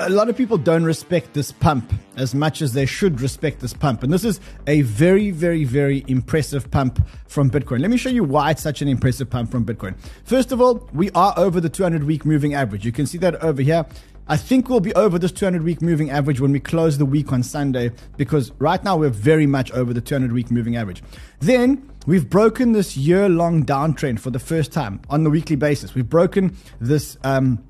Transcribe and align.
a 0.00 0.08
lot 0.08 0.28
of 0.28 0.36
people 0.36 0.56
don't 0.56 0.84
respect 0.84 1.34
this 1.34 1.52
pump 1.52 1.92
as 2.16 2.34
much 2.34 2.62
as 2.62 2.72
they 2.72 2.86
should 2.86 3.20
respect 3.20 3.60
this 3.60 3.74
pump. 3.74 4.02
And 4.02 4.12
this 4.12 4.24
is 4.24 4.40
a 4.66 4.80
very, 4.82 5.30
very, 5.30 5.64
very 5.64 6.04
impressive 6.08 6.70
pump 6.70 7.06
from 7.26 7.50
Bitcoin. 7.50 7.80
Let 7.80 7.90
me 7.90 7.98
show 7.98 8.08
you 8.08 8.24
why 8.24 8.52
it's 8.52 8.62
such 8.62 8.80
an 8.80 8.88
impressive 8.88 9.28
pump 9.28 9.50
from 9.50 9.64
Bitcoin. 9.64 9.94
First 10.24 10.52
of 10.52 10.60
all, 10.60 10.88
we 10.94 11.10
are 11.10 11.34
over 11.36 11.60
the 11.60 11.68
200 11.68 12.04
week 12.04 12.24
moving 12.24 12.54
average. 12.54 12.84
You 12.84 12.92
can 12.92 13.06
see 13.06 13.18
that 13.18 13.36
over 13.42 13.60
here. 13.60 13.84
I 14.26 14.36
think 14.36 14.68
we'll 14.68 14.80
be 14.80 14.94
over 14.94 15.18
this 15.18 15.32
200 15.32 15.62
week 15.62 15.82
moving 15.82 16.10
average 16.10 16.40
when 16.40 16.52
we 16.52 16.60
close 16.60 16.98
the 16.98 17.06
week 17.06 17.32
on 17.32 17.42
Sunday 17.42 17.90
because 18.16 18.52
right 18.58 18.82
now 18.82 18.96
we're 18.96 19.10
very 19.10 19.46
much 19.46 19.70
over 19.72 19.92
the 19.92 20.00
200 20.00 20.32
week 20.32 20.50
moving 20.50 20.76
average. 20.76 21.02
Then 21.40 21.90
we've 22.06 22.30
broken 22.30 22.72
this 22.72 22.96
year 22.96 23.28
long 23.28 23.66
downtrend 23.66 24.20
for 24.20 24.30
the 24.30 24.38
first 24.38 24.72
time 24.72 25.02
on 25.10 25.24
the 25.24 25.30
weekly 25.30 25.56
basis. 25.56 25.94
We've 25.94 26.08
broken 26.08 26.56
this. 26.80 27.18
Um, 27.22 27.64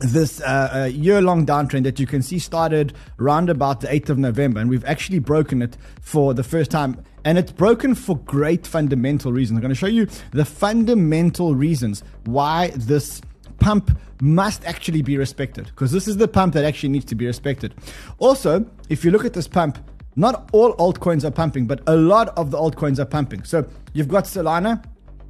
this 0.00 0.40
uh, 0.40 0.70
uh, 0.72 0.84
year 0.86 1.22
long 1.22 1.46
downtrend 1.46 1.84
that 1.84 2.00
you 2.00 2.06
can 2.06 2.22
see 2.22 2.38
started 2.38 2.92
around 3.18 3.48
about 3.48 3.80
the 3.80 3.86
8th 3.88 4.10
of 4.10 4.18
November, 4.18 4.60
and 4.60 4.68
we've 4.68 4.84
actually 4.84 5.18
broken 5.18 5.62
it 5.62 5.76
for 6.00 6.34
the 6.34 6.42
first 6.42 6.70
time. 6.70 7.02
And 7.24 7.38
it's 7.38 7.52
broken 7.52 7.94
for 7.94 8.18
great 8.18 8.66
fundamental 8.66 9.32
reasons. 9.32 9.58
I'm 9.58 9.62
going 9.62 9.70
to 9.70 9.74
show 9.74 9.86
you 9.86 10.06
the 10.32 10.44
fundamental 10.44 11.54
reasons 11.54 12.02
why 12.24 12.68
this 12.74 13.22
pump 13.60 13.98
must 14.20 14.64
actually 14.64 15.02
be 15.02 15.16
respected 15.16 15.66
because 15.66 15.92
this 15.92 16.06
is 16.06 16.16
the 16.16 16.28
pump 16.28 16.54
that 16.54 16.64
actually 16.64 16.90
needs 16.90 17.04
to 17.06 17.14
be 17.14 17.26
respected. 17.26 17.74
Also, 18.18 18.66
if 18.88 19.04
you 19.04 19.10
look 19.10 19.24
at 19.24 19.32
this 19.32 19.48
pump, 19.48 19.78
not 20.16 20.50
all 20.52 20.74
altcoins 20.76 21.24
are 21.24 21.30
pumping, 21.30 21.66
but 21.66 21.80
a 21.86 21.96
lot 21.96 22.28
of 22.36 22.50
the 22.50 22.58
altcoins 22.58 22.98
are 22.98 23.04
pumping. 23.04 23.42
So 23.44 23.66
you've 23.92 24.08
got 24.08 24.24
Solana 24.24 24.84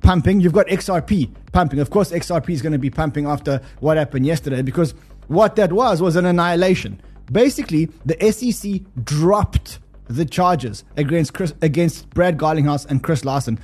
pumping, 0.04 0.40
you've 0.40 0.52
got 0.52 0.66
XRP 0.68 1.30
pumping. 1.52 1.80
Of 1.80 1.90
course, 1.90 2.12
XRP 2.12 2.50
is 2.50 2.62
going 2.62 2.74
to 2.74 2.78
be 2.78 2.90
pumping 2.90 3.26
after 3.26 3.60
what 3.80 3.96
happened 3.96 4.26
yesterday 4.26 4.62
because 4.62 4.94
what 5.26 5.56
that 5.56 5.72
was 5.72 6.00
was 6.00 6.14
an 6.14 6.26
annihilation. 6.26 7.00
Basically, 7.32 7.86
the 8.04 8.16
SEC 8.30 8.82
dropped 9.02 9.80
the 10.06 10.26
charges 10.26 10.84
against 10.98 11.32
Chris, 11.32 11.54
against 11.62 12.10
Brad 12.10 12.36
Garlinghouse 12.36 12.86
and 12.86 13.02
Chris 13.02 13.24
Larsen. 13.24 13.58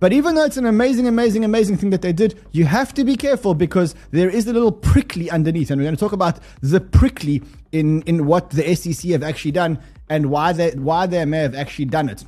but 0.00 0.12
even 0.12 0.34
though 0.34 0.44
it's 0.44 0.56
an 0.56 0.66
amazing, 0.66 1.06
amazing, 1.06 1.44
amazing 1.44 1.76
thing 1.76 1.90
that 1.90 2.02
they 2.02 2.12
did, 2.12 2.38
you 2.50 2.64
have 2.64 2.92
to 2.94 3.04
be 3.04 3.16
careful 3.16 3.54
because 3.54 3.94
there 4.10 4.28
is 4.28 4.48
a 4.48 4.52
little 4.52 4.72
prickly 4.72 5.30
underneath. 5.30 5.70
And 5.70 5.80
we're 5.80 5.84
going 5.86 5.96
to 5.96 6.00
talk 6.00 6.12
about 6.12 6.40
the 6.60 6.80
prickly 6.80 7.42
in, 7.70 8.02
in 8.02 8.26
what 8.26 8.50
the 8.50 8.74
SEC 8.74 9.10
have 9.12 9.22
actually 9.22 9.52
done 9.52 9.78
and 10.08 10.26
why 10.26 10.52
they, 10.52 10.70
why 10.72 11.06
they 11.06 11.24
may 11.24 11.38
have 11.38 11.54
actually 11.54 11.84
done 11.84 12.08
it. 12.08 12.24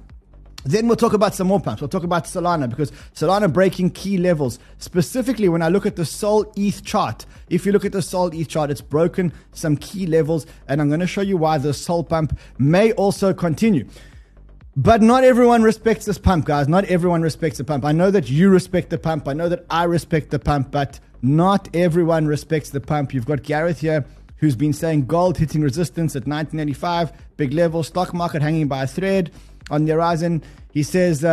Then 0.64 0.86
we'll 0.86 0.96
talk 0.96 1.14
about 1.14 1.34
some 1.34 1.46
more 1.46 1.60
pumps. 1.60 1.80
We'll 1.80 1.88
talk 1.88 2.02
about 2.02 2.24
Solana 2.24 2.68
because 2.68 2.90
Solana 3.14 3.52
breaking 3.52 3.90
key 3.90 4.18
levels. 4.18 4.58
Specifically, 4.78 5.48
when 5.48 5.62
I 5.62 5.68
look 5.68 5.86
at 5.86 5.96
the 5.96 6.04
Sol 6.04 6.52
ETH 6.56 6.84
chart, 6.84 7.24
if 7.48 7.64
you 7.64 7.72
look 7.72 7.84
at 7.84 7.92
the 7.92 8.02
Sol 8.02 8.28
ETH 8.34 8.48
chart, 8.48 8.70
it's 8.70 8.82
broken 8.82 9.32
some 9.52 9.76
key 9.76 10.06
levels, 10.06 10.46
and 10.68 10.80
I'm 10.80 10.88
going 10.88 11.00
to 11.00 11.06
show 11.06 11.22
you 11.22 11.36
why 11.36 11.58
the 11.58 11.72
Sol 11.72 12.04
pump 12.04 12.38
may 12.58 12.92
also 12.92 13.32
continue. 13.32 13.88
But 14.76 15.02
not 15.02 15.24
everyone 15.24 15.62
respects 15.62 16.04
this 16.04 16.18
pump, 16.18 16.44
guys. 16.44 16.68
Not 16.68 16.84
everyone 16.84 17.22
respects 17.22 17.58
the 17.58 17.64
pump. 17.64 17.84
I 17.84 17.92
know 17.92 18.10
that 18.10 18.30
you 18.30 18.50
respect 18.50 18.90
the 18.90 18.98
pump. 18.98 19.28
I 19.28 19.32
know 19.32 19.48
that 19.48 19.64
I 19.68 19.84
respect 19.84 20.30
the 20.30 20.38
pump, 20.38 20.70
but 20.70 21.00
not 21.22 21.68
everyone 21.74 22.26
respects 22.26 22.70
the 22.70 22.80
pump. 22.80 23.12
You've 23.12 23.26
got 23.26 23.42
Gareth 23.42 23.80
here 23.80 24.04
who's 24.36 24.56
been 24.56 24.72
saying 24.72 25.04
gold 25.04 25.36
hitting 25.36 25.60
resistance 25.60 26.16
at 26.16 26.20
1985, 26.20 27.12
big 27.36 27.52
level, 27.52 27.82
stock 27.82 28.14
market 28.14 28.40
hanging 28.40 28.68
by 28.68 28.84
a 28.84 28.86
thread 28.86 29.30
on 29.70 29.84
the 29.84 29.92
horizon. 29.92 30.42
He 30.72 30.82
says, 30.82 31.24
uh, 31.24 31.28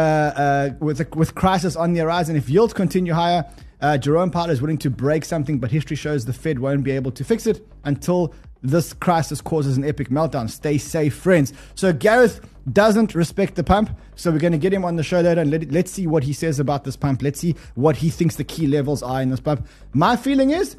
uh, 0.75 0.75
with, 0.80 1.16
with 1.16 1.35
crisis 1.35 1.75
on 1.75 1.93
the 1.93 2.02
horizon, 2.02 2.35
if 2.35 2.49
yields 2.49 2.73
continue 2.73 3.13
higher, 3.13 3.45
uh, 3.81 3.97
Jerome 3.97 4.31
Powell 4.31 4.49
is 4.49 4.61
willing 4.61 4.79
to 4.79 4.89
break 4.89 5.23
something, 5.25 5.59
but 5.59 5.71
history 5.71 5.95
shows 5.95 6.25
the 6.25 6.33
Fed 6.33 6.59
won't 6.59 6.83
be 6.83 6.91
able 6.91 7.11
to 7.11 7.23
fix 7.23 7.45
it 7.45 7.67
until 7.83 8.33
this 8.63 8.94
crisis 8.94 9.39
causes 9.41 9.77
an 9.77 9.83
epic 9.83 10.09
meltdown. 10.09 10.49
Stay 10.49 10.77
safe, 10.77 11.16
friends. 11.16 11.53
So 11.75 11.94
Gareth 11.94 12.41
doesn't 12.73 13.13
respect 13.13 13.55
the 13.55 13.63
pump. 13.63 13.91
So 14.16 14.31
we're 14.31 14.39
going 14.39 14.53
to 14.53 14.57
get 14.57 14.73
him 14.73 14.83
on 14.83 14.95
the 14.95 15.03
show 15.03 15.22
later 15.22 15.41
and 15.41 15.51
let, 15.51 15.72
let's 15.72 15.91
see 15.91 16.07
what 16.07 16.23
he 16.23 16.33
says 16.33 16.59
about 16.59 16.83
this 16.83 16.95
pump. 16.95 17.22
Let's 17.22 17.39
see 17.39 17.56
what 17.75 17.97
he 17.97 18.09
thinks 18.09 18.35
the 18.35 18.44
key 18.44 18.66
levels 18.66 19.03
are 19.03 19.22
in 19.22 19.29
this 19.29 19.39
pump. 19.39 19.67
My 19.94 20.16
feeling 20.16 20.50
is 20.50 20.75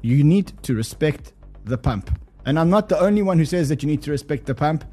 you 0.00 0.24
need 0.24 0.52
to 0.62 0.74
respect 0.74 1.34
the 1.64 1.76
pump. 1.76 2.18
And 2.46 2.58
I'm 2.58 2.70
not 2.70 2.88
the 2.88 2.98
only 2.98 3.22
one 3.22 3.38
who 3.38 3.44
says 3.44 3.68
that 3.68 3.82
you 3.82 3.86
need 3.86 4.02
to 4.02 4.10
respect 4.10 4.46
the 4.46 4.54
pump. 4.54 4.84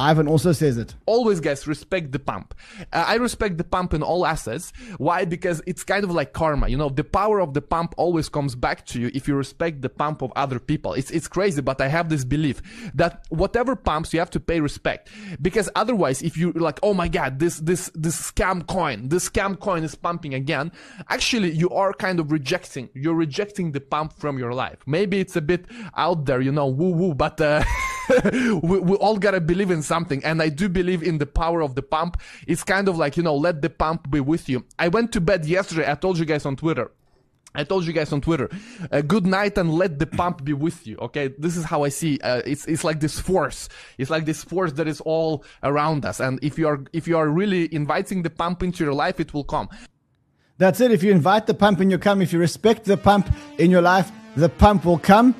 Ivan 0.00 0.28
also 0.28 0.52
says 0.52 0.78
it. 0.78 0.94
Always, 1.04 1.40
guys, 1.40 1.66
respect 1.66 2.10
the 2.10 2.18
pump. 2.18 2.54
Uh, 2.90 3.04
I 3.06 3.16
respect 3.16 3.58
the 3.58 3.64
pump 3.64 3.92
in 3.92 4.02
all 4.02 4.24
assets. 4.24 4.72
Why? 4.96 5.26
Because 5.26 5.60
it's 5.66 5.84
kind 5.84 6.04
of 6.04 6.10
like 6.10 6.32
karma. 6.32 6.68
You 6.68 6.78
know, 6.78 6.88
the 6.88 7.04
power 7.04 7.38
of 7.38 7.52
the 7.52 7.60
pump 7.60 7.94
always 7.98 8.30
comes 8.30 8.54
back 8.54 8.86
to 8.86 9.00
you 9.00 9.10
if 9.12 9.28
you 9.28 9.34
respect 9.34 9.82
the 9.82 9.90
pump 9.90 10.22
of 10.22 10.32
other 10.36 10.58
people. 10.58 10.94
It's, 10.94 11.10
it's 11.10 11.28
crazy, 11.28 11.60
but 11.60 11.82
I 11.82 11.88
have 11.88 12.08
this 12.08 12.24
belief 12.24 12.62
that 12.94 13.26
whatever 13.28 13.76
pumps, 13.76 14.14
you 14.14 14.20
have 14.20 14.30
to 14.30 14.40
pay 14.40 14.60
respect. 14.60 15.10
Because 15.42 15.68
otherwise, 15.76 16.22
if 16.22 16.34
you 16.38 16.52
like, 16.52 16.80
oh 16.82 16.94
my 16.94 17.08
God, 17.08 17.38
this, 17.38 17.58
this, 17.58 17.90
this 17.94 18.16
scam 18.18 18.66
coin, 18.66 19.10
this 19.10 19.28
scam 19.28 19.60
coin 19.60 19.84
is 19.84 19.94
pumping 19.94 20.32
again, 20.32 20.72
actually, 21.10 21.50
you 21.50 21.68
are 21.70 21.92
kind 21.92 22.20
of 22.20 22.32
rejecting, 22.32 22.88
you're 22.94 23.14
rejecting 23.14 23.72
the 23.72 23.80
pump 23.80 24.14
from 24.14 24.38
your 24.38 24.54
life. 24.54 24.78
Maybe 24.86 25.20
it's 25.20 25.36
a 25.36 25.42
bit 25.42 25.66
out 25.94 26.24
there, 26.24 26.40
you 26.40 26.52
know, 26.52 26.68
woo 26.68 26.90
woo, 26.90 27.12
but, 27.14 27.38
uh, 27.38 27.62
we, 28.62 28.78
we 28.80 28.96
all 28.96 29.18
gotta 29.18 29.40
believe 29.40 29.70
in 29.70 29.82
something. 29.82 30.24
And 30.24 30.42
I 30.42 30.48
do 30.48 30.68
believe 30.68 31.02
in 31.02 31.18
the 31.18 31.26
power 31.26 31.60
of 31.60 31.74
the 31.74 31.82
pump. 31.82 32.20
It's 32.46 32.64
kind 32.64 32.88
of 32.88 32.96
like, 32.96 33.16
you 33.16 33.22
know, 33.22 33.36
let 33.36 33.62
the 33.62 33.70
pump 33.70 34.10
be 34.10 34.20
with 34.20 34.48
you. 34.48 34.64
I 34.78 34.88
went 34.88 35.12
to 35.12 35.20
bed 35.20 35.46
yesterday. 35.46 35.90
I 35.90 35.94
told 35.94 36.18
you 36.18 36.24
guys 36.24 36.46
on 36.46 36.56
Twitter. 36.56 36.90
I 37.52 37.64
told 37.64 37.84
you 37.84 37.92
guys 37.92 38.12
on 38.12 38.20
Twitter, 38.20 38.48
uh, 38.92 39.00
good 39.00 39.26
night 39.26 39.58
and 39.58 39.74
let 39.74 39.98
the 39.98 40.06
pump 40.06 40.44
be 40.44 40.52
with 40.52 40.86
you. 40.86 40.96
Okay, 40.98 41.34
this 41.36 41.56
is 41.56 41.64
how 41.64 41.82
I 41.82 41.88
see. 41.88 42.20
Uh, 42.20 42.42
it's 42.46 42.64
it's 42.66 42.84
like 42.84 43.00
this 43.00 43.18
force. 43.18 43.68
It's 43.98 44.08
like 44.08 44.24
this 44.24 44.44
force 44.44 44.72
that 44.74 44.86
is 44.86 45.00
all 45.00 45.44
around 45.64 46.04
us. 46.04 46.20
And 46.20 46.38
if 46.42 46.58
you 46.58 46.68
are 46.68 46.84
if 46.92 47.08
you 47.08 47.18
are 47.18 47.28
really 47.28 47.72
inviting 47.74 48.22
the 48.22 48.30
pump 48.30 48.62
into 48.62 48.84
your 48.84 48.94
life, 48.94 49.18
it 49.18 49.34
will 49.34 49.42
come. 49.42 49.68
That's 50.58 50.80
it. 50.80 50.92
If 50.92 51.02
you 51.02 51.10
invite 51.10 51.48
the 51.48 51.54
pump 51.54 51.80
in 51.80 51.90
your 51.90 51.98
come, 51.98 52.22
if 52.22 52.32
you 52.32 52.38
respect 52.38 52.84
the 52.84 52.96
pump 52.96 53.28
in 53.58 53.70
your 53.70 53.82
life, 53.82 54.12
the 54.36 54.48
pump 54.48 54.84
will 54.84 54.98
come. 54.98 55.34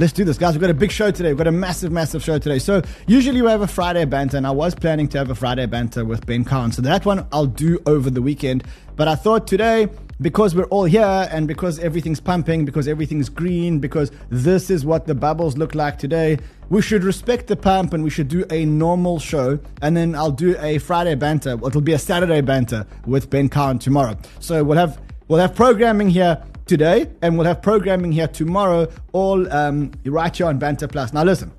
Let's 0.00 0.12
do 0.12 0.24
this, 0.24 0.38
guys. 0.38 0.54
We've 0.54 0.60
got 0.60 0.70
a 0.70 0.74
big 0.74 0.90
show 0.90 1.12
today. 1.12 1.28
We've 1.28 1.38
got 1.38 1.46
a 1.46 1.52
massive, 1.52 1.92
massive 1.92 2.20
show 2.20 2.36
today. 2.38 2.58
So, 2.58 2.82
usually 3.06 3.42
we 3.42 3.48
have 3.48 3.60
a 3.60 3.68
Friday 3.68 4.04
banter, 4.04 4.36
and 4.36 4.44
I 4.44 4.50
was 4.50 4.74
planning 4.74 5.06
to 5.08 5.18
have 5.18 5.30
a 5.30 5.36
Friday 5.36 5.66
banter 5.66 6.04
with 6.04 6.26
Ben 6.26 6.42
Khan. 6.42 6.72
So, 6.72 6.82
that 6.82 7.06
one 7.06 7.24
I'll 7.30 7.46
do 7.46 7.78
over 7.86 8.10
the 8.10 8.20
weekend. 8.20 8.64
But 8.96 9.06
I 9.06 9.14
thought 9.14 9.46
today, 9.46 9.88
because 10.20 10.52
we're 10.52 10.64
all 10.64 10.82
here 10.82 11.28
and 11.30 11.46
because 11.46 11.78
everything's 11.78 12.18
pumping, 12.18 12.64
because 12.64 12.88
everything's 12.88 13.28
green, 13.28 13.78
because 13.78 14.10
this 14.30 14.68
is 14.68 14.84
what 14.84 15.06
the 15.06 15.14
bubbles 15.14 15.56
look 15.56 15.76
like 15.76 15.96
today, 15.96 16.38
we 16.70 16.82
should 16.82 17.04
respect 17.04 17.46
the 17.46 17.56
pump 17.56 17.92
and 17.92 18.02
we 18.02 18.10
should 18.10 18.26
do 18.26 18.44
a 18.50 18.64
normal 18.64 19.20
show. 19.20 19.60
And 19.80 19.96
then 19.96 20.16
I'll 20.16 20.32
do 20.32 20.56
a 20.58 20.78
Friday 20.78 21.14
banter. 21.14 21.52
It'll 21.64 21.80
be 21.80 21.92
a 21.92 22.00
Saturday 22.00 22.40
banter 22.40 22.84
with 23.06 23.30
Ben 23.30 23.48
Khan 23.48 23.78
tomorrow. 23.78 24.18
So, 24.40 24.64
we'll 24.64 24.78
have. 24.78 25.00
We'll 25.26 25.40
have 25.40 25.54
programming 25.54 26.10
here 26.10 26.44
today, 26.66 27.10
and 27.22 27.36
we'll 27.36 27.46
have 27.46 27.62
programming 27.62 28.12
here 28.12 28.28
tomorrow, 28.28 28.88
all 29.12 29.50
um, 29.52 29.92
right 30.04 30.34
here 30.34 30.46
on 30.46 30.58
Banter 30.58 30.88
Plus. 30.88 31.12
Now, 31.12 31.24
listen, 31.24 31.52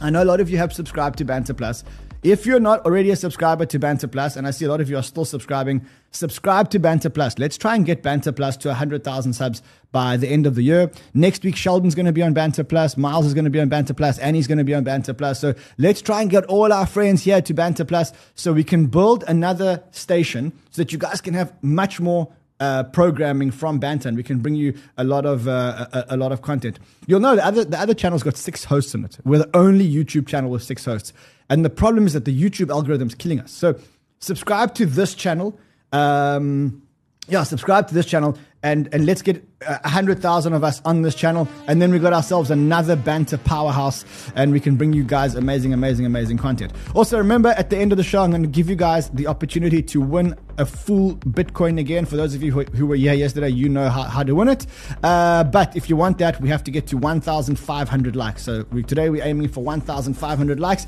I 0.00 0.10
know 0.10 0.22
a 0.22 0.24
lot 0.24 0.40
of 0.40 0.50
you 0.50 0.58
have 0.58 0.72
subscribed 0.72 1.18
to 1.18 1.24
Banter 1.24 1.54
Plus. 1.54 1.84
If 2.22 2.44
you're 2.44 2.58
not 2.58 2.84
already 2.84 3.10
a 3.10 3.16
subscriber 3.16 3.66
to 3.66 3.78
Banter 3.78 4.08
Plus, 4.08 4.36
and 4.36 4.48
I 4.48 4.50
see 4.50 4.64
a 4.64 4.68
lot 4.68 4.80
of 4.80 4.90
you 4.90 4.96
are 4.96 5.02
still 5.02 5.24
subscribing, 5.24 5.86
subscribe 6.10 6.70
to 6.70 6.80
Banter 6.80 7.08
Plus. 7.08 7.38
Let's 7.38 7.56
try 7.56 7.76
and 7.76 7.86
get 7.86 8.02
Banter 8.02 8.32
Plus 8.32 8.56
to 8.58 8.68
100,000 8.68 9.32
subs 9.32 9.62
by 9.92 10.16
the 10.16 10.26
end 10.26 10.44
of 10.44 10.56
the 10.56 10.62
year. 10.62 10.90
Next 11.14 11.44
week, 11.44 11.54
Sheldon's 11.54 11.94
going 11.94 12.06
to 12.06 12.12
be 12.12 12.22
on 12.22 12.32
Banter 12.32 12.64
Plus, 12.64 12.96
Miles 12.96 13.26
is 13.26 13.34
going 13.34 13.44
to 13.44 13.50
be 13.50 13.60
on 13.60 13.68
Banter 13.68 13.94
Plus, 13.94 14.18
Annie's 14.18 14.48
going 14.48 14.58
to 14.58 14.64
be 14.64 14.74
on 14.74 14.82
Banter 14.82 15.14
Plus. 15.14 15.38
So 15.38 15.54
let's 15.78 16.02
try 16.02 16.20
and 16.20 16.28
get 16.28 16.44
all 16.46 16.72
our 16.72 16.86
friends 16.86 17.22
here 17.22 17.40
to 17.40 17.54
Banter 17.54 17.84
Plus 17.84 18.12
so 18.34 18.52
we 18.52 18.64
can 18.64 18.86
build 18.86 19.22
another 19.28 19.84
station 19.92 20.52
so 20.70 20.82
that 20.82 20.92
you 20.92 20.98
guys 20.98 21.20
can 21.20 21.34
have 21.34 21.52
much 21.62 22.00
more 22.00 22.32
uh, 22.60 22.84
programming 22.84 23.50
from 23.50 23.78
Banter, 23.78 24.08
and 24.08 24.16
we 24.16 24.22
can 24.22 24.38
bring 24.38 24.54
you 24.54 24.74
a 24.96 25.04
lot 25.04 25.26
of 25.26 25.46
uh, 25.46 25.86
a, 25.92 26.04
a, 26.10 26.16
lot 26.16 26.32
of 26.32 26.42
content. 26.42 26.78
You'll 27.06 27.20
know 27.20 27.36
the 27.36 27.44
other 27.44 27.64
the 27.64 27.78
other 27.78 27.94
channel's 27.94 28.22
got 28.22 28.36
six 28.36 28.64
hosts 28.64 28.94
in 28.94 29.04
it. 29.04 29.18
We're 29.24 29.38
the 29.38 29.56
only 29.56 29.90
YouTube 29.90 30.26
channel 30.26 30.50
with 30.50 30.62
six 30.62 30.84
hosts, 30.84 31.12
and 31.50 31.64
the 31.64 31.70
problem 31.70 32.06
is 32.06 32.12
that 32.14 32.24
the 32.24 32.38
YouTube 32.38 32.70
algorithm's 32.70 33.14
killing 33.14 33.40
us. 33.40 33.52
So 33.52 33.78
subscribe 34.20 34.74
to 34.76 34.86
this 34.86 35.14
channel. 35.14 35.58
Um, 35.92 36.82
yeah, 37.28 37.42
subscribe 37.42 37.88
to 37.88 37.94
this 37.94 38.06
channel 38.06 38.36
and 38.66 38.92
and 38.92 39.06
let's 39.06 39.22
get 39.22 39.46
a 39.62 39.88
hundred 39.88 40.20
thousand 40.20 40.52
of 40.52 40.64
us 40.64 40.82
on 40.84 41.02
this 41.02 41.14
channel, 41.14 41.48
and 41.68 41.80
then 41.80 41.92
we 41.92 41.98
got 41.98 42.12
ourselves 42.12 42.50
another 42.50 42.96
banter 42.96 43.38
powerhouse, 43.38 44.04
and 44.34 44.52
we 44.52 44.60
can 44.60 44.76
bring 44.76 44.92
you 44.92 45.04
guys 45.04 45.34
amazing, 45.34 45.72
amazing, 45.72 46.04
amazing 46.04 46.36
content. 46.36 46.72
Also, 46.94 47.16
remember 47.16 47.50
at 47.50 47.70
the 47.70 47.76
end 47.76 47.92
of 47.92 47.98
the 47.98 48.04
show, 48.04 48.22
I'm 48.22 48.30
going 48.30 48.42
to 48.42 48.48
give 48.48 48.68
you 48.68 48.76
guys 48.76 49.08
the 49.10 49.28
opportunity 49.28 49.82
to 49.82 50.00
win 50.00 50.34
a 50.58 50.66
full 50.66 51.16
Bitcoin 51.16 51.78
again. 51.78 52.06
For 52.06 52.16
those 52.16 52.34
of 52.34 52.42
you 52.42 52.50
who, 52.50 52.62
who 52.76 52.86
were 52.86 52.96
here 52.96 53.14
yesterday, 53.14 53.50
you 53.50 53.68
know 53.68 53.88
how, 53.88 54.02
how 54.02 54.22
to 54.24 54.34
win 54.34 54.48
it. 54.48 54.66
Uh, 55.02 55.44
but 55.44 55.76
if 55.76 55.88
you 55.88 55.96
want 55.96 56.18
that, 56.18 56.40
we 56.40 56.48
have 56.48 56.64
to 56.64 56.70
get 56.70 56.86
to 56.88 56.96
1,500 56.96 58.16
likes. 58.16 58.42
So 58.42 58.64
we, 58.72 58.82
today 58.82 59.10
we're 59.10 59.24
aiming 59.24 59.48
for 59.48 59.62
1,500 59.62 60.58
likes. 60.58 60.86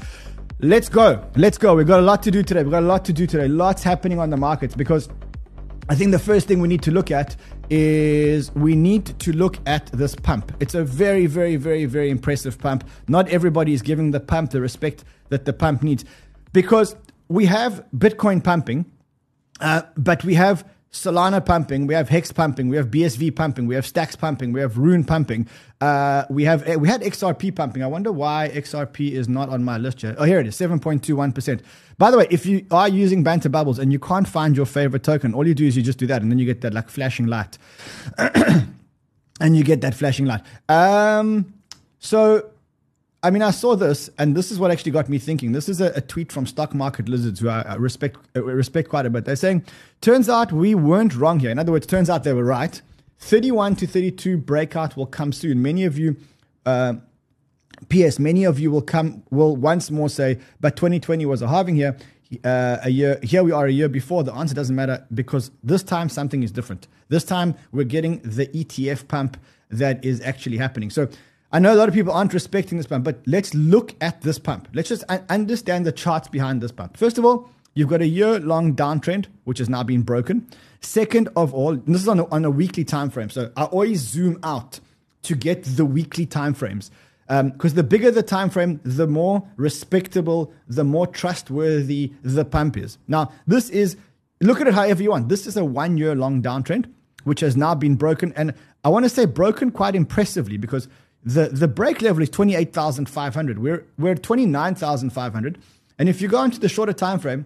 Let's 0.61 0.89
go. 0.89 1.25
Let's 1.37 1.59
go. 1.59 1.77
We've 1.77 1.87
got 1.87 2.01
a 2.01 2.03
lot 2.03 2.23
to 2.25 2.33
do 2.33 2.43
today. 2.43 2.63
We've 2.65 2.73
got 2.73 2.83
a 2.83 2.87
lot 2.87 3.05
to 3.05 3.13
do 3.13 3.27
today. 3.27 3.47
Lots 3.47 3.85
happening 3.85 4.19
on 4.19 4.31
the 4.31 4.37
markets 4.37 4.75
because 4.75 5.09
I 5.91 5.95
think 5.95 6.11
the 6.11 6.19
first 6.19 6.49
thing 6.49 6.61
we 6.61 6.69
need 6.69 6.83
to 6.83 6.91
look 6.91 7.11
at 7.11 7.35
is 7.71 8.55
we 8.55 8.77
need 8.77 9.19
to 9.21 9.33
look 9.33 9.59
at 9.65 9.87
this 9.87 10.15
pump. 10.15 10.53
It's 10.61 10.75
a 10.75 10.85
very, 10.85 11.25
very, 11.25 11.57
very, 11.57 11.87
very 11.87 12.11
impressive 12.11 12.59
pump. 12.59 12.85
Not 13.09 13.27
everybody 13.31 13.73
is 13.73 13.81
giving 13.81 14.11
the 14.11 14.21
pump 14.21 14.51
the 14.51 14.61
respect 14.61 15.05
that 15.31 15.47
the 15.47 15.55
pump 15.55 15.83
needs 15.83 16.05
because 16.53 16.95
we 17.29 17.47
have 17.47 17.85
Bitcoin 17.97 18.45
pumping, 18.45 18.85
uh, 19.61 19.83
but 19.97 20.25
we 20.25 20.35
have 20.35 20.69
Solana 20.91 21.45
pumping, 21.45 21.87
we 21.87 21.93
have 21.93 22.09
Hex 22.09 22.33
pumping, 22.33 22.69
we 22.69 22.77
have 22.77 22.87
BSV 22.87 23.37
pumping, 23.37 23.67
we 23.67 23.75
have 23.75 23.87
Stacks 23.87 24.17
pumping, 24.17 24.53
we 24.53 24.61
have 24.61 24.79
Rune 24.79 25.05
pumping, 25.05 25.47
uh, 25.83 26.25
we 26.31 26.45
have 26.45 26.67
we 26.77 26.89
had 26.89 27.03
XRP 27.03 27.55
pumping. 27.55 27.83
I 27.83 27.87
wonder 27.87 28.11
why 28.11 28.51
XRP 28.55 29.13
is 29.13 29.29
not 29.29 29.51
on 29.51 29.63
my 29.63 29.77
list 29.77 30.03
yet. 30.03 30.15
Oh, 30.19 30.25
here 30.25 30.41
it 30.41 30.47
is, 30.47 30.57
seven 30.57 30.81
point 30.81 31.05
two 31.05 31.15
one 31.15 31.33
percent. 31.33 31.63
By 31.99 32.11
the 32.11 32.17
way, 32.17 32.27
if 32.31 32.47
you 32.47 32.65
are 32.71 32.89
using 32.89 33.23
Banter 33.23 33.51
Bubbles 33.51 33.79
and 33.79 33.93
you 33.93 33.99
can't 33.99 34.27
find 34.27 34.57
your 34.57 34.65
favorite 34.65 35.03
token, 35.03 35.35
all 35.35 35.47
you 35.47 35.55
do 35.55 35.67
is 35.67 35.77
you 35.77 35.83
just 35.83 35.99
do 35.99 36.07
that, 36.07 36.23
and 36.23 36.31
then 36.31 36.39
you 36.39 36.47
get 36.47 36.63
that 36.63 36.73
like 36.73 36.89
flashing 36.89 37.27
light, 37.27 37.59
and 38.19 39.57
you 39.57 39.65
get 39.65 39.83
that 39.83 39.95
flashing 39.95 40.25
light. 40.25 40.41
Um, 40.71 41.53
so 41.99 42.49
I 43.23 43.31
mean, 43.31 43.43
I 43.43 43.51
saw 43.51 43.75
this, 43.75 44.09
and 44.17 44.37
this 44.37 44.53
is 44.53 44.61
what 44.61 44.71
actually 44.71 44.93
got 44.93 45.09
me 45.09 45.19
thinking. 45.19 45.51
This 45.51 45.69
is 45.69 45.81
a, 45.81 45.87
a 45.97 46.01
tweet 46.01 46.31
from 46.31 46.47
Stock 46.47 46.73
Market 46.73 47.09
Lizards, 47.09 47.41
who 47.41 47.49
I 47.49 47.75
respect 47.75 48.17
uh, 48.37 48.45
respect 48.45 48.89
quite 48.89 49.07
a 49.07 49.11
bit. 49.11 49.25
They're 49.25 49.35
saying, 49.35 49.65
"Turns 50.01 50.29
out 50.29 50.53
we 50.53 50.75
weren't 50.77 51.17
wrong 51.17 51.41
here." 51.41 51.51
In 51.51 51.59
other 51.59 51.73
words, 51.73 51.87
turns 51.87 52.09
out 52.09 52.23
they 52.23 52.33
were 52.33 52.45
right. 52.45 52.81
31 53.19 53.75
to 53.77 53.87
32 53.89 54.39
breakout 54.39 54.97
will 54.97 55.07
come 55.07 55.33
soon. 55.33 55.61
Many 55.61 55.85
of 55.85 55.99
you, 55.99 56.17
uh, 56.65 56.95
P.S. 57.89 58.21
Many 58.21 58.45
of 58.45 58.61
you 58.61 58.71
will 58.71 58.83
come 58.83 59.25
will 59.31 59.57
once 59.57 59.91
more 59.91 60.09
say, 60.09 60.39
"But 60.61 60.77
2020 60.77 61.27
was 61.27 61.43
a 61.43 61.49
halving 61.49 61.75
here." 61.75 61.97
Uh, 62.45 62.77
a 62.83 62.91
year 62.91 63.19
here 63.23 63.43
we 63.43 63.51
are 63.51 63.67
a 63.67 63.73
year 63.73 63.89
before 63.89 64.23
the 64.23 64.35
answer 64.35 64.55
doesn't 64.55 64.77
matter 64.77 65.03
because 65.15 65.51
this 65.65 65.83
time 65.83 66.11
something 66.11 66.43
is 66.43 66.51
different 66.51 66.87
this 67.09 67.25
time 67.25 67.55
we're 67.73 67.85
getting 67.85 68.19
the 68.19 68.47
etf 68.49 69.09
pump 69.09 69.39
that 69.71 70.05
is 70.05 70.21
actually 70.21 70.59
happening 70.59 70.91
so 70.91 71.09
I 71.51 71.59
know 71.61 71.73
a 71.73 71.77
lot 71.77 71.89
of 71.89 71.95
people 71.95 72.13
aren't 72.13 72.35
respecting 72.35 72.77
this 72.77 72.87
pump, 72.87 73.05
but 73.05 73.21
let's 73.27 73.55
look 73.55 73.95
at 74.03 74.21
this 74.21 74.39
pump. 74.39 74.69
Let's 74.75 74.91
just 74.91 75.05
understand 75.05 75.87
the 75.87 75.93
charts 75.93 76.29
behind 76.29 76.61
this 76.61 76.73
pump. 76.73 76.97
First 76.99 77.17
of 77.17 77.25
all, 77.25 77.49
you've 77.75 77.89
got 77.89 78.03
a 78.03 78.07
year 78.07 78.39
long 78.39 78.77
downtrend, 78.77 79.27
which 79.45 79.59
has 79.59 79.69
now 79.69 79.83
been 79.83 80.03
broken. 80.03 80.47
Second 80.81 81.31
of 81.37 81.55
all, 81.55 81.77
this 81.77 82.03
is 82.03 82.09
on 82.09 82.21
a, 82.21 82.27
on 82.27 82.45
a 82.45 82.51
weekly 82.51 82.85
time 82.85 83.09
frame. 83.09 83.31
So 83.31 83.51
I 83.57 83.65
always 83.65 84.01
zoom 84.01 84.39
out 84.43 84.81
to 85.23 85.35
get 85.35 85.65
the 85.65 85.87
weekly 85.87 86.27
time 86.27 86.53
frames. 86.53 86.91
Because 87.27 87.73
um, 87.73 87.77
the 87.77 87.83
bigger 87.83 88.11
the 88.11 88.23
time 88.23 88.51
frame, 88.51 88.81
the 88.85 89.07
more 89.07 89.47
respectable, 89.57 90.53
the 90.67 90.85
more 90.85 91.07
trustworthy 91.07 92.13
the 92.23 92.45
pump 92.45 92.77
is. 92.77 92.99
Now, 93.07 93.33
this 93.47 93.71
is, 93.71 93.97
look 94.41 94.61
at 94.61 94.67
it 94.67 94.75
however 94.75 95.03
you 95.03 95.11
want. 95.11 95.31
This 95.31 95.47
is 95.47 95.57
a 95.57 95.65
one 95.65 95.97
year 95.97 96.15
long 96.15 96.43
downtrend, 96.43 96.93
which 97.25 97.41
has 97.41 97.57
now 97.57 97.75
been 97.75 97.97
broken. 97.97 98.35
And 98.35 98.55
I 98.85 98.91
want 98.91 99.07
to 99.07 99.09
say 99.09 99.25
broken 99.25 99.71
quite 99.71 99.95
impressively 99.95 100.59
because 100.59 100.89
the, 101.29 101.49
the 101.49 101.69
break 101.69 102.01
level 102.01 102.23
is 102.23 102.31
28,500. 102.31 103.59
We're, 103.59 103.85
we're 103.99 104.13
at 104.13 104.23
29,500. 104.23 105.59
And 105.99 106.09
if 106.09 106.23
you 106.23 106.29
go 106.29 106.43
into 106.43 106.59
the 106.59 106.71
shorter 106.71 106.95
time 106.95 107.19
frame, 107.19 107.45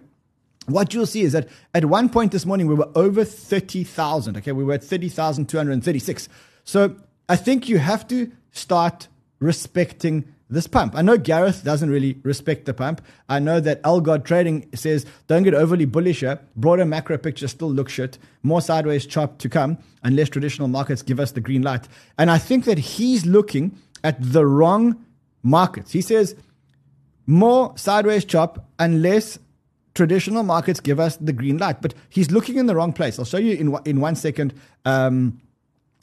what 0.67 0.93
you'll 0.93 1.05
see 1.05 1.23
is 1.23 1.33
that 1.33 1.49
at 1.73 1.83
one 1.83 2.07
point 2.07 2.31
this 2.31 2.45
morning 2.45 2.67
we 2.67 2.75
were 2.75 2.87
over 2.95 3.25
30,000. 3.25 4.37
Okay, 4.37 4.53
we 4.53 4.63
were 4.63 4.75
at 4.75 4.85
30,236. 4.85 6.29
So 6.63 6.95
I 7.27 7.35
think 7.35 7.67
you 7.67 7.77
have 7.77 8.07
to 8.07 8.31
start 8.53 9.09
respecting 9.39 10.33
this 10.53 10.67
pump. 10.67 10.95
I 10.95 11.01
know 11.01 11.17
Gareth 11.17 11.63
doesn't 11.63 11.89
really 11.89 12.19
respect 12.23 12.65
the 12.65 12.73
pump. 12.73 13.01
I 13.27 13.39
know 13.39 13.59
that 13.59 13.81
Algod 13.83 14.23
Trading 14.23 14.69
says 14.73 15.05
don't 15.27 15.43
get 15.43 15.53
overly 15.53 15.85
bullish 15.85 16.21
here. 16.21 16.39
Broader 16.55 16.85
macro 16.85 17.17
picture 17.17 17.47
still 17.47 17.71
looks 17.71 17.93
shit. 17.93 18.17
More 18.43 18.61
sideways 18.61 19.05
chop 19.05 19.39
to 19.39 19.49
come 19.49 19.77
unless 20.03 20.29
traditional 20.29 20.67
markets 20.67 21.01
give 21.01 21.19
us 21.19 21.31
the 21.31 21.41
green 21.41 21.61
light. 21.61 21.87
And 22.17 22.31
I 22.31 22.37
think 22.37 22.65
that 22.65 22.77
he's 22.77 23.25
looking 23.25 23.77
at 24.03 24.17
the 24.19 24.45
wrong 24.45 25.05
markets. 25.41 25.91
He 25.91 26.01
says 26.01 26.35
more 27.25 27.77
sideways 27.77 28.25
chop 28.25 28.65
unless 28.79 29.39
traditional 29.95 30.43
markets 30.43 30.79
give 30.79 30.99
us 30.99 31.17
the 31.17 31.33
green 31.33 31.57
light. 31.57 31.81
But 31.81 31.93
he's 32.09 32.31
looking 32.31 32.57
in 32.57 32.65
the 32.65 32.75
wrong 32.75 32.93
place. 32.93 33.19
I'll 33.19 33.25
show 33.25 33.37
you 33.37 33.55
in 33.55 33.77
in 33.85 33.99
one 33.99 34.15
second. 34.15 34.53
Um, 34.85 35.41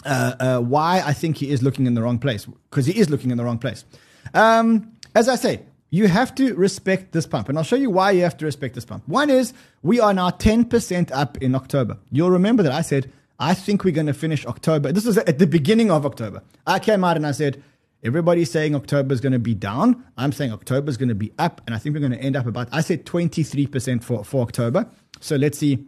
uh, 0.05 0.35
uh, 0.41 0.61
why 0.61 1.03
I 1.05 1.13
think 1.13 1.37
he 1.37 1.51
is 1.51 1.63
looking 1.63 1.87
in 1.87 1.95
the 1.95 2.03
wrong 2.03 2.19
place 2.19 2.47
because 2.47 2.87
he 2.87 2.99
is 2.99 3.11
looking 3.11 3.31
in 3.31 3.37
the 3.37 3.45
wrong 3.45 3.59
place. 3.59 3.85
Um, 4.35 4.93
as 5.15 5.29
I 5.29 5.37
say, 5.37 5.63
you 5.91 6.07
have 6.07 6.35
to 6.37 6.55
respect 6.55 7.13
this 7.13 7.27
pump. 7.27 7.49
And 7.49 7.59
I'll 7.59 7.65
show 7.65 7.77
you 7.77 7.91
why 7.91 8.13
you 8.13 8.23
have 8.23 8.37
to 8.39 8.45
respect 8.45 8.75
this 8.75 8.85
pump. 8.85 9.07
One 9.09 9.29
is 9.29 9.53
we 9.83 10.01
are 10.01 10.15
now 10.15 10.31
10% 10.31 11.11
up 11.13 11.37
in 11.39 11.55
October. 11.55 11.99
You'll 12.11 12.31
remember 12.31 12.63
that 12.63 12.73
I 12.73 12.83
said, 12.83 13.13
I 13.39 13.55
think 13.55 13.85
we're 13.85 13.95
going 13.95 14.07
to 14.07 14.15
finish 14.15 14.47
October. 14.47 14.93
This 14.93 15.05
was 15.05 15.19
at 15.19 15.39
the 15.39 15.47
beginning 15.47 15.91
of 15.91 16.07
October. 16.07 16.43
I 16.67 16.79
came 16.79 17.03
out 17.03 17.17
and 17.17 17.27
I 17.27 17.33
said, 17.33 17.63
everybody's 18.05 18.51
saying 18.51 18.75
October 18.75 19.13
is 19.13 19.21
going 19.21 19.33
to 19.33 19.39
be 19.39 19.55
down. 19.55 20.05
I'm 20.17 20.31
saying 20.33 20.53
October 20.53 20.91
is 20.91 20.97
going 20.97 21.09
to 21.09 21.15
be 21.15 21.33
up. 21.39 21.61
And 21.67 21.75
I 21.75 21.79
think 21.79 21.95
we're 21.95 22.01
going 22.01 22.13
to 22.13 22.21
end 22.21 22.37
up 22.37 22.47
about, 22.47 22.69
I 22.71 22.83
said 22.83 23.05
23% 23.05 24.05
for, 24.05 24.25
for 24.25 24.43
October. 24.43 24.87
So 25.21 25.37
let's 25.37 25.59
see. 25.59 25.87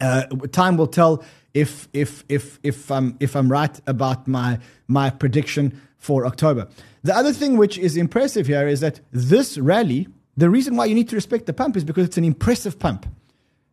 Uh, 0.00 0.26
time 0.52 0.76
will 0.76 0.86
tell 0.86 1.24
if, 1.54 1.88
if, 1.92 2.24
if, 2.28 2.58
if, 2.62 2.90
um, 2.90 3.16
if 3.20 3.34
I'm 3.36 3.50
right 3.50 3.80
about 3.86 4.28
my, 4.28 4.58
my 4.88 5.10
prediction 5.10 5.80
for 5.96 6.26
October. 6.26 6.68
The 7.02 7.16
other 7.16 7.32
thing 7.32 7.56
which 7.56 7.78
is 7.78 7.96
impressive 7.96 8.46
here 8.46 8.68
is 8.68 8.80
that 8.80 9.00
this 9.12 9.56
rally, 9.56 10.08
the 10.36 10.50
reason 10.50 10.76
why 10.76 10.86
you 10.86 10.94
need 10.94 11.08
to 11.10 11.16
respect 11.16 11.46
the 11.46 11.52
pump 11.52 11.76
is 11.76 11.84
because 11.84 12.04
it's 12.04 12.18
an 12.18 12.24
impressive 12.24 12.78
pump. 12.78 13.06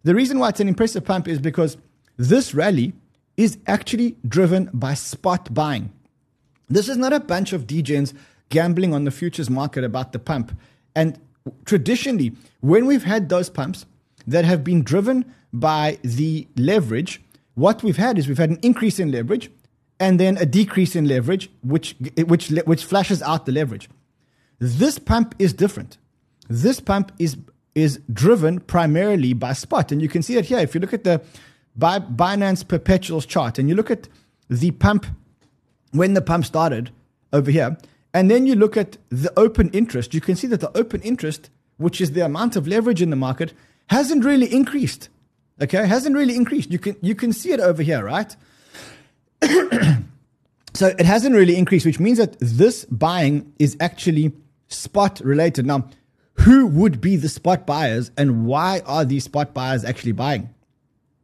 The 0.03 0.15
reason 0.15 0.39
why 0.39 0.49
it's 0.49 0.59
an 0.59 0.67
impressive 0.67 1.03
pump 1.03 1.27
is 1.27 1.39
because 1.39 1.77
this 2.17 2.53
rally 2.53 2.93
is 3.35 3.57
actually 3.67 4.15
driven 4.27 4.69
by 4.73 4.93
spot 4.93 5.53
buying. 5.53 5.91
This 6.69 6.87
is 6.87 6.97
not 6.97 7.13
a 7.13 7.19
bunch 7.19 7.51
of 7.51 7.67
degens 7.67 8.13
gambling 8.49 8.93
on 8.93 9.03
the 9.03 9.11
futures 9.11 9.49
market 9.49 9.83
about 9.83 10.11
the 10.11 10.19
pump. 10.19 10.57
And 10.95 11.19
traditionally, 11.65 12.33
when 12.59 12.85
we've 12.85 13.03
had 13.03 13.29
those 13.29 13.49
pumps 13.49 13.85
that 14.27 14.45
have 14.45 14.63
been 14.63 14.83
driven 14.83 15.25
by 15.51 15.97
the 16.03 16.47
leverage, 16.55 17.21
what 17.61 17.83
we've 17.83 17.97
had 17.97 18.17
is 18.17 18.27
we've 18.27 18.39
had 18.39 18.49
an 18.49 18.59
increase 18.63 18.99
in 18.99 19.11
leverage 19.11 19.51
and 19.99 20.19
then 20.19 20.35
a 20.37 20.45
decrease 20.47 20.95
in 20.95 21.07
leverage, 21.07 21.49
which, 21.61 21.95
which, 22.25 22.49
which 22.49 22.83
flashes 22.83 23.21
out 23.21 23.45
the 23.45 23.51
leverage. 23.51 23.87
This 24.57 24.97
pump 24.97 25.35
is 25.37 25.53
different. 25.53 25.99
This 26.49 26.79
pump 26.79 27.11
is, 27.19 27.37
is 27.75 27.99
driven 28.11 28.61
primarily 28.61 29.33
by 29.33 29.53
spot. 29.53 29.91
And 29.91 30.01
you 30.01 30.09
can 30.09 30.23
see 30.23 30.37
it 30.37 30.45
here. 30.45 30.57
If 30.57 30.73
you 30.73 30.81
look 30.81 30.93
at 30.93 31.03
the 31.03 31.21
Binance 31.77 32.67
perpetuals 32.67 33.27
chart 33.27 33.59
and 33.59 33.69
you 33.69 33.75
look 33.75 33.91
at 33.91 34.07
the 34.49 34.71
pump 34.71 35.05
when 35.91 36.15
the 36.15 36.21
pump 36.21 36.45
started 36.45 36.89
over 37.31 37.51
here, 37.51 37.77
and 38.11 38.29
then 38.29 38.47
you 38.47 38.55
look 38.55 38.75
at 38.75 38.97
the 39.09 39.31
open 39.37 39.69
interest, 39.69 40.15
you 40.15 40.21
can 40.21 40.35
see 40.35 40.47
that 40.47 40.61
the 40.61 40.75
open 40.75 41.01
interest, 41.01 41.51
which 41.77 42.01
is 42.01 42.13
the 42.13 42.25
amount 42.25 42.55
of 42.55 42.67
leverage 42.67 43.03
in 43.03 43.11
the 43.11 43.15
market, 43.15 43.53
hasn't 43.87 44.25
really 44.25 44.51
increased. 44.51 45.09
Okay, 45.61 45.85
hasn't 45.85 46.15
really 46.15 46.35
increased. 46.35 46.71
You 46.71 46.79
can 46.79 46.95
you 47.01 47.13
can 47.13 47.33
see 47.33 47.51
it 47.51 47.59
over 47.59 47.83
here, 47.83 48.03
right? 48.03 48.35
so 50.73 50.87
it 50.87 51.05
hasn't 51.05 51.35
really 51.35 51.55
increased, 51.55 51.85
which 51.85 51.99
means 51.99 52.17
that 52.17 52.37
this 52.39 52.85
buying 52.85 53.53
is 53.59 53.77
actually 53.79 54.31
spot 54.67 55.19
related. 55.23 55.65
Now, 55.65 55.87
who 56.33 56.65
would 56.67 57.01
be 57.01 57.15
the 57.15 57.29
spot 57.29 57.67
buyers 57.67 58.11
and 58.17 58.45
why 58.45 58.81
are 58.85 59.05
these 59.05 59.25
spot 59.25 59.53
buyers 59.53 59.83
actually 59.83 60.13
buying? 60.13 60.49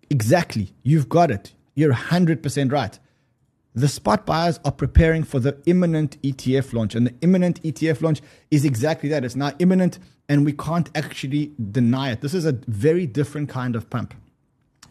Exactly. 0.09 0.71
You've 0.83 1.09
got 1.09 1.31
it. 1.31 1.53
You're 1.75 1.93
100% 1.93 2.71
right. 2.71 2.99
The 3.73 3.87
spot 3.87 4.25
buyers 4.25 4.59
are 4.65 4.71
preparing 4.71 5.23
for 5.23 5.39
the 5.39 5.57
imminent 5.65 6.21
ETF 6.21 6.73
launch. 6.73 6.95
And 6.95 7.07
the 7.07 7.13
imminent 7.21 7.61
ETF 7.63 8.01
launch 8.01 8.21
is 8.49 8.65
exactly 8.65 9.09
that. 9.09 9.23
It's 9.23 9.35
now 9.35 9.53
imminent 9.59 9.99
and 10.29 10.45
we 10.45 10.53
can't 10.53 10.89
actually 10.95 11.51
deny 11.71 12.11
it. 12.11 12.21
This 12.21 12.33
is 12.33 12.45
a 12.45 12.53
very 12.67 13.05
different 13.05 13.49
kind 13.49 13.75
of 13.75 13.89
pump. 13.89 14.13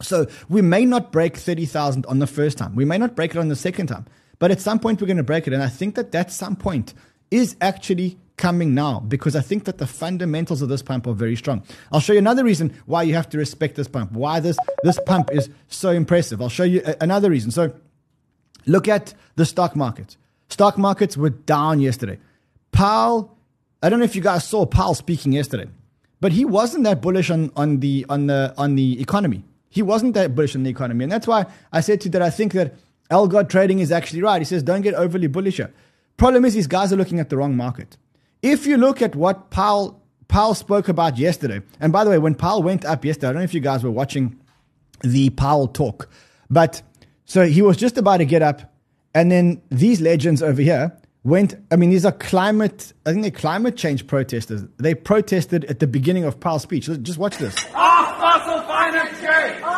So 0.01 0.27
we 0.49 0.61
may 0.61 0.85
not 0.85 1.11
break 1.11 1.37
30,000 1.37 2.05
on 2.05 2.19
the 2.19 2.27
first 2.27 2.57
time. 2.57 2.75
We 2.75 2.85
may 2.85 2.97
not 2.97 3.15
break 3.15 3.31
it 3.31 3.37
on 3.37 3.47
the 3.47 3.55
second 3.55 3.87
time. 3.87 4.05
But 4.39 4.51
at 4.51 4.61
some 4.61 4.79
point, 4.79 5.01
we're 5.01 5.07
going 5.07 5.17
to 5.17 5.23
break 5.23 5.47
it. 5.47 5.53
And 5.53 5.63
I 5.63 5.69
think 5.69 5.95
that 5.95 6.11
that 6.11 6.31
some 6.31 6.55
point 6.55 6.93
is 7.31 7.55
actually 7.59 8.17
coming 8.37 8.75
now 8.75 8.99
because 8.99 9.35
I 9.35 9.41
think 9.41 9.65
that 9.65 9.79
the 9.79 9.87
fundamentals 9.87 10.61
of 10.61 10.69
this 10.69 10.83
pump 10.83 11.07
are 11.07 11.13
very 11.13 11.35
strong. 11.35 11.63
I'll 11.91 11.99
show 11.99 12.13
you 12.13 12.19
another 12.19 12.43
reason 12.43 12.73
why 12.85 13.03
you 13.03 13.15
have 13.15 13.27
to 13.29 13.37
respect 13.37 13.75
this 13.75 13.87
pump, 13.87 14.11
why 14.11 14.39
this, 14.39 14.57
this 14.83 14.99
pump 15.05 15.31
is 15.31 15.49
so 15.67 15.89
impressive. 15.89 16.41
I'll 16.41 16.49
show 16.49 16.63
you 16.63 16.81
a, 16.85 16.95
another 17.01 17.31
reason. 17.31 17.49
So 17.49 17.73
look 18.67 18.87
at 18.87 19.15
the 19.35 19.45
stock 19.45 19.75
markets. 19.75 20.17
Stock 20.49 20.77
markets 20.77 21.17
were 21.17 21.31
down 21.31 21.79
yesterday. 21.79 22.19
Powell, 22.71 23.35
I 23.81 23.89
don't 23.89 23.99
know 23.99 24.05
if 24.05 24.15
you 24.15 24.21
guys 24.21 24.47
saw 24.47 24.65
Powell 24.65 24.93
speaking 24.93 25.31
yesterday, 25.33 25.67
but 26.21 26.31
he 26.31 26.45
wasn't 26.45 26.83
that 26.83 27.01
bullish 27.01 27.31
on, 27.31 27.51
on, 27.55 27.79
the, 27.79 28.05
on, 28.07 28.27
the, 28.27 28.53
on 28.55 28.75
the 28.75 29.01
economy. 29.01 29.43
He 29.69 29.81
wasn't 29.81 30.13
that 30.13 30.35
bullish 30.35 30.55
on 30.55 30.63
the 30.63 30.69
economy. 30.69 31.03
And 31.03 31.11
that's 31.11 31.27
why 31.27 31.45
I 31.71 31.81
said 31.81 32.01
to 32.01 32.05
you 32.05 32.11
that 32.11 32.21
I 32.21 32.29
think 32.29 32.53
that 32.53 32.75
Algod 33.11 33.49
Trading 33.49 33.79
is 33.79 33.91
actually 33.91 34.21
right. 34.21 34.39
He 34.39 34.45
says, 34.45 34.63
don't 34.63 34.81
get 34.81 34.93
overly 34.93 35.27
bullish. 35.27 35.59
Problem 36.17 36.45
is, 36.45 36.53
these 36.53 36.67
guys 36.67 36.91
are 36.91 36.95
looking 36.95 37.19
at 37.19 37.29
the 37.29 37.37
wrong 37.37 37.55
market. 37.55 37.97
If 38.41 38.65
you 38.65 38.77
look 38.77 39.01
at 39.01 39.15
what 39.15 39.49
Powell, 39.49 40.01
Powell 40.27 40.53
spoke 40.55 40.89
about 40.89 41.17
yesterday, 41.17 41.61
and 41.79 41.93
by 41.93 42.03
the 42.03 42.09
way, 42.09 42.17
when 42.17 42.35
Powell 42.35 42.63
went 42.63 42.85
up 42.85 43.05
yesterday, 43.05 43.27
I 43.27 43.31
don't 43.31 43.41
know 43.41 43.43
if 43.43 43.53
you 43.53 43.59
guys 43.59 43.83
were 43.83 43.91
watching 43.91 44.39
the 45.01 45.29
Powell 45.31 45.67
talk. 45.67 46.09
But 46.49 46.81
so 47.25 47.45
he 47.45 47.61
was 47.61 47.77
just 47.77 47.97
about 47.97 48.17
to 48.17 48.25
get 48.25 48.41
up, 48.41 48.73
and 49.13 49.31
then 49.31 49.61
these 49.69 50.01
legends 50.01 50.41
over 50.41 50.61
here 50.61 50.97
went. 51.23 51.55
I 51.71 51.75
mean, 51.75 51.89
these 51.89 52.05
are 52.05 52.11
climate. 52.11 52.93
I 53.05 53.11
think 53.11 53.21
they're 53.23 53.31
climate 53.31 53.75
change 53.75 54.07
protesters. 54.07 54.63
They 54.77 54.95
protested 54.95 55.65
at 55.65 55.79
the 55.79 55.87
beginning 55.87 56.23
of 56.23 56.39
Powell's 56.39 56.63
speech. 56.63 56.89
Just 57.01 57.17
watch 57.17 57.37
this. 57.37 57.55
Trade. 57.55 58.16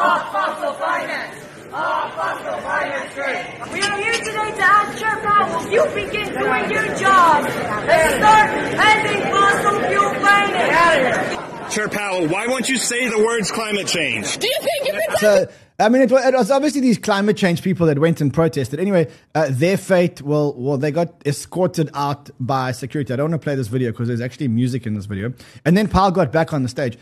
Off 0.10 0.32
fossil 0.32 0.74
finance. 0.74 1.46
Off 1.72 2.16
fossil 2.16 2.60
finance 2.62 3.14
trade. 3.14 3.46
We 3.72 3.80
are 3.80 3.98
here 4.02 4.14
today 4.14 4.58
to 4.58 4.64
ask 4.64 4.98
Chair 4.98 5.18
Powell, 5.18 5.72
you 5.72 5.86
begin 5.94 6.34
doing 6.34 6.72
your 6.72 6.98
job 6.98 7.46
and 7.46 8.16
start 8.16 8.50
ending 8.90 9.22
fossil 9.32 9.80
fuel 9.88 10.14
finance. 10.16 11.76
Chair 11.76 11.90
Powell, 11.90 12.28
why 12.28 12.48
won't 12.48 12.68
you 12.68 12.80
say 12.80 13.08
the 13.08 13.24
words 13.24 13.52
climate 13.52 13.86
change? 13.86 14.40
Do 14.40 14.48
you 14.48 14.58
think 14.60 14.90
if 14.90 14.96
it's 14.96 15.22
So, 15.22 15.48
I 15.78 15.90
mean, 15.90 16.02
it 16.02 16.12
was, 16.12 16.26
it 16.26 16.34
was 16.34 16.50
obviously 16.50 16.82
these 16.82 16.98
climate 16.98 17.38
change 17.38 17.62
people 17.62 17.86
that 17.86 18.00
went 18.00 18.20
and 18.20 18.34
protested. 18.34 18.80
Anyway, 18.80 19.12
uh, 19.36 19.50
their 19.52 19.78
fate, 19.78 20.24
well, 20.24 20.56
well, 20.58 20.80
they 20.80 20.90
got 20.90 21.22
escorted 21.28 21.92
out 21.94 22.32
by 22.40 22.72
security. 22.72 23.14
I 23.14 23.16
don't 23.18 23.30
want 23.30 23.40
to 23.44 23.46
play 23.46 23.54
this 23.54 23.68
video 23.68 23.92
because 23.92 24.08
there's 24.08 24.22
actually 24.22 24.48
music 24.48 24.88
in 24.88 24.96
this 24.96 25.06
video. 25.06 25.34
And 25.66 25.78
then 25.78 25.88
Powell 25.88 26.10
got 26.10 26.32
back 26.32 26.52
on 26.52 26.64
the 26.64 26.70
stage. 26.70 26.98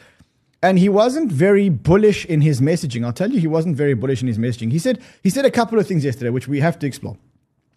And 0.62 0.80
he 0.80 0.90
wasn't 0.90 1.32
very 1.32 1.70
bullish 1.70 2.26
in 2.26 2.42
his 2.42 2.62
messaging. 2.62 3.06
I'll 3.06 3.14
tell 3.14 3.32
you, 3.32 3.40
he 3.40 3.48
wasn't 3.48 3.76
very 3.76 3.94
bullish 3.94 4.22
in 4.22 4.28
his 4.28 4.40
messaging. 4.40 4.72
He 4.72 4.80
said, 4.80 5.02
he 5.22 5.30
said 5.30 5.46
a 5.46 5.52
couple 5.52 5.78
of 5.80 5.88
things 5.88 6.04
yesterday, 6.04 6.32
which 6.32 6.48
we 6.48 6.60
have 6.60 6.80
to 6.80 6.88
explore. 6.88 7.18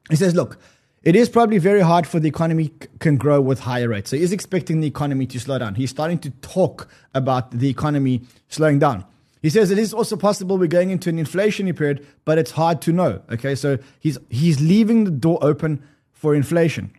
He 0.09 0.17
says, 0.17 0.35
look, 0.35 0.59
it 1.03 1.17
is 1.17 1.29
probably 1.29 1.59
very 1.59 1.81
hard 1.81 2.07
for 2.07 2.21
the 2.21 2.29
economy 2.29 2.67
c- 2.67 2.89
can 2.99 3.17
grow 3.17 3.41
with 3.41 3.61
higher 3.61 3.89
rates. 3.89 4.11
So 4.11 4.17
he's 4.17 4.33
expecting 4.33 4.81
the 4.81 4.87
economy 4.87 5.27
to 5.27 5.41
slow 5.41 5.59
down. 5.59 5.75
He's 5.75 5.91
starting 5.91 6.19
to 6.21 6.31
talk 6.43 6.89
about 7.15 7.51
the 7.53 7.69
economy 7.69 8.23
slowing 8.49 8.79
down. 8.79 9.05
He 9.43 9.49
says 9.49 9.71
it 9.71 9.79
is 9.79 9.95
also 9.95 10.17
possible 10.17 10.59
we're 10.59 10.67
going 10.67 10.91
into 10.91 11.09
an 11.09 11.17
inflationary 11.17 11.77
period, 11.77 12.07
but 12.27 12.37
it's 12.37 12.51
hard 12.51 12.83
to 12.83 12.93
know. 12.93 13.23
Okay, 13.31 13.55
so 13.55 13.79
he's 13.99 14.19
he's 14.29 14.61
leaving 14.61 15.05
the 15.05 15.11
door 15.11 15.39
open 15.41 15.83
for 16.13 16.35
inflation. 16.35 16.93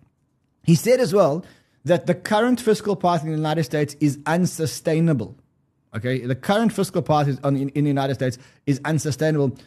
He 0.64 0.74
said 0.74 1.00
as 1.00 1.14
well 1.14 1.46
that 1.86 2.08
the 2.08 2.16
current 2.16 2.60
fiscal 2.60 2.96
path 2.96 3.22
in 3.22 3.30
the 3.30 3.36
United 3.36 3.64
States 3.66 3.96
is 4.00 4.18
unsustainable. 4.26 5.36
Okay, 5.96 6.26
the 6.26 6.36
current 6.36 6.72
fiscal 6.72 7.02
path 7.02 7.28
in, 7.28 7.70
in 7.70 7.84
the 7.84 7.90
United 7.90 8.16
States 8.16 8.38
is 8.66 8.80
unsustainable. 8.86 9.58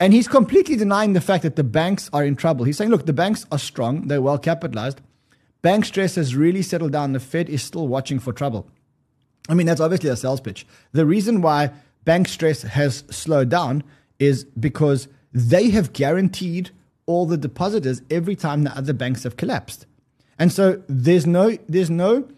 And 0.00 0.12
he's 0.12 0.28
completely 0.28 0.76
denying 0.76 1.12
the 1.12 1.20
fact 1.20 1.42
that 1.42 1.56
the 1.56 1.64
banks 1.64 2.08
are 2.12 2.24
in 2.24 2.36
trouble. 2.36 2.64
He's 2.64 2.76
saying, 2.76 2.90
look, 2.90 3.04
the 3.04 3.12
banks 3.12 3.46
are 3.52 3.58
strong, 3.58 4.08
they're 4.08 4.22
well 4.22 4.38
capitalized. 4.38 5.00
Bank 5.60 5.84
stress 5.84 6.14
has 6.14 6.36
really 6.36 6.62
settled 6.62 6.92
down. 6.92 7.12
The 7.12 7.20
Fed 7.20 7.48
is 7.48 7.62
still 7.62 7.88
watching 7.88 8.20
for 8.20 8.32
trouble. 8.32 8.70
I 9.48 9.54
mean, 9.54 9.66
that's 9.66 9.80
obviously 9.80 10.08
a 10.08 10.16
sales 10.16 10.40
pitch. 10.40 10.66
The 10.92 11.04
reason 11.04 11.42
why 11.42 11.72
bank 12.04 12.28
stress 12.28 12.62
has 12.62 13.04
slowed 13.10 13.48
down 13.48 13.82
is 14.18 14.44
because 14.44 15.08
they 15.32 15.70
have 15.70 15.92
guaranteed 15.92 16.70
all 17.06 17.26
the 17.26 17.36
depositors 17.36 18.02
every 18.10 18.36
time 18.36 18.62
the 18.62 18.76
other 18.76 18.92
banks 18.92 19.24
have 19.24 19.36
collapsed. 19.36 19.86
And 20.38 20.52
so 20.52 20.82
there's 20.88 21.26
no 21.26 21.56
there's 21.68 21.90
no 21.90 22.28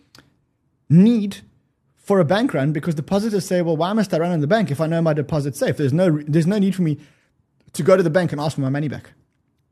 need 0.89 1.39
for 2.11 2.19
a 2.19 2.25
bank 2.25 2.53
run 2.55 2.73
because 2.73 2.97
depositors 2.97 3.47
say, 3.47 3.63
well, 3.63 3.77
why 3.77 3.93
must 3.93 4.13
I 4.13 4.19
run 4.19 4.33
in 4.33 4.41
the 4.41 4.49
bank 4.49 4.73
if 4.73 4.81
I 4.81 4.89
know 4.89 5.01
my 5.01 5.13
deposit's 5.13 5.61
safe? 5.61 5.77
There's 5.77 5.93
no 5.93 6.21
there's 6.27 6.49
no 6.55 6.59
need 6.59 6.75
for 6.75 6.83
me 6.83 6.99
to 7.75 7.85
go 7.85 7.97
to 7.97 8.03
the 8.03 8.11
bank 8.11 8.33
and 8.33 8.41
ask 8.41 8.57
for 8.57 8.63
my 8.63 8.69
money 8.69 8.89
back. 8.89 9.13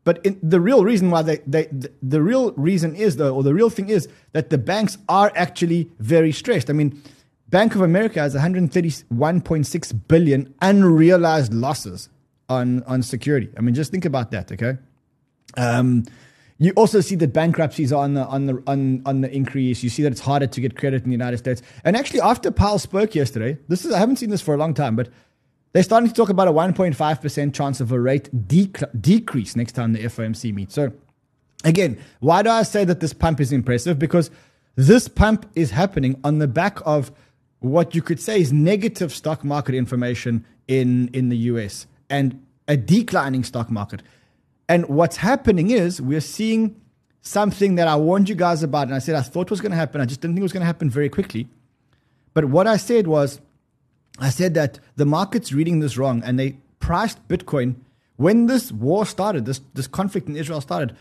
But 0.05 0.25
in, 0.25 0.39
the 0.41 0.61
real 0.61 0.85
reason 0.85 1.11
why 1.11 1.23
they, 1.23 1.39
they 1.49 1.65
the, 1.65 1.91
the 2.01 2.23
real 2.23 2.53
reason 2.53 2.95
is 2.95 3.17
though, 3.17 3.35
or 3.35 3.43
the 3.43 3.55
real 3.55 3.71
thing 3.71 3.89
is 3.89 4.07
that 4.35 4.51
the 4.51 4.57
banks 4.57 4.99
are 5.09 5.33
actually 5.35 5.91
very 5.99 6.31
stressed. 6.31 6.71
I 6.71 6.75
mean, 6.75 7.03
Bank 7.49 7.75
of 7.75 7.81
America 7.81 8.21
has 8.21 8.37
131.6 8.37 10.01
billion 10.07 10.55
unrealized 10.63 11.53
losses 11.53 12.09
on 12.49 12.85
on 12.85 13.03
security. 13.03 13.49
I 13.57 13.63
mean, 13.63 13.75
just 13.75 13.91
think 13.91 14.05
about 14.05 14.31
that, 14.31 14.53
okay? 14.53 14.79
Um, 15.57 16.05
you 16.59 16.73
also 16.73 17.01
see 17.01 17.15
that 17.17 17.33
bankruptcies 17.33 17.93
are 17.93 18.03
on 18.03 18.15
the 18.15 18.27
on 18.27 18.47
the 18.47 18.63
on, 18.67 19.03
on 19.07 19.21
the 19.21 19.31
increase. 19.33 19.83
You 19.83 19.91
see 19.91 20.03
that 20.03 20.13
it's 20.13 20.21
harder 20.21 20.47
to 20.47 20.61
get 20.61 20.77
credit 20.77 21.05
in 21.05 21.09
the 21.09 21.15
United 21.15 21.39
States. 21.39 21.63
And 21.85 21.97
actually, 21.97 22.21
after 22.21 22.51
Powell 22.51 22.79
spoke 22.79 23.15
yesterday, 23.15 23.59
this 23.69 23.85
is 23.85 23.93
I 23.93 23.99
haven't 23.99 24.17
seen 24.17 24.31
this 24.31 24.43
for 24.43 24.55
a 24.55 24.57
long 24.57 24.75
time, 24.75 24.97
but 24.97 25.09
they're 25.73 25.85
starting 25.85 26.09
to 26.09 26.15
talk 26.15 26.31
about 26.31 26.49
a 26.49 26.53
1.5 26.53 27.21
percent 27.21 27.55
chance 27.55 27.81
of 27.81 27.93
a 27.93 28.01
rate 28.01 28.29
dec- 28.49 29.01
decrease 29.01 29.55
next 29.55 29.73
time 29.73 29.93
the 29.93 30.01
FOMC 30.01 30.53
meets. 30.53 30.75
So, 30.75 30.93
again, 31.65 31.97
why 32.19 32.43
do 32.43 32.51
I 32.51 32.65
say 32.65 32.85
that 32.85 32.99
this 32.99 33.13
pump 33.13 33.41
is 33.41 33.53
impressive? 33.53 33.99
Because 33.99 34.31
this 34.75 35.07
pump 35.07 35.47
is 35.55 35.71
happening 35.71 36.21
on 36.25 36.39
the 36.39 36.49
back 36.49 36.81
of 36.85 37.13
what 37.61 37.95
you 37.95 38.03
could 38.03 38.21
say 38.21 38.41
is 38.41 38.53
negative 38.53 39.13
stock 39.13 39.45
market 39.45 39.77
information 39.77 40.45
in 40.67 41.09
in 41.13 41.29
the 41.29 41.37
US 41.37 41.87
and 42.11 42.45
a 42.67 42.77
declining 42.77 43.45
stock 43.45 43.71
market. 43.71 44.03
And 44.69 44.89
what's 44.89 45.17
happening 45.17 45.71
is 45.71 46.01
we're 46.01 46.21
seeing 46.21 46.81
something 47.23 47.77
that 47.77 47.89
I 47.89 47.97
warned 47.97 48.29
you 48.29 48.35
guys 48.35 48.63
about, 48.63 48.87
and 48.87 48.95
I 48.95 48.99
said 48.99 49.15
I 49.15 49.23
thought 49.23 49.51
was 49.51 49.61
going 49.61 49.73
to 49.73 49.77
happen. 49.77 50.01
I 50.01 50.05
just 50.05 50.21
didn't 50.21 50.35
think 50.35 50.41
it 50.41 50.51
was 50.51 50.53
going 50.53 50.63
to 50.63 50.67
happen 50.67 50.91
very 50.91 51.09
quickly. 51.09 51.49
But 52.35 52.47
what 52.47 52.67
I 52.67 52.77
said 52.77 53.07
was, 53.07 53.41
I 54.19 54.31
said 54.31 54.55
that 54.55 54.79
the 54.97 55.07
market's 55.07 55.53
reading 55.53 55.81
this 55.81 55.97
wrong, 55.97 56.23
and 56.25 56.39
they 56.39 56.59
priced 56.81 57.27
Bitcoin 57.29 57.77
when 58.17 58.47
this 58.47 58.73
war 58.73 59.07
started, 59.07 59.47
this 59.47 59.61
this 59.75 59.87
conflict 59.87 60.29
in 60.29 60.37
Israel 60.37 60.61
started. 60.61 60.95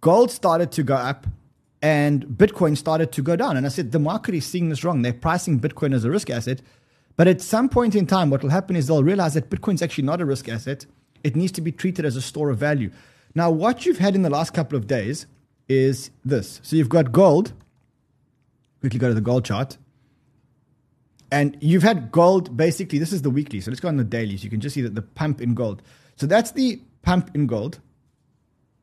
Gold 0.00 0.30
started 0.30 0.72
to 0.72 0.82
go 0.82 0.94
up, 0.94 1.26
and 1.82 2.24
Bitcoin 2.24 2.76
started 2.76 3.12
to 3.12 3.22
go 3.22 3.36
down. 3.36 3.56
And 3.56 3.66
I 3.66 3.68
said 3.70 3.92
the 3.92 3.98
market 3.98 4.34
is 4.34 4.46
seeing 4.46 4.68
this 4.68 4.84
wrong. 4.84 5.02
They're 5.02 5.12
pricing 5.12 5.60
Bitcoin 5.60 5.94
as 5.94 6.04
a 6.04 6.10
risk 6.10 6.30
asset, 6.30 6.62
but 7.16 7.28
at 7.28 7.40
some 7.40 7.68
point 7.68 7.94
in 7.94 8.06
time, 8.06 8.30
what 8.30 8.42
will 8.42 8.50
happen 8.50 8.76
is 8.76 8.86
they'll 8.86 9.02
realize 9.02 9.34
that 9.34 9.50
Bitcoin's 9.50 9.82
actually 9.82 10.04
not 10.04 10.20
a 10.20 10.24
risk 10.24 10.48
asset. 10.48 10.86
It 11.22 11.36
needs 11.36 11.52
to 11.52 11.60
be 11.60 11.72
treated 11.72 12.04
as 12.04 12.16
a 12.16 12.22
store 12.22 12.50
of 12.50 12.58
value. 12.58 12.90
Now, 13.34 13.50
what 13.50 13.86
you've 13.86 13.98
had 13.98 14.14
in 14.14 14.22
the 14.22 14.30
last 14.30 14.52
couple 14.52 14.76
of 14.76 14.86
days 14.86 15.26
is 15.68 16.10
this. 16.24 16.60
So 16.62 16.76
you've 16.76 16.88
got 16.88 17.12
gold. 17.12 17.52
Quickly 18.80 18.98
go 18.98 19.08
to 19.08 19.14
the 19.14 19.20
gold 19.20 19.44
chart. 19.44 19.76
And 21.30 21.56
you've 21.60 21.84
had 21.84 22.10
gold 22.10 22.56
basically, 22.56 22.98
this 22.98 23.12
is 23.12 23.22
the 23.22 23.30
weekly. 23.30 23.60
So 23.60 23.70
let's 23.70 23.80
go 23.80 23.88
on 23.88 23.96
the 23.96 24.04
daily. 24.04 24.36
So 24.36 24.44
you 24.44 24.50
can 24.50 24.60
just 24.60 24.74
see 24.74 24.82
that 24.82 24.94
the 24.94 25.02
pump 25.02 25.40
in 25.40 25.54
gold. 25.54 25.82
So 26.16 26.26
that's 26.26 26.50
the 26.50 26.80
pump 27.02 27.30
in 27.34 27.46
gold. 27.46 27.78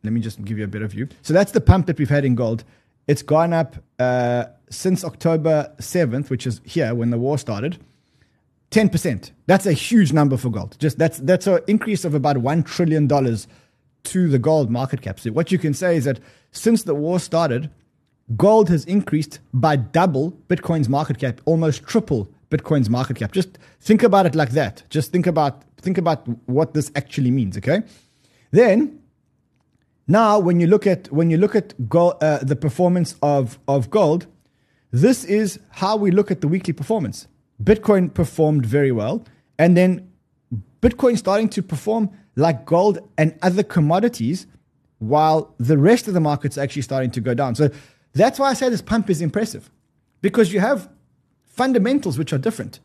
Let 0.04 0.14
me 0.14 0.22
just 0.22 0.44
give 0.46 0.58
you 0.58 0.64
a 0.64 0.68
better 0.68 0.88
view. 0.88 1.10
So 1.24 1.34
that's 1.34 1.52
the 1.52 1.60
pump 1.60 1.88
that 1.88 1.98
we've 1.98 2.10
had 2.10 2.24
in 2.24 2.36
gold. 2.36 2.64
It's 3.08 3.22
gone 3.22 3.52
up 3.52 3.76
uh, 4.00 4.46
since 4.70 5.04
October 5.04 5.74
7th, 5.80 6.30
which 6.30 6.48
is 6.48 6.62
here 6.64 6.94
when 6.96 7.10
the 7.10 7.18
war 7.18 7.38
started. 7.38 7.78
10%. 8.72 9.32
That's 9.46 9.66
a 9.66 9.74
huge 9.74 10.12
number 10.12 10.38
for 10.38 10.50
gold. 10.50 10.76
Just 10.80 10.98
that's 10.98 11.20
that's 11.20 11.48
an 11.48 11.60
increase 11.68 12.04
of 12.04 12.14
about 12.14 12.38
1 12.38 12.64
trillion 12.64 13.08
dollars 13.08 13.48
to 14.06 14.28
the 14.28 14.40
gold 14.40 14.70
market 14.70 15.02
cap. 15.02 15.20
So 15.20 15.32
what 15.32 15.52
you 15.52 15.58
can 15.58 15.74
say 15.74 15.96
is 15.96 16.06
that 16.06 16.20
since 16.52 16.84
the 16.84 16.96
war 16.96 17.20
started, 17.20 17.70
gold 18.36 18.70
has 18.70 18.86
increased 18.86 19.40
by 19.54 19.76
double 19.76 20.32
Bitcoin's 20.50 20.90
market 20.90 21.18
cap, 21.20 21.42
almost 21.46 21.84
triple 21.84 22.30
Bitcoin's 22.50 22.90
market 22.90 23.18
cap. 23.18 23.32
Just 23.32 23.58
think 23.80 24.04
about 24.04 24.26
it 24.26 24.36
like 24.36 24.52
that. 24.52 24.84
Just 24.90 25.12
think 25.12 25.28
about 25.28 25.64
think 25.78 25.98
about 25.98 26.28
what 26.48 26.74
this 26.74 26.92
actually 26.96 27.32
means, 27.32 27.58
okay? 27.58 27.84
Then 28.52 29.00
now 30.08 30.40
when 30.40 30.60
you 30.60 30.68
look 30.68 30.88
at 30.88 31.12
when 31.12 31.30
you 31.30 31.38
look 31.38 31.56
at 31.56 31.90
gold, 31.90 32.16
uh, 32.22 32.40
the 32.40 32.56
performance 32.56 33.16
of 33.22 33.60
of 33.68 33.90
gold, 33.90 34.28
this 34.92 35.24
is 35.24 35.60
how 35.72 35.96
we 35.96 36.12
look 36.12 36.32
at 36.32 36.42
the 36.42 36.48
weekly 36.48 36.74
performance. 36.74 37.28
Bitcoin 37.64 38.14
performed 38.14 38.66
very 38.66 38.92
well, 38.92 39.26
and 39.58 39.76
then 39.76 40.12
Bitcoin 40.82 41.18
starting 41.18 41.50
to 41.50 41.64
perform 41.64 42.10
like 42.36 42.66
gold 42.66 43.00
and 43.18 43.38
other 43.42 43.64
commodities, 43.64 44.46
while 45.00 45.54
the 45.58 45.78
rest 45.78 46.08
of 46.08 46.14
the 46.14 46.20
market's 46.20 46.58
actually 46.58 46.82
starting 46.84 47.12
to 47.12 47.22
go 47.22 47.34
down. 47.34 47.56
So 47.56 47.70
that's 48.14 48.40
why 48.40 48.50
I 48.50 48.54
say 48.54 48.70
this 48.70 48.82
pump 48.82 49.10
is 49.10 49.22
impressive, 49.22 49.70
because 50.22 50.54
you 50.54 50.60
have 50.60 50.90
fundamentals 51.46 52.18
which 52.18 52.32
are 52.34 52.38
different. 52.38 52.80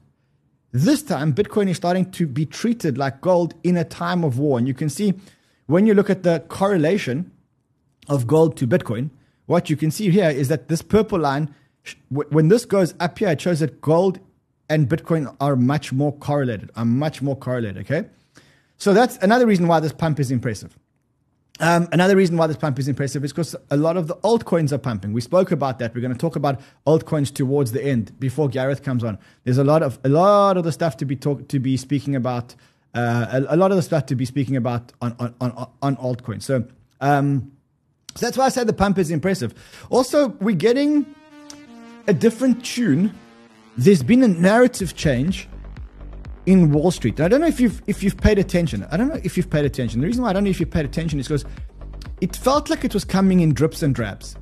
This 0.73 1.03
time, 1.03 1.35
Bitcoin 1.35 1.69
is 1.69 1.77
starting 1.77 2.11
to 2.13 2.27
be 2.27 2.47
treated 2.47 2.97
like 2.97 3.21
gold 3.21 3.55
in 3.63 3.77
a 3.77 3.85
time 3.85 4.25
of 4.25 4.39
war, 4.39 4.57
and 4.59 4.67
you 4.67 4.73
can 4.73 4.89
see 4.89 5.13
when 5.67 5.87
you 5.87 5.93
look 5.93 6.09
at 6.09 6.23
the 6.23 6.41
correlation 6.49 7.31
of 8.09 8.27
gold 8.27 8.57
to 8.57 8.67
Bitcoin, 8.67 9.11
what 9.47 9.69
you 9.69 9.77
can 9.77 9.91
see 9.91 10.11
here 10.11 10.31
is 10.31 10.49
that 10.49 10.69
this 10.69 10.81
purple 10.81 11.19
line, 11.19 11.55
when 12.09 12.49
this 12.49 12.65
goes 12.65 12.95
up 12.99 13.19
here, 13.19 13.29
it 13.29 13.41
shows 13.41 13.61
that 13.61 13.83
gold 13.83 14.19
and 14.73 14.89
Bitcoin 14.89 15.37
are 15.39 15.55
much 15.55 15.93
more 15.93 16.13
correlated, 16.17 16.71
are 16.77 16.87
much 16.87 17.21
more 17.21 17.37
correlated, 17.37 17.83
okay? 17.83 18.09
So 18.79 18.95
that's 18.95 19.19
another 19.19 19.47
reason 19.47 19.69
why 19.69 19.81
this 19.81 19.93
pump 19.93 20.19
is 20.19 20.31
impressive. 20.31 20.79
Um, 21.61 21.89
another 21.93 22.17
reason 22.17 22.39
why 22.39 22.47
this 22.47 22.57
pump 22.57 22.79
is 22.79 22.89
impressive 22.89 23.23
is 23.23 23.33
because 23.33 23.55
a 23.71 23.77
lot 23.77 23.99
of 23.99 24.09
the 24.09 24.17
altcoins 24.17 24.73
are 24.73 24.79
pumping. 24.79 25.13
We 25.13 25.21
spoke 25.21 25.53
about 25.53 25.79
that. 25.79 25.95
We're 25.95 26.01
going 26.01 26.15
to 26.15 26.19
talk 26.19 26.37
about 26.37 26.59
altcoins 26.87 27.33
towards 27.33 27.73
the 27.73 27.85
end 27.85 28.19
before 28.19 28.49
Gareth 28.49 28.83
comes 28.83 29.05
on. 29.05 29.19
There's 29.45 29.59
a 29.59 29.65
lot 29.65 29.83
of 29.83 29.99
a 30.05 30.09
lot 30.09 30.57
of 30.57 30.65
the 30.65 30.73
stuff 30.73 30.97
to 30.97 31.05
be 31.05 31.17
talk 31.17 31.49
to 31.49 31.61
be 31.61 31.77
speaking 31.77 32.17
about. 32.17 32.55
Uh, 32.95 33.45
a, 33.49 33.55
a, 33.55 33.57
lot 33.57 33.71
of 33.71 33.77
the 33.77 33.83
stuff 33.83 34.07
to 34.07 34.17
be 34.17 34.25
speaking 34.25 34.57
about 34.57 34.93
on 35.03 35.15
on 35.19 35.35
on, 35.41 35.69
on 35.83 35.97
altcoins. 35.97 36.43
So 36.43 36.65
um, 37.01 37.53
so 38.17 38.27
that's 38.27 38.37
why 38.37 38.47
I 38.47 38.49
said 38.49 38.67
the 38.67 38.73
pump 38.73 38.99
is 38.99 39.11
impressive. 39.11 39.55
Also, 39.91 40.29
we're 40.41 40.57
getting 40.57 41.07
a 42.09 42.15
different 42.15 42.65
tune. 42.65 43.15
There's 43.77 44.03
been 44.03 44.23
a 44.23 44.29
narrative 44.29 44.95
change 44.95 45.49
in 46.47 46.73
Wall 46.73 46.91
Street. 46.91 47.21
I 47.21 47.29
don't 47.29 47.41
know 47.41 47.47
if 47.47 47.61
you've 47.61 47.83
if 47.87 48.03
you've 48.03 48.17
paid 48.17 48.39
attention. 48.39 48.87
I 48.91 48.97
don't 48.97 49.09
know 49.09 49.21
if 49.23 49.37
you've 49.37 49.51
paid 49.51 49.65
attention. 49.65 50.01
The 50.01 50.07
reason 50.07 50.23
why 50.23 50.31
I 50.31 50.33
don't 50.33 50.45
know 50.45 50.51
if 50.51 50.61
you've 50.61 50.71
paid 50.71 50.85
attention 50.85 51.19
is 51.19 51.29
because 51.29 51.45
it 52.21 52.37
felt 52.37 52.71
like 52.71 52.85
it 52.85 52.95
was 52.95 53.05
coming 53.05 53.41
in 53.41 53.55
drips 53.55 53.83
and 53.83 53.95
drabs. 53.95 54.37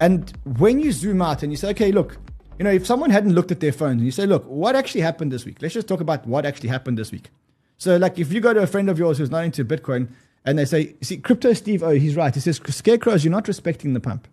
And 0.00 0.32
when 0.58 0.80
you 0.80 0.92
zoom 0.92 1.22
out 1.22 1.42
and 1.42 1.52
you 1.52 1.56
say, 1.56 1.70
okay, 1.70 1.92
look, 1.92 2.18
you 2.58 2.64
know, 2.64 2.70
if 2.70 2.86
someone 2.86 3.10
hadn't 3.10 3.34
looked 3.34 3.50
at 3.50 3.60
their 3.60 3.72
phones 3.72 3.98
and 3.98 4.04
you 4.04 4.10
say, 4.10 4.26
look, 4.26 4.44
what 4.46 4.74
actually 4.74 5.00
happened 5.00 5.32
this 5.32 5.44
week? 5.44 5.58
Let's 5.60 5.74
just 5.74 5.86
talk 5.86 6.00
about 6.00 6.26
what 6.26 6.44
actually 6.44 6.70
happened 6.70 6.98
this 6.98 7.12
week. 7.12 7.30
So, 7.78 7.96
like, 7.96 8.18
if 8.18 8.32
you 8.32 8.40
go 8.40 8.54
to 8.54 8.60
a 8.60 8.66
friend 8.66 8.88
of 8.88 8.98
yours 8.98 9.18
who's 9.18 9.30
not 9.30 9.44
into 9.44 9.64
Bitcoin 9.64 10.08
and 10.44 10.58
they 10.58 10.64
say, 10.64 10.94
see, 11.02 11.18
Crypto 11.18 11.52
Steve, 11.52 11.82
oh, 11.82 11.90
he's 11.90 12.16
right. 12.16 12.34
He 12.34 12.40
says, 12.40 12.60
Scarecrows, 12.68 13.24
you're 13.24 13.32
not 13.32 13.48
respecting 13.48 13.92
the 13.92 14.00
pump. 14.00 14.28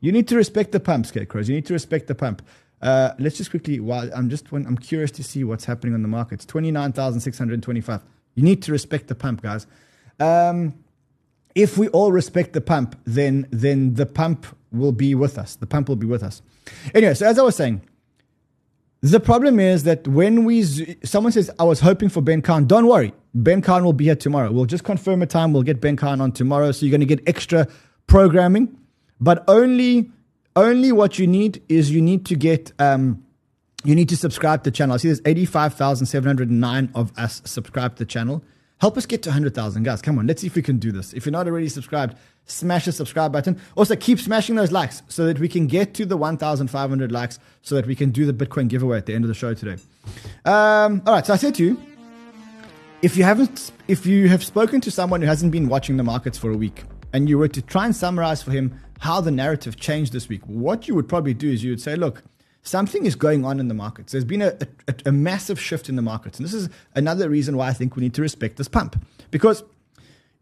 You 0.00 0.12
need 0.12 0.28
to 0.28 0.36
respect 0.36 0.72
the 0.72 0.80
pump, 0.80 1.06
Scarecrows. 1.06 1.48
You 1.48 1.54
need 1.54 1.66
to 1.66 1.72
respect 1.72 2.06
the 2.06 2.14
pump. 2.14 2.42
Uh, 2.82 3.12
let's 3.18 3.38
just 3.38 3.50
quickly, 3.50 3.80
while 3.80 4.10
I'm 4.14 4.28
just, 4.28 4.46
I'm 4.52 4.76
curious 4.76 5.10
to 5.12 5.24
see 5.24 5.44
what's 5.44 5.64
happening 5.64 5.94
on 5.94 6.02
the 6.02 6.08
markets. 6.08 6.44
29,625. 6.44 8.02
You 8.34 8.42
need 8.42 8.62
to 8.62 8.72
respect 8.72 9.08
the 9.08 9.14
pump, 9.14 9.42
guys. 9.42 9.66
Um, 10.20 10.74
if 11.54 11.78
we 11.78 11.88
all 11.88 12.12
respect 12.12 12.52
the 12.52 12.60
pump, 12.60 13.00
then 13.04 13.48
then 13.50 13.94
the 13.94 14.04
pump 14.04 14.46
will 14.70 14.92
be 14.92 15.14
with 15.14 15.38
us. 15.38 15.56
The 15.56 15.66
pump 15.66 15.88
will 15.88 15.96
be 15.96 16.06
with 16.06 16.22
us. 16.22 16.42
Anyway, 16.94 17.14
so 17.14 17.26
as 17.26 17.38
I 17.38 17.42
was 17.42 17.56
saying, 17.56 17.80
the 19.00 19.20
problem 19.20 19.58
is 19.58 19.84
that 19.84 20.06
when 20.06 20.44
we 20.44 20.62
someone 21.02 21.32
says 21.32 21.50
I 21.58 21.64
was 21.64 21.80
hoping 21.80 22.10
for 22.10 22.20
Ben 22.20 22.42
Khan, 22.42 22.66
don't 22.66 22.86
worry, 22.86 23.14
Ben 23.34 23.62
Khan 23.62 23.84
will 23.84 23.94
be 23.94 24.04
here 24.04 24.16
tomorrow. 24.16 24.52
We'll 24.52 24.66
just 24.66 24.84
confirm 24.84 25.22
a 25.22 25.26
time. 25.26 25.54
We'll 25.54 25.62
get 25.62 25.80
Ben 25.80 25.96
Khan 25.96 26.20
on 26.20 26.32
tomorrow, 26.32 26.72
so 26.72 26.84
you're 26.84 26.90
going 26.90 27.06
to 27.06 27.06
get 27.06 27.26
extra 27.26 27.66
programming, 28.06 28.76
but 29.18 29.44
only 29.48 30.10
only 30.56 30.90
what 30.90 31.18
you 31.18 31.26
need 31.26 31.62
is 31.68 31.90
you 31.90 32.02
need 32.02 32.26
to 32.26 32.34
get. 32.34 32.72
Um, 32.78 33.22
you 33.84 33.94
need 33.94 34.08
to 34.08 34.16
subscribe 34.16 34.64
to 34.64 34.70
the 34.70 34.74
channel. 34.74 34.94
I 34.94 34.96
see 34.96 35.08
there's 35.08 35.20
85,709 35.24 36.90
of 36.94 37.16
us 37.16 37.40
subscribe 37.44 37.94
to 37.96 38.04
the 38.04 38.06
channel. 38.06 38.42
Help 38.78 38.96
us 38.96 39.06
get 39.06 39.22
to 39.22 39.28
100,000, 39.28 39.84
guys. 39.84 40.02
Come 40.02 40.18
on, 40.18 40.26
let's 40.26 40.40
see 40.40 40.48
if 40.48 40.56
we 40.56 40.62
can 40.62 40.78
do 40.78 40.90
this. 40.90 41.12
If 41.12 41.24
you're 41.24 41.32
not 41.32 41.46
already 41.46 41.68
subscribed, 41.68 42.16
smash 42.46 42.86
the 42.86 42.92
subscribe 42.92 43.32
button. 43.32 43.60
Also, 43.76 43.94
keep 43.94 44.18
smashing 44.18 44.56
those 44.56 44.72
likes 44.72 45.02
so 45.08 45.24
that 45.26 45.38
we 45.38 45.48
can 45.48 45.68
get 45.68 45.94
to 45.94 46.04
the 46.04 46.16
1,500 46.16 47.12
likes 47.12 47.38
so 47.62 47.76
that 47.76 47.86
we 47.86 47.94
can 47.94 48.10
do 48.10 48.30
the 48.30 48.32
Bitcoin 48.32 48.68
giveaway 48.68 48.98
at 48.98 49.06
the 49.06 49.14
end 49.14 49.24
of 49.24 49.28
the 49.28 49.34
show 49.34 49.54
today. 49.54 49.80
Um, 50.44 51.00
all 51.06 51.14
right, 51.14 51.24
so 51.24 51.32
I 51.32 51.36
said 51.36 51.54
to 51.56 51.64
you, 51.64 51.80
if 53.02 53.16
you 53.16 53.22
haven't, 53.22 53.70
if 53.86 54.04
you 54.04 54.28
have 54.28 54.42
spoken 54.42 54.80
to 54.80 54.90
someone 54.90 55.20
who 55.20 55.28
hasn't 55.28 55.52
been 55.52 55.68
watching 55.68 55.96
the 55.96 56.02
markets 56.02 56.38
for 56.38 56.50
a 56.50 56.56
week 56.56 56.82
and 57.16 57.30
you 57.30 57.38
were 57.38 57.48
to 57.48 57.62
try 57.62 57.86
and 57.86 57.96
summarize 57.96 58.42
for 58.42 58.50
him 58.50 58.78
how 58.98 59.22
the 59.22 59.30
narrative 59.30 59.78
changed 59.80 60.12
this 60.12 60.28
week, 60.28 60.42
what 60.44 60.86
you 60.86 60.94
would 60.94 61.08
probably 61.08 61.32
do 61.32 61.50
is 61.50 61.64
you 61.64 61.70
would 61.70 61.80
say, 61.80 61.96
look, 61.96 62.22
something 62.60 63.06
is 63.06 63.14
going 63.14 63.42
on 63.42 63.58
in 63.58 63.68
the 63.68 63.74
markets. 63.74 64.12
There's 64.12 64.26
been 64.26 64.42
a, 64.42 64.54
a, 64.86 64.94
a, 65.06 65.12
massive 65.12 65.58
shift 65.58 65.88
in 65.88 65.96
the 65.96 66.02
markets. 66.02 66.38
And 66.38 66.44
this 66.44 66.52
is 66.52 66.68
another 66.94 67.30
reason 67.30 67.56
why 67.56 67.68
I 67.68 67.72
think 67.72 67.96
we 67.96 68.02
need 68.02 68.12
to 68.14 68.20
respect 68.20 68.58
this 68.58 68.68
pump. 68.68 69.02
Because 69.30 69.64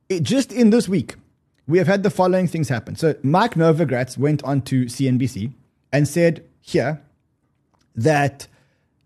it, 0.09 0.25
just 0.25 0.51
in 0.53 0.71
this 0.71 0.89
week, 0.89 1.15
we 1.69 1.79
have 1.79 1.87
had 1.87 2.03
the 2.03 2.11
following 2.11 2.49
things 2.49 2.69
happen. 2.69 2.97
So 2.97 3.15
Mike 3.23 3.55
Novogratz 3.55 4.19
went 4.19 4.43
on 4.43 4.61
to 4.63 4.87
CNBC 4.87 5.53
and 5.93 6.09
said 6.09 6.45
here 6.61 7.01
that 7.95 8.49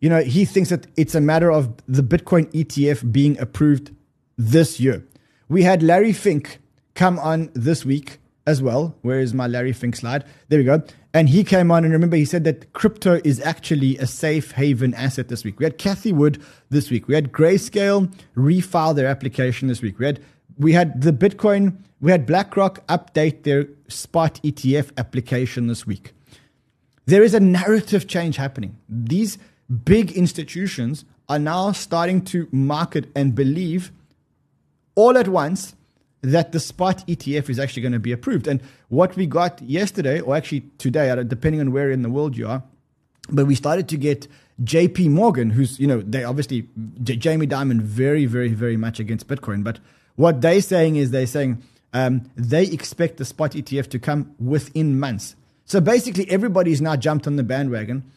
you 0.00 0.08
know 0.08 0.22
he 0.22 0.46
thinks 0.46 0.70
that 0.70 0.86
it's 0.96 1.14
a 1.14 1.20
matter 1.20 1.52
of 1.52 1.76
the 1.86 2.02
Bitcoin 2.02 2.50
ETF 2.52 3.12
being 3.12 3.38
approved 3.38 3.94
this 4.38 4.80
year. 4.80 5.04
We 5.50 5.64
had 5.64 5.82
Larry 5.82 6.14
Fink 6.14 6.60
come 6.98 7.18
on 7.20 7.48
this 7.54 7.84
week 7.84 8.18
as 8.44 8.60
well. 8.60 8.94
Where 9.02 9.20
is 9.20 9.32
my 9.32 9.46
Larry 9.46 9.72
Fink 9.72 9.94
slide? 9.94 10.24
There 10.48 10.58
we 10.58 10.64
go. 10.64 10.82
And 11.14 11.28
he 11.28 11.44
came 11.44 11.70
on 11.70 11.84
and 11.84 11.92
remember 11.92 12.16
he 12.16 12.24
said 12.24 12.42
that 12.44 12.72
crypto 12.72 13.20
is 13.24 13.40
actually 13.40 13.96
a 13.98 14.06
safe 14.06 14.50
haven 14.50 14.94
asset 14.94 15.28
this 15.28 15.44
week. 15.44 15.60
We 15.60 15.64
had 15.64 15.78
Cathie 15.78 16.12
Wood 16.12 16.42
this 16.70 16.90
week. 16.90 17.06
We 17.06 17.14
had 17.14 17.30
Grayscale 17.30 18.12
refile 18.36 18.96
their 18.96 19.06
application 19.06 19.68
this 19.68 19.80
week. 19.80 19.98
We 19.98 20.06
had 20.06 20.20
we 20.58 20.72
had 20.72 21.00
the 21.00 21.12
Bitcoin, 21.12 21.76
we 22.00 22.10
had 22.10 22.26
BlackRock 22.26 22.84
update 22.88 23.44
their 23.44 23.68
spot 23.86 24.40
ETF 24.42 24.90
application 24.98 25.68
this 25.68 25.86
week. 25.86 26.12
There 27.06 27.22
is 27.22 27.32
a 27.32 27.40
narrative 27.40 28.08
change 28.08 28.36
happening. 28.36 28.76
These 28.88 29.38
big 29.84 30.10
institutions 30.12 31.04
are 31.28 31.38
now 31.38 31.70
starting 31.70 32.24
to 32.24 32.48
market 32.50 33.08
and 33.14 33.36
believe 33.36 33.92
all 34.96 35.16
at 35.16 35.28
once 35.28 35.76
that 36.22 36.52
the 36.52 36.60
spot 36.60 37.06
ETF 37.06 37.48
is 37.48 37.58
actually 37.58 37.82
going 37.82 37.92
to 37.92 37.98
be 37.98 38.12
approved. 38.12 38.46
And 38.46 38.60
what 38.88 39.14
we 39.16 39.26
got 39.26 39.60
yesterday, 39.62 40.20
or 40.20 40.36
actually 40.36 40.60
today, 40.78 41.14
depending 41.26 41.60
on 41.60 41.72
where 41.72 41.90
in 41.90 42.02
the 42.02 42.10
world 42.10 42.36
you 42.36 42.48
are, 42.48 42.62
but 43.30 43.46
we 43.46 43.54
started 43.54 43.88
to 43.90 43.96
get 43.96 44.26
JP 44.62 45.10
Morgan, 45.10 45.50
who's, 45.50 45.78
you 45.78 45.86
know, 45.86 46.00
they 46.00 46.24
obviously, 46.24 46.68
Jamie 47.02 47.46
Dimon, 47.46 47.80
very, 47.80 48.26
very, 48.26 48.48
very 48.48 48.76
much 48.76 48.98
against 48.98 49.28
Bitcoin. 49.28 49.62
But 49.62 49.78
what 50.16 50.40
they're 50.40 50.60
saying 50.60 50.96
is 50.96 51.10
they're 51.10 51.26
saying 51.26 51.62
um, 51.92 52.30
they 52.36 52.64
expect 52.64 53.18
the 53.18 53.24
spot 53.24 53.52
ETF 53.52 53.88
to 53.90 53.98
come 53.98 54.34
within 54.38 54.98
months. 54.98 55.36
So 55.64 55.80
basically, 55.80 56.28
everybody's 56.30 56.80
now 56.80 56.96
jumped 56.96 57.26
on 57.26 57.36
the 57.36 57.42
bandwagon. 57.42 58.10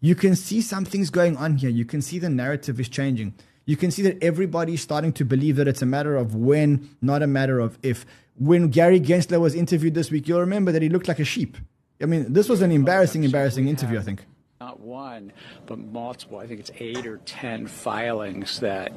You 0.00 0.14
can 0.14 0.36
see 0.36 0.60
something's 0.60 1.10
going 1.10 1.36
on 1.36 1.56
here. 1.56 1.70
You 1.70 1.84
can 1.84 2.02
see 2.02 2.18
the 2.18 2.30
narrative 2.30 2.78
is 2.78 2.88
changing 2.88 3.34
you 3.68 3.76
can 3.76 3.90
see 3.90 4.00
that 4.00 4.24
everybody's 4.24 4.80
starting 4.80 5.12
to 5.12 5.26
believe 5.26 5.56
that 5.56 5.68
it's 5.68 5.82
a 5.82 5.86
matter 5.86 6.16
of 6.16 6.34
when, 6.34 6.88
not 7.02 7.22
a 7.22 7.26
matter 7.26 7.60
of 7.60 7.78
if. 7.82 8.06
When 8.38 8.68
Gary 8.68 8.98
Gensler 8.98 9.38
was 9.38 9.54
interviewed 9.54 9.92
this 9.92 10.10
week, 10.10 10.26
you'll 10.26 10.40
remember 10.40 10.72
that 10.72 10.80
he 10.80 10.88
looked 10.88 11.06
like 11.06 11.18
a 11.18 11.24
sheep. 11.24 11.58
I 12.00 12.06
mean, 12.06 12.32
this 12.32 12.48
was 12.48 12.62
an 12.62 12.72
embarrassing, 12.72 13.24
embarrassing 13.24 13.68
interview, 13.68 13.98
I 13.98 14.02
think 14.02 14.24
not 14.60 14.80
one, 14.80 15.32
but 15.66 15.78
multiple. 15.78 16.38
I 16.38 16.46
think 16.46 16.60
it's 16.60 16.70
eight 16.78 17.06
or 17.06 17.18
ten 17.18 17.66
filings 17.66 18.60
that 18.60 18.92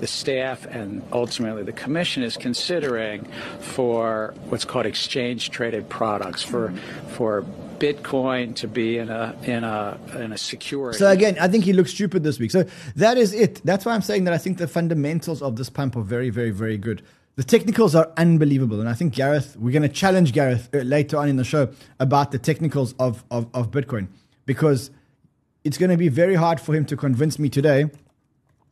the 0.00 0.06
staff 0.06 0.64
and 0.64 1.02
ultimately 1.12 1.62
the 1.62 1.72
commission 1.72 2.22
is 2.22 2.36
considering 2.36 3.24
for 3.60 4.34
what's 4.48 4.64
called 4.64 4.86
exchange 4.86 5.50
traded 5.50 5.88
products 5.88 6.42
for 6.42 6.72
for 7.10 7.44
Bitcoin 7.82 8.54
to 8.54 8.68
be 8.68 8.98
in 8.98 9.08
a 9.10 9.36
in 9.42 9.64
a 9.64 9.98
in 10.14 10.32
a 10.32 10.38
security. 10.38 10.98
So 10.98 11.10
again, 11.10 11.36
I 11.40 11.48
think 11.48 11.64
he 11.64 11.72
looks 11.72 11.90
stupid 11.90 12.22
this 12.22 12.38
week. 12.38 12.52
So 12.52 12.64
that 12.94 13.18
is 13.18 13.34
it. 13.34 13.60
That's 13.64 13.84
why 13.84 13.94
I'm 13.94 14.02
saying 14.02 14.22
that 14.24 14.32
I 14.32 14.38
think 14.38 14.58
the 14.58 14.68
fundamentals 14.68 15.42
of 15.42 15.56
this 15.56 15.68
pump 15.68 15.96
are 15.96 16.02
very, 16.02 16.30
very, 16.30 16.50
very 16.50 16.78
good. 16.78 17.02
The 17.34 17.42
technicals 17.42 17.94
are 17.94 18.12
unbelievable, 18.16 18.78
and 18.78 18.88
I 18.88 18.92
think 18.92 19.14
Gareth, 19.14 19.56
we're 19.58 19.72
going 19.72 19.82
to 19.82 19.88
challenge 19.88 20.32
Gareth 20.32 20.68
uh, 20.72 20.78
later 20.78 21.16
on 21.16 21.28
in 21.28 21.36
the 21.36 21.44
show 21.44 21.70
about 21.98 22.30
the 22.30 22.38
technicals 22.38 22.94
of, 22.98 23.24
of, 23.30 23.48
of 23.54 23.70
Bitcoin 23.70 24.08
because 24.44 24.90
it's 25.64 25.78
going 25.78 25.90
to 25.90 25.96
be 25.96 26.08
very 26.08 26.34
hard 26.34 26.60
for 26.60 26.74
him 26.74 26.84
to 26.84 26.96
convince 26.96 27.38
me 27.38 27.48
today 27.48 27.86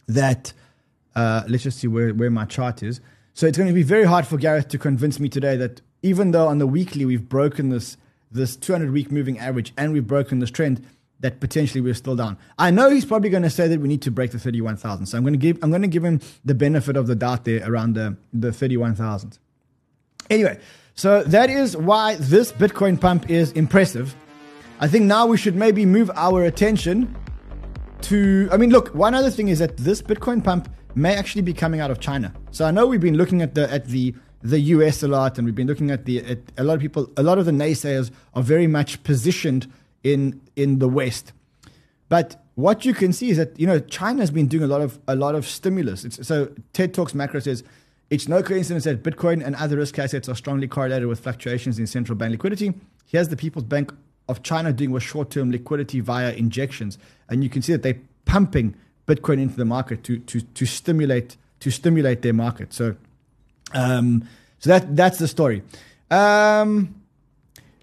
that 0.09 0.53
uh, 1.17 1.43
let's 1.49 1.63
just 1.63 1.79
see 1.79 1.89
where, 1.89 2.13
where 2.13 2.31
my 2.31 2.45
chart 2.45 2.83
is. 2.83 3.01
So 3.33 3.47
it's 3.47 3.57
going 3.57 3.69
to 3.69 3.75
be 3.75 3.83
very 3.83 4.05
hard 4.05 4.27
for 4.27 4.37
Gareth 4.37 4.69
to 4.69 4.79
convince 4.79 5.19
me 5.19 5.31
today 5.31 5.57
that 5.57 5.81
even 6.03 6.33
though 6.33 6.47
on 6.47 6.59
the 6.59 6.67
weekly 6.67 7.07
we've 7.07 7.29
broken 7.29 7.71
this 7.71 7.97
this 8.31 8.57
200 8.57 8.91
week 8.93 9.11
moving 9.11 9.39
average 9.39 9.73
and 9.77 9.93
we've 9.93 10.07
broken 10.07 10.39
this 10.39 10.51
trend, 10.51 10.85
that 11.21 11.41
potentially 11.41 11.81
we're 11.81 11.95
still 11.95 12.17
down. 12.17 12.39
I 12.59 12.71
know 12.71 12.91
he's 12.91 13.05
probably 13.05 13.31
going 13.31 13.43
to 13.43 13.51
say 13.51 13.69
that 13.69 13.81
we 13.81 13.89
need 13.89 14.03
to 14.03 14.11
break 14.11 14.31
the 14.33 14.39
31,000. 14.39 15.07
So 15.07 15.19
I'm 15.19 15.25
going 15.25 15.35
to 15.35 15.39
give 15.39 15.59
I'm 15.63 15.71
going 15.71 15.83
to 15.83 15.89
give 15.89 16.05
him 16.05 16.21
the 16.45 16.55
benefit 16.55 16.97
of 16.97 17.07
the 17.07 17.15
doubt 17.15 17.45
there 17.45 17.69
around 17.71 17.95
the 17.95 18.17
the 18.33 18.53
31,000. 18.53 19.39
Anyway, 20.29 20.59
so 20.95 21.23
that 21.25 21.51
is 21.51 21.77
why 21.77 22.17
this 22.17 22.53
Bitcoin 22.53 23.01
pump 23.01 23.29
is 23.31 23.53
impressive. 23.53 24.15
I 24.81 24.89
think 24.89 25.05
now 25.05 25.27
we 25.27 25.37
should 25.37 25.57
maybe 25.57 25.85
move 25.85 26.11
our 26.15 26.45
attention 26.45 27.15
to. 28.03 28.49
I 28.51 28.57
mean, 28.57 28.71
look, 28.71 28.95
one 28.95 29.15
other 29.15 29.31
thing 29.31 29.49
is 29.49 29.59
that 29.59 29.77
this 29.77 30.01
Bitcoin 30.01 30.43
pump 30.43 30.73
may 30.95 31.15
actually 31.15 31.43
be 31.43 31.53
coming 31.53 31.81
out 31.81 31.91
of 31.91 32.01
China. 32.01 32.33
So 32.51 32.65
I 32.65 32.71
know 32.71 32.87
we've 32.87 33.01
been 33.01 33.17
looking 33.17 33.43
at 33.43 33.55
the 33.55 33.71
at 33.71 33.87
the 33.89 34.15
the 34.43 34.61
US 34.61 35.03
a 35.03 35.09
lot, 35.09 35.39
and 35.39 35.45
we've 35.45 35.55
been 35.55 35.67
looking 35.67 35.91
at 35.91 36.05
the 36.05 36.25
at 36.25 36.39
a 36.57 36.65
lot 36.65 36.75
of 36.75 36.81
people. 36.81 37.11
A 37.17 37.23
lot 37.23 37.39
of 37.39 37.47
the 37.47 37.53
naysayers 37.53 38.11
are 38.35 38.43
very 38.43 38.67
much 38.67 39.03
positioned 39.03 39.71
in 40.03 40.41
in 40.57 40.79
the 40.79 40.89
West, 40.89 41.33
but 42.09 42.43
what 42.55 42.85
you 42.85 42.95
can 42.95 43.13
see 43.13 43.31
is 43.31 43.37
that 43.37 43.59
you 43.59 43.67
know 43.67 43.81
China 43.81 44.21
has 44.21 44.31
been 44.31 44.47
doing 44.47 44.65
a 44.65 44.67
lot 44.67 44.81
of 44.81 44.99
a 45.07 45.15
lot 45.15 45.35
of 45.35 45.47
stimulus. 45.47 46.05
It's, 46.05 46.27
so 46.27 46.53
TED 46.73 46.95
Talks 46.95 47.15
Macro 47.15 47.41
says 47.41 47.63
it's 48.11 48.27
no 48.27 48.43
coincidence 48.43 48.85
that 48.85 49.03
Bitcoin 49.03 49.45
and 49.45 49.55
other 49.57 49.77
risk 49.77 49.99
assets 49.99 50.29
are 50.29 50.35
strongly 50.35 50.67
correlated 50.67 51.07
with 51.07 51.21
fluctuations 51.21 51.79
in 51.79 51.87
central 51.87 52.17
bank 52.17 52.33
liquidity. 52.33 52.75
Here's 53.07 53.29
the 53.29 53.37
People's 53.37 53.65
Bank 53.65 53.93
of 54.29 54.43
China 54.43 54.73
doing 54.73 54.91
with 54.91 55.03
short 55.03 55.31
term 55.31 55.51
liquidity 55.51 56.01
via 56.01 56.33
injections. 56.33 56.99
And 57.29 57.45
you 57.45 57.51
can 57.51 57.63
see 57.63 57.73
that 57.73 57.83
they're 57.83 58.01
pumping 58.25 58.75
Bitcoin 59.07 59.41
into 59.41 59.57
the 59.57 59.65
market 59.65 60.03
to, 60.05 60.19
to, 60.19 60.41
to 60.41 60.67
stimulate 60.67 61.37
to 61.61 61.71
stimulate 61.71 62.23
their 62.23 62.33
market. 62.33 62.73
So 62.73 62.97
um, 63.73 64.29
so 64.59 64.71
that 64.71 64.97
that's 64.97 65.19
the 65.19 65.29
story. 65.29 65.63
Um, 66.11 66.95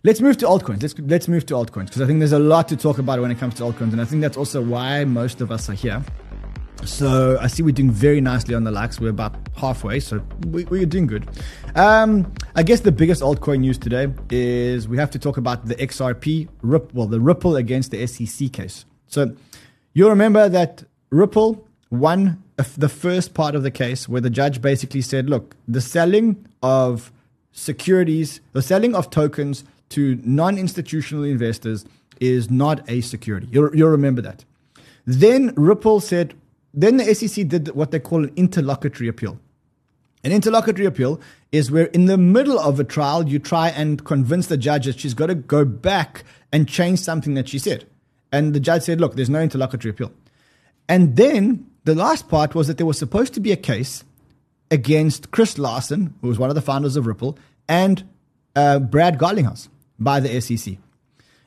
let's 0.04 0.22
move 0.22 0.38
to 0.38 0.46
altcoins. 0.46 0.82
Let's 0.82 0.96
let's 1.00 1.28
move 1.28 1.46
to 1.48 1.54
altcoins 1.56 1.86
because 1.86 2.02
I 2.02 2.06
think 2.06 2.20
there's 2.20 2.34
a 2.34 2.40
lot 2.40 2.68
to 2.70 2.78
talk 2.78 2.98
about 2.98 3.20
when 3.22 3.32
it 3.32 3.40
comes 3.40 3.56
to 3.56 3.64
altcoins, 3.64 3.94
and 3.94 4.02
I 4.02 4.06
think 4.06 4.22
that's 4.22 4.38
also 4.38 4.62
why 4.62 5.06
most 5.06 5.42
of 5.42 5.52
us 5.52 5.70
are 5.70 5.74
here. 5.74 6.04
So 6.86 7.38
I 7.42 7.48
see 7.48 7.64
we're 7.64 7.72
doing 7.72 7.92
very 7.92 8.22
nicely 8.22 8.54
on 8.54 8.64
the 8.64 8.72
likes. 8.72 9.00
We're 9.00 9.10
about 9.10 9.36
halfway, 9.56 10.00
so 10.00 10.22
we, 10.48 10.66
we're 10.66 10.86
doing 10.86 11.08
good. 11.08 11.28
Um, 11.76 12.32
I 12.56 12.64
guess 12.64 12.82
the 12.82 12.92
biggest 12.92 13.22
altcoin 13.22 13.60
news 13.60 13.78
today 13.78 14.08
is 14.30 14.88
we 14.88 14.98
have 14.98 15.10
to 15.12 15.20
talk 15.20 15.38
about 15.38 15.66
the 15.66 15.76
XRP, 15.76 16.48
well, 16.94 17.08
the 17.08 17.20
Ripple 17.20 17.56
against 17.56 17.92
the 17.92 18.06
SEC 18.06 18.52
case. 18.52 18.86
So 19.08 19.36
you'll 19.94 20.12
remember 20.12 20.50
that 20.50 20.84
Ripple 21.10 21.68
one, 21.90 22.44
the 22.58 22.90
first 22.90 23.34
part 23.34 23.56
of 23.56 23.64
the 23.64 23.72
case 23.72 24.10
where 24.10 24.22
the 24.22 24.30
judge 24.30 24.62
basically 24.62 25.02
said, 25.02 25.30
look, 25.30 25.56
the 25.68 25.82
selling 25.82 26.48
of 26.64 27.12
securities, 27.52 28.42
the 28.54 28.62
selling 28.62 28.96
of 28.96 29.10
tokens 29.10 29.64
to 29.90 30.20
non 30.24 30.58
institutional 30.58 31.24
investors 31.24 31.86
is 32.20 32.50
not 32.50 32.88
a 32.90 33.02
security. 33.02 33.48
You'll, 33.52 33.76
you'll 33.76 33.90
remember 33.90 34.22
that. 34.22 34.44
Then 35.06 35.54
Ripple 35.56 36.00
said, 36.00 36.34
then 36.74 36.98
the 36.98 37.14
SEC 37.16 37.48
did 37.48 37.70
what 37.70 37.92
they 37.92 38.00
call 38.00 38.24
an 38.24 38.34
interlocutory 38.36 39.08
appeal. 39.08 39.40
An 40.24 40.32
interlocutory 40.32 40.86
appeal 40.86 41.22
is 41.52 41.72
where, 41.72 41.86
in 41.86 42.06
the 42.06 42.18
middle 42.18 42.60
of 42.60 42.80
a 42.80 42.84
trial, 42.84 43.28
you 43.28 43.40
try 43.40 43.70
and 43.70 44.04
convince 44.04 44.48
the 44.48 44.58
judge 44.58 44.86
that 44.86 45.00
she's 45.00 45.14
got 45.14 45.28
to 45.28 45.36
go 45.36 45.64
back 45.64 46.24
and 46.52 46.68
change 46.68 47.00
something 47.00 47.36
that 47.36 47.48
she 47.48 47.60
said. 47.60 47.86
And 48.32 48.54
the 48.54 48.60
judge 48.60 48.84
said, 48.84 49.00
look, 49.00 49.16
there's 49.16 49.30
no 49.30 49.42
interlocutory 49.42 49.92
appeal. 49.92 50.12
And 50.90 51.16
then 51.16 51.66
the 51.88 51.96
last 51.96 52.28
part 52.28 52.54
was 52.54 52.68
that 52.68 52.76
there 52.76 52.86
was 52.86 53.00
supposed 53.00 53.34
to 53.34 53.40
be 53.40 53.54
a 53.54 53.56
case 53.56 54.04
against 54.70 55.32
Chris 55.32 55.58
Larsen, 55.58 56.14
who 56.22 56.28
was 56.28 56.38
one 56.38 56.50
of 56.50 56.56
the 56.56 56.62
founders 56.62 56.98
of 56.98 57.08
Ripple, 57.08 57.40
and 57.70 58.04
uh, 58.58 58.80
Brad 58.80 59.18
Garlinghouse 59.18 59.70
by 59.98 60.20
the 60.20 60.42
SEC. 60.42 60.76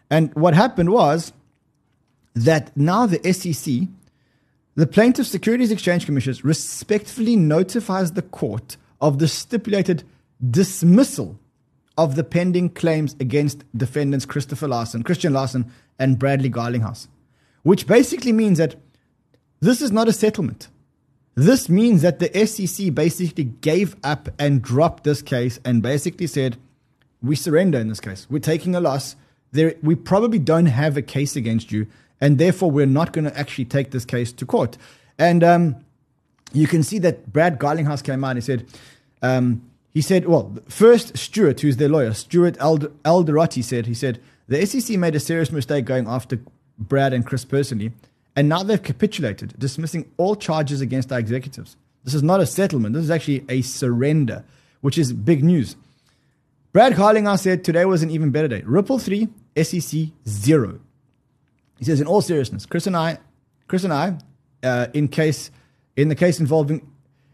And 0.09 0.35
what 0.35 0.55
happened 0.55 0.91
was 0.91 1.35
that 2.35 2.75
now 2.75 3.05
the 3.05 3.21
SEC, 3.35 3.87
the 4.77 4.87
Plaintiff 4.87 5.27
Securities 5.27 5.71
Exchange 5.71 6.07
Commission, 6.07 6.35
respectfully 6.43 7.37
notifies 7.37 8.13
the 8.13 8.23
court 8.23 8.79
of 8.99 9.19
the 9.19 9.29
stipulated 9.29 10.05
dismissal 10.51 11.39
of 11.99 12.17
the 12.17 12.25
pending 12.25 12.71
claims 12.71 13.15
against 13.21 13.63
defendants 13.77 14.25
Christopher 14.25 14.69
Larsen, 14.69 15.03
Christian 15.03 15.35
Larsen, 15.35 15.71
and 15.99 16.19
Bradley 16.19 16.49
Garlinghouse, 16.49 17.09
which 17.63 17.87
basically 17.87 18.33
means 18.33 18.57
that 18.57 18.77
this 19.61 19.83
is 19.83 19.93
not 19.93 20.09
a 20.09 20.13
settlement. 20.13 20.69
This 21.35 21.69
means 21.69 22.03
that 22.03 22.19
the 22.19 22.47
SEC 22.47 22.93
basically 22.95 23.45
gave 23.45 23.97
up 24.03 24.29
and 24.39 24.61
dropped 24.61 25.05
this 25.05 25.23
case 25.23 25.61
and 25.65 25.83
basically 25.83 26.27
said, 26.27 26.57
we 27.23 27.37
surrender 27.37 27.79
in 27.79 27.89
this 27.89 28.01
case. 28.01 28.27
We're 28.29 28.41
taking 28.41 28.75
a 28.75 28.81
loss. 28.81 29.17
There, 29.53 29.75
we 29.83 29.95
probably 29.95 30.39
don't 30.39 30.67
have 30.67 30.97
a 30.97 31.03
case 31.03 31.37
against 31.37 31.73
you, 31.73 31.87
and 32.21 32.39
therefore 32.39 32.71
we're 32.71 32.87
not 32.87 33.13
going 33.13 33.25
to 33.25 33.39
actually 33.39 33.67
take 33.67 33.91
this 33.91 34.05
case 34.05 34.33
to 34.33 34.47
court. 34.47 34.77
And 35.19 35.45
um, 35.45 35.77
you 36.53 36.67
can 36.67 36.83
see 36.83 36.99
that 37.01 37.33
Brad 37.33 37.59
Garlinghouse 37.59 38.03
came 38.03 38.25
out 38.25 38.31
and 38.31 38.39
he 38.39 38.43
said, 38.43 38.67
um, 39.23 39.63
he 39.93 40.01
said, 40.01 40.27
well, 40.27 40.57
first 40.69 41.17
Stuart, 41.19 41.61
who's 41.61 41.77
their 41.77 41.89
lawyer, 41.89 42.15
Stuart 42.15 42.57
Alderoty 42.59 43.63
said, 43.63 43.87
he 43.87 43.95
said, 43.95 44.21
the 44.49 44.65
SEC 44.65 44.97
made 44.99 45.15
a 45.15 45.21
serious 45.21 45.53
mistake 45.53 45.85
going 45.85 46.07
after 46.07 46.41
Brad 46.79 47.13
and 47.13 47.27
Chris 47.27 47.45
personally, 47.45 47.93
and 48.37 48.49
now 48.49 48.63
they've 48.63 48.83
capitulated, 48.83 49.59
dismissing 49.59 50.11
all 50.17 50.37
charges 50.37 50.81
against 50.81 51.13
our 51.13 51.19
executives. 51.19 51.77
This 52.05 52.15
is 52.15 52.23
not 52.23 52.41
a 52.41 52.47
settlement. 52.47 52.95
This 52.95 53.05
is 53.05 53.11
actually 53.11 53.45
a 53.49 53.63
surrender, 53.63 54.45
which 54.81 54.97
is 54.97 55.13
big 55.13 55.45
news. 55.45 55.77
Brad 56.73 56.95
Garlinghouse 56.95 57.41
said 57.41 57.65
today 57.65 57.85
was 57.85 58.03
an 58.03 58.11
even 58.11 58.31
better 58.31 58.49
day. 58.49 58.63
Ripple 58.65 58.99
3, 58.99 59.29
SEC 59.63 60.09
0. 60.27 60.81
He 61.79 61.85
says, 61.85 62.01
in 62.01 62.07
all 62.07 62.21
seriousness, 62.21 62.67
Chris 62.67 62.87
and 62.87 62.97
I, 62.97 63.19
Chris 63.67 63.85
and 63.85 63.93
I, 63.93 64.17
uh, 64.63 64.87
in 64.95 65.09
case, 65.09 65.51
in 65.97 66.09
the 66.09 66.15
case 66.15 66.39
involving, 66.39 66.87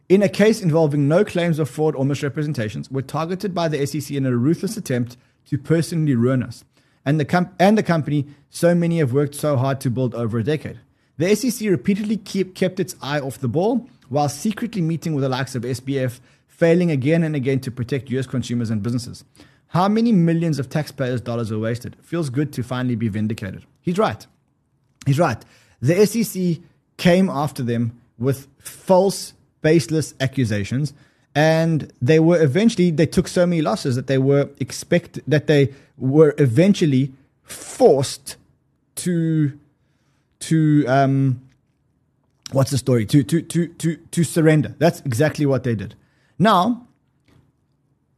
in 0.08 0.22
a 0.22 0.28
case 0.28 0.62
involving 0.62 1.08
no 1.08 1.24
claims 1.24 1.58
of 1.58 1.68
fraud 1.68 1.94
or 1.94 2.04
misrepresentations, 2.04 2.90
were 2.90 3.02
targeted 3.02 3.54
by 3.54 3.68
the 3.68 3.84
SEC 3.86 4.16
in 4.16 4.24
a 4.24 4.34
ruthless 4.34 4.76
attempt 4.76 5.16
to 5.46 5.58
personally 5.58 6.14
ruin 6.14 6.42
us 6.42 6.64
and 7.06 7.20
the, 7.20 7.24
com- 7.24 7.54
and 7.58 7.78
the 7.78 7.82
company 7.82 8.26
so 8.50 8.74
many 8.74 8.98
have 8.98 9.12
worked 9.12 9.34
so 9.34 9.56
hard 9.56 9.80
to 9.80 9.90
build 9.90 10.14
over 10.14 10.38
a 10.38 10.44
decade. 10.44 10.80
The 11.18 11.34
SEC 11.34 11.68
repeatedly 11.68 12.18
keep, 12.18 12.54
kept 12.54 12.78
its 12.78 12.94
eye 13.00 13.20
off 13.20 13.38
the 13.38 13.48
ball 13.48 13.88
while 14.08 14.28
secretly 14.28 14.82
meeting 14.82 15.14
with 15.14 15.22
the 15.22 15.28
likes 15.28 15.54
of 15.54 15.62
SBF, 15.62 16.20
failing 16.46 16.90
again 16.90 17.22
and 17.22 17.34
again 17.34 17.60
to 17.60 17.70
protect 17.70 18.10
US 18.10 18.26
consumers 18.26 18.70
and 18.70 18.82
businesses. 18.82 19.24
How 19.68 19.88
many 19.88 20.12
millions 20.12 20.58
of 20.58 20.68
taxpayers' 20.68 21.20
dollars 21.20 21.50
were 21.50 21.58
wasted? 21.58 21.96
Feels 22.02 22.30
good 22.30 22.52
to 22.54 22.62
finally 22.62 22.94
be 22.94 23.08
vindicated. 23.08 23.64
He's 23.82 23.98
right. 23.98 24.26
He's 25.06 25.18
right. 25.18 25.42
The 25.80 26.06
SEC 26.06 26.62
came 26.96 27.28
after 27.28 27.62
them 27.62 28.00
with 28.18 28.48
false, 28.58 29.34
baseless 29.62 30.14
accusations, 30.20 30.94
and 31.34 31.92
they 32.00 32.18
were 32.18 32.42
eventually 32.42 32.90
they 32.90 33.06
took 33.06 33.28
so 33.28 33.46
many 33.46 33.60
losses 33.60 33.96
that 33.96 34.06
they 34.06 34.18
were 34.18 34.48
expect 34.58 35.20
that 35.28 35.46
they 35.46 35.74
were 35.98 36.34
eventually 36.38 37.12
forced 37.42 38.36
to 38.94 39.58
to 40.48 40.84
um, 40.86 41.40
what's 42.52 42.70
the 42.70 42.78
story 42.78 43.06
to 43.06 43.22
to 43.22 43.42
to 43.42 43.68
to 43.68 43.96
to 43.96 44.24
surrender. 44.24 44.74
That's 44.78 45.00
exactly 45.00 45.46
what 45.46 45.64
they 45.64 45.74
did. 45.74 45.94
Now, 46.38 46.86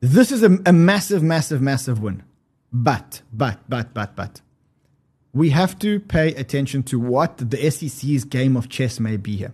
this 0.01 0.31
is 0.33 0.43
a, 0.43 0.59
a 0.67 0.73
massive, 0.73 1.23
massive, 1.23 1.61
massive 1.61 2.01
win. 2.01 2.23
But, 2.73 3.23
but, 3.33 3.61
but, 3.69 3.95
but, 3.95 4.15
but, 4.15 4.41
we 5.33 5.51
have 5.51 5.79
to 5.81 6.01
pay 6.01 6.35
attention 6.35 6.83
to 6.85 7.01
what 7.01 7.39
the 7.39 7.71
SEC's 7.71 8.25
game 8.25 8.57
of 8.57 8.69
chess 8.69 9.01
may 9.01 9.17
be 9.17 9.37
here. 9.37 9.53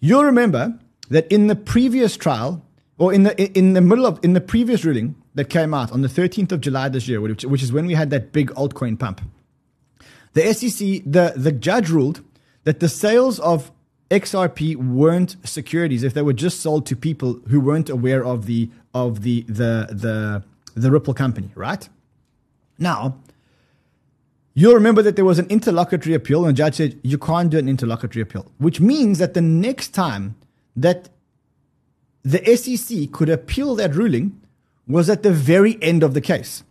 You'll 0.00 0.24
remember 0.24 0.78
that 1.08 1.30
in 1.32 1.46
the 1.46 1.56
previous 1.56 2.16
trial, 2.16 2.64
or 2.98 3.12
in 3.12 3.22
the 3.22 3.58
in 3.58 3.72
the 3.72 3.80
middle 3.80 4.06
of 4.06 4.18
in 4.22 4.34
the 4.34 4.40
previous 4.40 4.84
ruling 4.84 5.14
that 5.34 5.48
came 5.48 5.72
out 5.72 5.90
on 5.92 6.02
the 6.02 6.08
13th 6.08 6.52
of 6.52 6.60
July 6.60 6.88
this 6.88 7.08
year, 7.08 7.20
which, 7.20 7.44
which 7.44 7.62
is 7.62 7.72
when 7.72 7.86
we 7.86 7.94
had 7.94 8.10
that 8.10 8.32
big 8.32 8.50
altcoin 8.50 8.98
pump, 8.98 9.20
the 10.32 10.52
SEC, 10.52 11.02
the, 11.04 11.32
the 11.36 11.52
judge 11.52 11.90
ruled 11.90 12.22
that 12.64 12.80
the 12.80 12.88
sales 12.88 13.40
of 13.40 13.70
XRP 14.10 14.76
weren't 14.76 15.36
securities 15.44 16.02
if 16.02 16.14
they 16.14 16.22
were 16.22 16.32
just 16.32 16.60
sold 16.60 16.84
to 16.86 16.96
people 16.96 17.40
who 17.48 17.60
weren't 17.60 17.88
aware 17.88 18.24
of 18.24 18.46
the 18.46 18.68
of 18.92 19.22
the 19.22 19.42
the 19.42 19.88
the 19.92 20.42
the 20.74 20.90
Ripple 20.90 21.14
company, 21.14 21.50
right? 21.54 21.88
Now, 22.78 23.18
you'll 24.54 24.74
remember 24.74 25.02
that 25.02 25.14
there 25.14 25.24
was 25.24 25.38
an 25.38 25.46
interlocutory 25.46 26.14
appeal, 26.14 26.44
and 26.44 26.56
the 26.56 26.58
judge 26.58 26.74
said 26.74 26.98
you 27.02 27.18
can't 27.18 27.50
do 27.50 27.58
an 27.58 27.68
interlocutory 27.68 28.22
appeal, 28.22 28.50
which 28.58 28.80
means 28.80 29.18
that 29.18 29.34
the 29.34 29.40
next 29.40 29.90
time 29.90 30.34
that 30.74 31.08
the 32.22 32.44
SEC 32.56 33.12
could 33.12 33.28
appeal 33.28 33.76
that 33.76 33.94
ruling 33.94 34.40
was 34.88 35.08
at 35.08 35.22
the 35.22 35.32
very 35.32 35.80
end 35.80 36.02
of 36.02 36.14
the 36.14 36.20
case. 36.20 36.64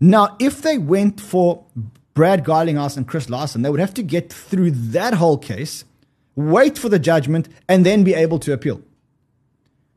Now, 0.00 0.36
if 0.38 0.62
they 0.62 0.78
went 0.78 1.20
for 1.20 1.64
Brad 2.14 2.44
Garlinghouse 2.44 2.96
and 2.96 3.06
Chris 3.06 3.28
Larsen, 3.28 3.62
they 3.62 3.70
would 3.70 3.80
have 3.80 3.94
to 3.94 4.02
get 4.02 4.32
through 4.32 4.70
that 4.70 5.14
whole 5.14 5.36
case 5.36 5.84
wait 6.36 6.78
for 6.78 6.88
the 6.88 6.98
judgment, 6.98 7.48
and 7.68 7.84
then 7.84 8.04
be 8.04 8.14
able 8.14 8.38
to 8.40 8.52
appeal. 8.52 8.82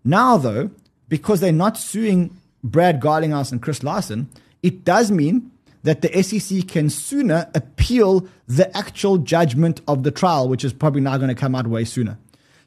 Now, 0.04 0.38
though, 0.38 0.72
because 1.10 1.40
they're 1.40 1.52
not 1.52 1.78
suing 1.78 2.36
Brad 2.64 3.02
Garlinghouse 3.02 3.52
and 3.52 3.62
Chris 3.62 3.84
Larsen, 3.84 4.30
it 4.64 4.84
does 4.84 5.12
mean 5.12 5.52
that 5.84 6.02
the 6.02 6.24
SEC 6.24 6.68
can 6.68 6.90
sooner 6.90 7.50
appeal 7.56 8.28
the 8.48 8.76
actual 8.76 9.18
judgment 9.18 9.82
of 9.88 10.04
the 10.04 10.12
trial, 10.12 10.50
which 10.50 10.64
is 10.64 10.74
probably 10.74 11.02
now 11.02 11.18
going 11.18 11.30
to 11.30 11.36
come 11.36 11.56
out 11.56 11.68
way 11.68 11.86
sooner. 11.86 12.18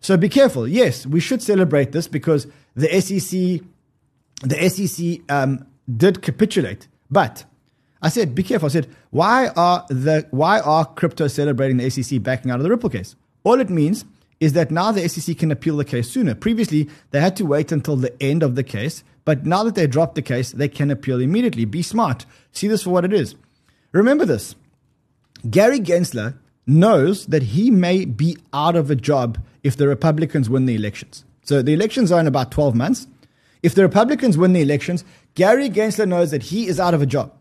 So 0.00 0.16
be 0.16 0.28
careful. 0.28 0.66
Yes, 0.66 1.06
we 1.06 1.20
should 1.20 1.42
celebrate 1.42 1.92
this 1.92 2.08
because 2.08 2.46
the 2.74 2.88
SEC, 3.00 3.60
the 4.42 4.68
SEC 4.68 5.20
um, 5.30 5.66
did 5.94 6.22
capitulate. 6.22 6.88
But 7.10 7.44
I 8.02 8.08
said, 8.08 8.34
be 8.34 8.42
careful. 8.42 8.66
I 8.66 8.70
said, 8.70 8.88
why 9.10 9.48
are 9.48 9.84
the 9.88 10.26
why 10.30 10.60
are 10.60 10.86
crypto 10.86 11.26
celebrating 11.26 11.76
the 11.76 11.90
SEC 11.90 12.22
backing 12.22 12.50
out 12.50 12.58
of 12.58 12.62
the 12.62 12.70
Ripple 12.70 12.90
case? 12.90 13.14
All 13.44 13.60
it 13.60 13.70
means 13.70 14.04
is 14.40 14.54
that 14.54 14.70
now 14.70 14.90
the 14.90 15.06
SEC 15.06 15.36
can 15.36 15.50
appeal 15.50 15.76
the 15.76 15.84
case 15.84 16.10
sooner. 16.10 16.34
Previously, 16.34 16.88
they 17.10 17.20
had 17.20 17.36
to 17.36 17.44
wait 17.44 17.72
until 17.72 17.96
the 17.96 18.20
end 18.22 18.42
of 18.42 18.54
the 18.54 18.62
case, 18.62 19.04
but 19.26 19.44
now 19.44 19.62
that 19.62 19.74
they 19.74 19.86
dropped 19.86 20.14
the 20.14 20.22
case, 20.22 20.52
they 20.52 20.68
can 20.68 20.90
appeal 20.90 21.20
immediately. 21.20 21.66
Be 21.66 21.82
smart. 21.82 22.24
See 22.52 22.68
this 22.68 22.82
for 22.82 22.90
what 22.90 23.04
it 23.04 23.12
is. 23.12 23.34
Remember 23.92 24.24
this 24.24 24.54
Gary 25.48 25.80
Gensler 25.80 26.38
knows 26.66 27.26
that 27.26 27.42
he 27.42 27.70
may 27.70 28.04
be 28.04 28.38
out 28.52 28.76
of 28.76 28.90
a 28.90 28.96
job 28.96 29.38
if 29.62 29.76
the 29.76 29.88
Republicans 29.88 30.48
win 30.48 30.66
the 30.66 30.74
elections. 30.74 31.24
So 31.42 31.62
the 31.62 31.74
elections 31.74 32.12
are 32.12 32.20
in 32.20 32.26
about 32.26 32.50
12 32.50 32.74
months. 32.74 33.06
If 33.62 33.74
the 33.74 33.82
Republicans 33.82 34.38
win 34.38 34.54
the 34.54 34.62
elections, 34.62 35.04
Gary 35.34 35.68
Gensler 35.68 36.08
knows 36.08 36.30
that 36.30 36.44
he 36.44 36.66
is 36.66 36.80
out 36.80 36.94
of 36.94 37.02
a 37.02 37.06
job. 37.06 37.34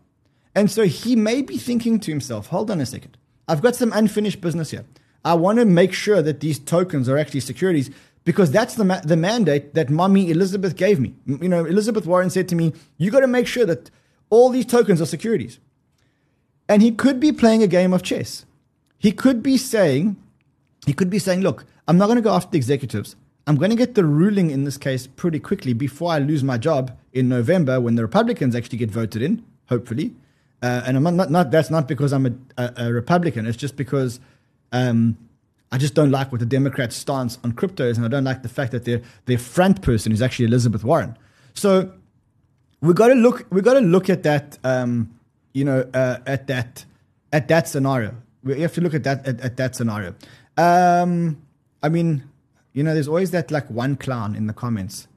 And 0.54 0.70
so 0.70 0.84
he 0.84 1.16
may 1.16 1.42
be 1.42 1.56
thinking 1.56 2.00
to 2.00 2.10
himself, 2.10 2.48
hold 2.48 2.70
on 2.70 2.80
a 2.80 2.86
second. 2.86 3.16
I've 3.46 3.62
got 3.62 3.76
some 3.76 3.92
unfinished 3.92 4.40
business 4.40 4.70
here. 4.70 4.84
I 5.24 5.34
want 5.34 5.58
to 5.58 5.64
make 5.64 5.92
sure 5.92 6.22
that 6.22 6.40
these 6.40 6.58
tokens 6.58 7.08
are 7.08 7.18
actually 7.18 7.40
securities 7.40 7.90
because 8.24 8.50
that's 8.50 8.74
the 8.74 8.84
ma- 8.84 9.00
the 9.00 9.16
mandate 9.16 9.74
that 9.74 9.90
mommy 9.90 10.30
Elizabeth 10.30 10.76
gave 10.76 11.00
me. 11.00 11.14
You 11.26 11.48
know, 11.48 11.64
Elizabeth 11.64 12.06
Warren 12.06 12.30
said 12.30 12.48
to 12.48 12.54
me, 12.54 12.72
"You 12.96 13.10
got 13.10 13.20
to 13.20 13.26
make 13.26 13.46
sure 13.46 13.66
that 13.66 13.90
all 14.28 14.50
these 14.50 14.66
tokens 14.66 15.00
are 15.00 15.06
securities." 15.06 15.58
And 16.68 16.82
he 16.82 16.90
could 16.92 17.18
be 17.20 17.32
playing 17.32 17.62
a 17.62 17.66
game 17.66 17.92
of 17.92 18.02
chess. 18.02 18.44
He 18.98 19.12
could 19.12 19.42
be 19.42 19.56
saying, 19.56 20.16
he 20.86 20.92
could 20.92 21.10
be 21.10 21.18
saying, 21.18 21.40
"Look, 21.40 21.64
I'm 21.88 21.98
not 21.98 22.06
going 22.06 22.16
to 22.16 22.22
go 22.22 22.34
after 22.34 22.52
the 22.52 22.58
executives. 22.58 23.16
I'm 23.46 23.56
going 23.56 23.70
to 23.70 23.76
get 23.76 23.94
the 23.94 24.04
ruling 24.04 24.50
in 24.50 24.64
this 24.64 24.78
case 24.78 25.06
pretty 25.06 25.40
quickly 25.40 25.72
before 25.72 26.12
I 26.12 26.18
lose 26.18 26.44
my 26.44 26.58
job 26.58 26.96
in 27.12 27.28
November 27.28 27.80
when 27.80 27.96
the 27.96 28.02
Republicans 28.02 28.54
actually 28.54 28.78
get 28.78 28.90
voted 28.90 29.22
in, 29.22 29.44
hopefully." 29.68 30.14
Uh, 30.62 30.82
and 30.86 30.96
I'm 30.96 31.16
not, 31.16 31.30
not, 31.30 31.50
that's 31.50 31.70
not 31.70 31.88
because 31.88 32.12
I'm 32.12 32.26
a, 32.26 32.32
a, 32.62 32.72
a 32.76 32.92
Republican. 32.92 33.46
It's 33.46 33.56
just 33.56 33.76
because 33.76 34.20
um, 34.72 35.16
I 35.72 35.78
just 35.78 35.94
don't 35.94 36.10
like 36.10 36.32
what 36.32 36.40
the 36.40 36.46
Democrats' 36.46 36.96
stance 36.96 37.38
on 37.42 37.52
crypto 37.52 37.84
is, 37.84 37.96
and 37.96 38.04
I 38.04 38.08
don't 38.08 38.24
like 38.24 38.42
the 38.42 38.48
fact 38.48 38.72
that 38.72 38.84
their 38.84 39.00
their 39.26 39.38
front 39.38 39.82
person 39.82 40.12
is 40.12 40.20
actually 40.20 40.46
Elizabeth 40.46 40.84
Warren. 40.84 41.16
So 41.54 41.92
we 42.80 42.92
got 42.92 43.08
to 43.08 43.14
look. 43.14 43.46
We 43.50 43.62
got 43.62 43.74
to 43.74 43.80
look 43.80 44.10
at 44.10 44.22
that. 44.24 44.58
Um, 44.64 45.14
you 45.52 45.64
know, 45.64 45.88
uh, 45.94 46.18
at 46.26 46.46
that 46.46 46.84
at 47.32 47.48
that 47.48 47.68
scenario. 47.68 48.14
We 48.42 48.60
have 48.62 48.74
to 48.74 48.80
look 48.80 48.94
at 48.94 49.04
that 49.04 49.26
at, 49.26 49.40
at 49.40 49.56
that 49.56 49.76
scenario. 49.76 50.14
Um, 50.56 51.42
I 51.82 51.88
mean, 51.88 52.24
you 52.72 52.82
know, 52.82 52.94
there's 52.94 53.08
always 53.08 53.30
that 53.32 53.50
like 53.50 53.68
one 53.70 53.96
clown 53.96 54.34
in 54.34 54.46
the 54.46 54.52
comments 54.52 55.08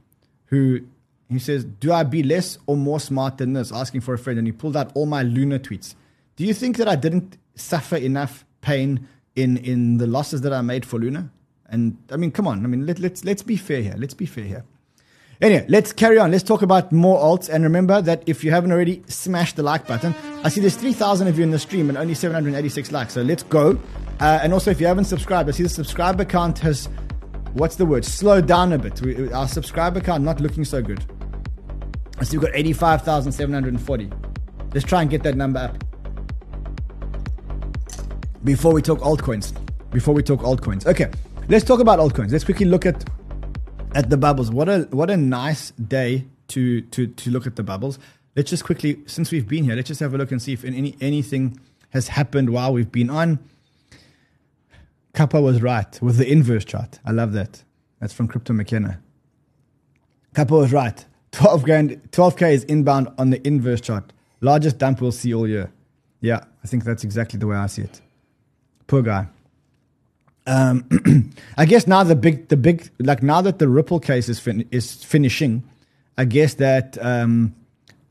who 0.45 0.82
he 1.30 1.40
says, 1.40 1.64
"Do 1.64 1.92
I 1.92 2.04
be 2.04 2.24
less 2.24 2.58
or 2.66 2.78
more 2.78 3.00
smart 3.00 3.38
than 3.38 3.54
this?" 3.54 3.72
Asking 3.72 4.02
for 4.02 4.14
a 4.14 4.18
friend, 4.18 4.38
and 4.38 4.48
he 4.48 4.52
pulled 4.52 4.78
out 4.78 4.92
all 4.96 5.06
my 5.06 5.24
Luna 5.24 5.60
tweets. 5.60 5.96
Do 6.36 6.46
you 6.46 6.54
think 6.54 6.78
that 6.78 6.88
I 6.88 6.96
didn't 6.96 7.38
suffer 7.56 7.96
enough 7.96 8.46
pain 8.62 9.08
in 9.36 9.58
in 9.58 9.98
the 9.98 10.08
losses 10.08 10.42
that 10.42 10.54
I 10.54 10.62
made 10.62 10.86
for 10.86 11.00
Luna? 11.00 11.32
And 11.70 11.98
I 12.12 12.18
mean, 12.18 12.32
come 12.32 12.48
on. 12.48 12.64
I 12.64 12.68
mean, 12.68 12.86
let, 12.86 13.00
let's 13.00 13.24
let's 13.26 13.42
be 13.44 13.58
fair 13.58 13.82
here. 13.82 13.96
Let's 13.98 14.14
be 14.14 14.26
fair 14.26 14.44
here. 14.44 14.64
Anyway, 15.42 15.66
let's 15.68 15.92
carry 15.92 16.18
on. 16.18 16.32
Let's 16.32 16.44
talk 16.44 16.62
about 16.62 16.92
more 16.94 17.20
alts. 17.20 17.50
And 17.50 17.66
remember 17.66 18.02
that 18.02 18.24
if 18.28 18.44
you 18.46 18.52
haven't 18.52 18.72
already, 18.72 19.04
smash 19.08 19.52
the 19.54 19.64
like 19.64 19.86
button. 19.86 20.16
I 20.44 20.50
see 20.50 20.62
there's 20.62 20.78
3,000 20.78 21.28
of 21.28 21.38
you 21.38 21.44
in 21.44 21.52
the 21.52 21.60
stream 21.60 21.90
and 21.90 21.98
only 21.98 22.14
786 22.14 22.92
likes. 22.94 23.14
So 23.14 23.24
let's 23.24 23.44
go. 23.44 23.78
Uh, 24.22 24.40
and 24.42 24.54
also, 24.54 24.72
if 24.72 24.80
you 24.80 24.88
haven't 24.88 25.06
subscribed, 25.06 25.50
I 25.50 25.52
see 25.52 25.64
the 25.64 25.70
subscriber 25.70 26.24
count 26.24 26.60
has, 26.60 26.88
what's 27.54 27.76
the 27.76 27.86
word, 27.86 28.06
slowed 28.06 28.48
down 28.48 28.72
a 28.72 28.78
bit. 28.78 29.02
We, 29.02 29.34
our 29.34 29.48
subscriber 29.50 30.00
count 30.00 30.24
not 30.24 30.40
looking 30.40 30.64
so 30.64 30.82
good. 30.82 31.04
See 32.21 32.38
we've 32.38 32.47
got 32.47 32.56
85,740. 32.56 34.10
Let's 34.73 34.86
try 34.86 35.02
and 35.02 35.10
get 35.10 35.23
that 35.23 35.36
number 35.36 35.60
up. 35.60 35.84
Before 38.43 38.73
we 38.73 38.82
talk 38.82 38.99
altcoins. 38.99 39.54
Before 39.91 40.13
we 40.13 40.23
talk 40.23 40.41
altcoins. 40.41 40.86
Okay, 40.86 41.12
let's 41.49 41.65
talk 41.65 41.80
about 41.80 41.99
altcoins. 41.99 42.32
Let's 42.32 42.43
quickly 42.43 42.65
look 42.65 42.86
at 42.86 43.04
at 43.95 44.10
the 44.10 44.17
bubbles. 44.17 44.52
What 44.52 44.69
a 44.69 44.88
what 44.91 45.10
a 45.10 45.17
nice 45.17 45.71
day 45.71 46.26
to 46.49 46.82
to 46.82 47.08
to 47.08 47.30
look 47.30 47.45
at 47.45 47.56
the 47.56 47.63
bubbles. 47.63 47.99
Let's 48.36 48.49
just 48.49 48.63
quickly, 48.63 49.04
since 49.06 49.32
we've 49.32 49.47
been 49.47 49.63
here, 49.63 49.76
let's 49.76 49.88
just 49.88 49.99
have 49.99 50.13
a 50.13 50.17
look 50.17 50.32
and 50.32 50.41
see 50.41 50.54
if 50.54 50.63
any 50.63 50.95
anything 50.99 51.60
has 51.89 52.08
happened 52.10 52.49
while 52.49 52.73
we've 52.73 52.91
been 52.91 53.10
on. 53.10 53.39
Capo 55.13 55.41
was 55.41 55.62
right 55.62 56.02
with 56.02 56.17
the 56.17 56.32
inverse 56.32 56.65
chart. 56.65 56.99
I 57.06 57.12
love 57.12 57.34
that. 57.34 57.63
That's 57.99 58.13
from 58.13 58.28
Crypto 58.28 58.54
McKenna. 58.54 58.99
Capo 60.34 60.60
was 60.60 60.73
right. 60.73 61.06
12 61.34 61.63
grand, 61.63 62.12
12k 62.12 62.54
is 62.54 62.63
inbound 62.65 63.10
on 63.17 63.30
the 63.32 63.46
inverse 63.46 63.82
chart. 63.82 64.13
Largest 64.41 64.78
dump 64.78 65.02
we'll 65.02 65.12
see 65.12 65.34
all 65.34 65.48
year. 65.48 65.72
Yeah, 66.22 66.46
I 66.63 66.67
think 66.67 66.86
that's 66.86 67.04
exactly 67.04 67.38
the 67.38 67.48
way 67.48 67.58
I 67.58 67.67
see 67.67 67.82
it. 67.82 68.02
Poor 68.88 69.02
guy. 69.02 69.28
Um, 70.46 71.34
I 71.58 71.65
guess 71.65 71.88
now 71.88 72.04
the 72.04 72.15
big, 72.15 72.50
the 72.50 72.58
big, 72.58 72.89
like 73.00 73.24
now 73.24 73.41
that 73.41 73.60
the 73.60 73.67
Ripple 73.67 74.00
case 74.00 74.30
is 74.30 74.39
fin- 74.39 74.67
is 74.72 75.04
finishing, 75.04 75.63
I 76.17 76.26
guess 76.26 76.56
that 76.56 76.98
um, 77.02 77.56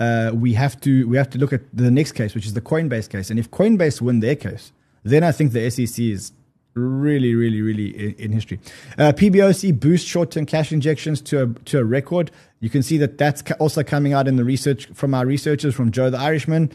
uh, 0.01 0.33
we 0.35 0.55
have 0.55 0.81
to 0.81 1.07
we 1.09 1.17
have 1.17 1.31
to 1.31 1.39
look 1.39 1.53
at 1.53 1.61
the 1.73 1.91
next 1.91 2.13
case, 2.13 2.35
which 2.35 2.47
is 2.47 2.55
the 2.55 2.61
Coinbase 2.61 3.09
case. 3.09 3.31
And 3.31 3.39
if 3.39 3.51
Coinbase 3.51 4.01
win 4.01 4.21
their 4.21 4.37
case, 4.37 4.73
then 5.05 5.23
I 5.23 5.33
think 5.33 5.53
the 5.53 5.71
SEC 5.71 5.99
is 5.99 6.33
really, 6.75 7.35
really, 7.35 7.61
really 7.61 7.89
in, 7.89 8.15
in 8.15 8.33
history. 8.33 8.59
Uh, 8.99 9.13
PBOC 9.13 9.79
boosts 9.79 10.09
short-term 10.09 10.47
cash 10.47 10.73
injections 10.73 11.21
to 11.23 11.43
a, 11.43 11.47
to 11.65 11.79
a 11.79 11.85
record. 11.85 12.31
You 12.63 12.71
can 12.71 12.85
see 12.85 12.97
that 12.99 13.19
that's 13.19 13.43
also 13.59 13.83
coming 13.83 14.13
out 14.13 14.29
in 14.29 14.37
the 14.37 14.45
research 14.45 14.87
from 14.95 15.15
our 15.15 15.27
researchers 15.27 15.75
from 15.75 15.91
Joe 15.91 16.11
the 16.11 16.19
Irishman. 16.19 16.71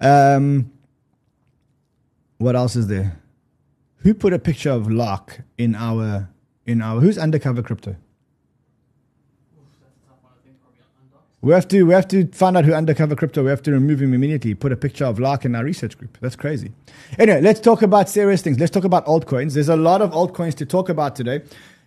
Um, 0.00 0.70
what 2.38 2.54
else 2.54 2.76
is 2.76 2.86
there? 2.86 3.18
Who 3.98 4.14
put 4.14 4.32
a 4.32 4.38
picture 4.38 4.70
of 4.70 4.88
Lark 4.88 5.40
in 5.58 5.74
our 5.74 6.28
in 6.64 6.80
our 6.80 7.00
who's 7.00 7.18
undercover 7.18 7.60
crypto? 7.60 7.96
We 11.40 11.52
have 11.54 11.66
to 11.68 11.82
we 11.82 11.92
have 11.92 12.06
to 12.08 12.28
find 12.28 12.56
out 12.56 12.64
who 12.64 12.72
undercover 12.72 13.16
crypto. 13.16 13.42
We 13.42 13.50
have 13.50 13.62
to 13.62 13.72
remove 13.72 14.00
him 14.00 14.14
immediately. 14.14 14.54
Put 14.54 14.70
a 14.70 14.76
picture 14.76 15.06
of 15.06 15.18
Lark 15.18 15.44
in 15.44 15.56
our 15.56 15.64
research 15.64 15.98
group. 15.98 16.18
That's 16.20 16.36
crazy. 16.36 16.70
Anyway, 17.18 17.40
let's 17.40 17.58
talk 17.58 17.82
about 17.82 18.08
serious 18.08 18.42
things. 18.42 18.60
Let's 18.60 18.70
talk 18.70 18.84
about 18.84 19.06
altcoins. 19.06 19.54
There's 19.54 19.68
a 19.68 19.74
lot 19.74 20.02
of 20.02 20.12
altcoins 20.12 20.54
to 20.58 20.66
talk 20.66 20.88
about 20.88 21.16
today. 21.16 21.42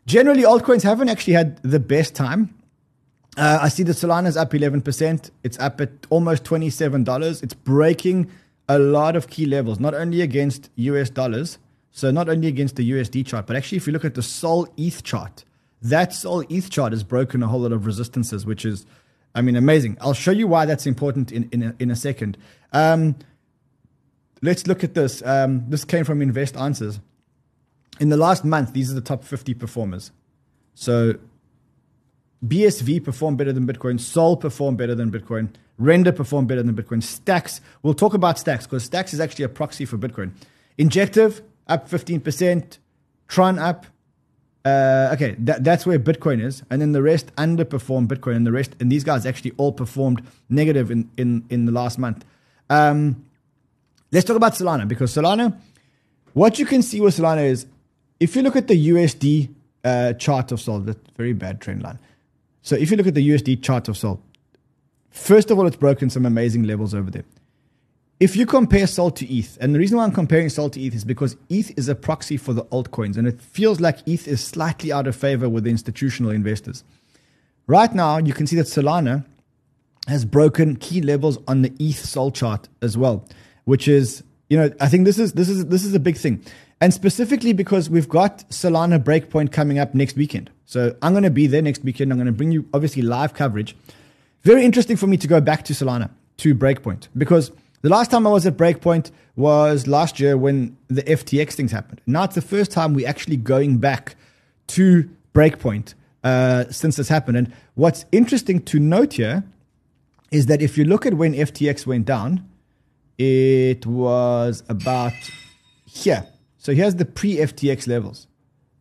Generally, 0.08 0.44
altcoins 0.44 0.84
haven't 0.84 1.08
actually 1.08 1.36
had 1.36 1.63
the 1.63 1.80
best 1.80 2.15
time. 2.15 2.54
Uh, 3.38 3.60
I 3.62 3.69
see 3.69 3.84
the 3.84 3.91
Solana's 3.91 4.38
up 4.38 4.52
11%. 4.52 5.30
It's 5.43 5.60
up 5.60 5.82
at 5.82 5.89
almost 6.10 6.43
$27. 6.43 7.43
It's 7.43 7.54
breaking 7.54 8.32
a 8.69 8.80
lot 8.80 9.15
of 9.15 9.28
key 9.28 9.45
levels, 9.45 9.80
not 9.80 9.93
only 9.93 10.21
against 10.21 10.69
US 10.76 11.10
dollars, 11.10 11.58
so 11.91 12.12
not 12.12 12.30
only 12.30 12.48
against 12.48 12.78
the 12.78 12.91
USD 12.91 13.26
chart, 13.26 13.45
but 13.45 13.56
actually 13.56 13.78
if 13.78 13.88
you 13.88 13.93
look 13.93 14.06
at 14.06 14.15
the 14.15 14.24
Sol 14.24 14.67
ETH 14.78 15.04
chart, 15.04 15.43
that 15.82 16.13
Sol 16.13 16.43
ETH 16.50 16.69
chart 16.69 16.93
has 16.93 17.04
broken 17.04 17.43
a 17.43 17.48
whole 17.48 17.60
lot 17.60 17.71
of 17.71 17.86
resistances, 17.86 18.45
which 18.45 18.65
is, 18.65 18.86
I 19.36 19.41
mean, 19.41 19.56
amazing. 19.56 19.98
I'll 20.02 20.13
show 20.13 20.32
you 20.32 20.48
why 20.48 20.65
that's 20.65 20.88
important 20.88 21.32
in, 21.32 21.50
in, 21.52 21.63
a, 21.63 21.76
in 21.78 21.91
a 21.91 21.95
second. 21.95 22.38
Um, 22.71 23.15
let's 24.41 24.65
look 24.65 24.84
at 24.84 24.93
this. 24.93 25.21
Um, 25.24 25.69
this 25.69 25.86
came 25.86 26.06
from 26.06 26.21
Invest 26.21 26.56
Answers. 26.56 27.00
In 28.00 28.10
the 28.10 28.17
last 28.17 28.43
month, 28.43 28.74
these 28.74 28.91
are 28.91 28.95
the 28.95 29.02
top 29.02 29.24
50 29.24 29.54
performers. 29.54 30.12
So 30.74 31.15
BSV 32.47 33.03
performed 33.03 33.38
better 33.38 33.53
than 33.53 33.67
Bitcoin. 33.67 33.99
Sol 33.99 34.38
performed 34.38 34.77
better 34.77 34.95
than 34.95 35.12
Bitcoin. 35.12 35.49
Render 35.77 36.12
performed 36.12 36.47
better 36.47 36.63
than 36.63 36.75
Bitcoin. 36.75 37.03
Stacks, 37.03 37.62
we'll 37.84 37.93
talk 37.93 38.13
about 38.13 38.39
Stacks 38.39 38.65
because 38.65 38.84
Stacks 38.84 39.13
is 39.13 39.19
actually 39.19 39.45
a 39.45 39.49
proxy 39.49 39.86
for 39.86 39.97
Bitcoin. 39.97 40.31
Injective 40.77 41.41
up 41.67 41.89
15%. 41.89 42.77
Tron 43.27 43.60
up. 43.60 43.86
Uh, 44.63 45.12
okay, 45.13 45.36
that, 45.39 45.63
that's 45.63 45.86
where 45.86 45.99
Bitcoin 45.99 46.43
is. 46.43 46.63
And 46.69 46.81
then 46.81 46.91
the 46.91 47.01
rest 47.01 47.36
underperformed 47.36 48.08
Bitcoin. 48.08 48.38
And 48.38 48.47
the 48.47 48.51
rest, 48.51 48.75
and 48.79 48.91
these 48.91 49.03
guys 49.03 49.25
actually 49.25 49.53
all 49.58 49.71
performed 49.71 50.21
negative 50.49 50.91
in, 50.91 51.10
in, 51.17 51.45
in 51.49 51.65
the 51.65 51.71
last 51.71 51.97
month. 51.97 52.25
Um, 52.69 53.25
let's 54.12 54.25
talk 54.25 54.38
about 54.38 54.53
Solana 54.53 54.88
because 54.88 55.13
Solana, 55.13 55.58
what 56.34 56.58
you 56.58 56.65
can 56.65 56.81
see 56.81 57.01
with 57.01 57.17
Solana 57.17 57.45
is 57.45 57.65
if 58.19 58.36
you 58.36 58.41
look 58.41 58.55
at 58.55 58.67
the 58.67 58.89
USD 58.89 59.49
uh, 59.84 60.13
chart 60.13 60.51
of 60.51 60.60
Sol, 60.60 60.79
that's 60.79 60.97
a 60.97 61.12
very 61.15 61.34
bad 61.34 61.62
trend 61.62 61.84
line. 61.84 61.99
So 62.65 62.75
if 62.75 62.89
you 62.89 62.97
look 62.97 63.06
at 63.06 63.13
the 63.13 63.30
USD 63.30 63.62
chart 63.62 63.88
of 63.89 63.95
Sol, 63.95 64.19
first 65.12 65.51
of 65.51 65.60
all, 65.60 65.67
it's 65.67 65.75
broken 65.75 66.10
some 66.10 66.25
amazing 66.25 66.63
levels 66.63 66.95
over 66.95 67.12
there. 67.12 67.23
If 68.19 68.36
you 68.36 68.47
compare 68.47 68.88
Sol 68.88 69.12
to 69.12 69.25
ETH, 69.32 69.56
and 69.62 69.75
the 69.75 69.78
reason 69.78 69.99
why 69.99 70.04
I'm 70.04 70.12
comparing 70.12 70.49
Sol 70.49 70.71
to 70.71 70.82
ETH 70.82 70.95
is 70.95 71.06
because 71.06 71.38
ETH 71.47 71.78
is 71.78 71.89
a 71.89 71.93
proxy 71.93 72.38
for 72.38 72.54
the 72.54 72.63
altcoins, 72.65 73.17
and 73.17 73.28
it 73.28 73.39
feels 73.39 73.80
like 73.80 73.99
ETH 74.08 74.28
is 74.28 74.43
slightly 74.43 74.91
out 74.91 75.06
of 75.06 75.15
favor 75.15 75.47
with 75.47 75.63
the 75.63 75.69
institutional 75.69 76.32
investors. 76.32 76.84
Right 77.67 77.93
now, 77.93 78.17
you 78.17 78.34
can 78.34 78.47
see 78.47 78.56
that 78.56 78.65
Solana 78.65 79.25
has 80.08 80.25
broken 80.25 80.75
key 80.75 81.01
levels 81.01 81.38
on 81.47 81.62
the 81.62 81.71
ETH 81.78 82.04
Sol 82.04 82.32
chart 82.32 82.67
as 82.82 82.97
well, 82.97 83.28
which 83.65 83.88
is, 83.88 84.23
you 84.49 84.58
know, 84.58 84.71
I 84.82 84.88
think 84.88 85.06
this 85.06 85.19
is 85.19 85.34
this 85.34 85.49
is 85.49 85.67
this 85.67 85.86
is 85.86 85.93
a 85.93 85.99
big 85.99 86.17
thing, 86.17 86.43
and 86.81 86.93
specifically 86.93 87.53
because 87.53 87.89
we've 87.89 88.09
got 88.09 88.47
Solana 88.49 89.01
Breakpoint 89.01 89.51
coming 89.51 89.79
up 89.79 89.95
next 89.95 90.15
weekend. 90.15 90.51
So 90.65 90.95
I'm 91.01 91.13
going 91.13 91.23
to 91.23 91.29
be 91.29 91.47
there 91.47 91.61
next 91.61 91.83
weekend. 91.83 92.11
I'm 92.11 92.17
going 92.17 92.27
to 92.27 92.33
bring 92.33 92.51
you 92.51 92.67
obviously 92.73 93.01
live 93.01 93.33
coverage. 93.33 93.75
Very 94.43 94.63
interesting 94.65 94.97
for 94.97 95.07
me 95.07 95.17
to 95.17 95.27
go 95.27 95.39
back 95.41 95.63
to 95.65 95.73
Solana 95.73 96.09
to 96.38 96.53
Breakpoint 96.53 97.07
because 97.17 97.51
the 97.81 97.89
last 97.89 98.11
time 98.11 98.27
I 98.27 98.29
was 98.29 98.45
at 98.45 98.57
Breakpoint 98.57 99.11
was 99.35 99.88
last 99.88 100.19
year 100.19 100.38
when 100.38 100.77
the 100.88 101.03
FTX 101.03 101.53
things 101.53 101.71
happened. 101.71 102.01
Now 102.05 102.23
it's 102.23 102.35
the 102.35 102.41
first 102.41 102.71
time 102.71 102.93
we're 102.93 103.07
actually 103.07 103.38
going 103.38 103.77
back 103.77 104.15
to 104.67 105.09
Breakpoint 105.33 105.93
uh, 106.23 106.65
since 106.71 106.95
this 106.95 107.09
happened. 107.09 107.38
And 107.38 107.53
what's 107.75 108.05
interesting 108.11 108.61
to 108.63 108.79
note 108.79 109.13
here 109.13 109.43
is 110.31 110.47
that 110.47 110.61
if 110.61 110.77
you 110.77 110.83
look 110.83 111.05
at 111.05 111.13
when 111.13 111.33
FTX 111.33 111.85
went 111.85 112.05
down, 112.05 112.49
it 113.17 113.85
was 113.85 114.63
about 114.67 115.13
here. 115.85 116.27
So 116.65 116.73
here's 116.73 116.95
the 116.95 117.06
pre 117.06 117.36
FTX 117.36 117.88
levels. 117.88 118.25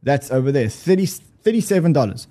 That's 0.03 0.31
over 0.31 0.51
there, 0.51 0.70
30, 0.70 1.05
$37. 1.05 2.27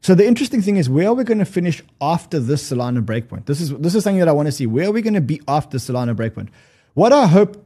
So 0.00 0.16
the 0.16 0.26
interesting 0.26 0.60
thing 0.60 0.78
is, 0.78 0.90
where 0.90 1.06
are 1.06 1.14
we 1.14 1.22
going 1.22 1.38
to 1.38 1.44
finish 1.44 1.80
after 2.00 2.40
this 2.40 2.68
Solana 2.68 3.04
breakpoint? 3.04 3.46
This 3.46 3.60
is 3.60 3.70
this 3.74 3.94
is 3.94 4.02
something 4.02 4.18
that 4.18 4.26
I 4.26 4.32
want 4.32 4.46
to 4.46 4.52
see. 4.52 4.66
Where 4.66 4.88
are 4.88 4.90
we 4.90 5.02
going 5.02 5.14
to 5.14 5.20
be 5.20 5.40
after 5.46 5.78
Solana 5.78 6.16
breakpoint? 6.16 6.48
What 6.94 7.12
I 7.12 7.28
hope 7.28 7.64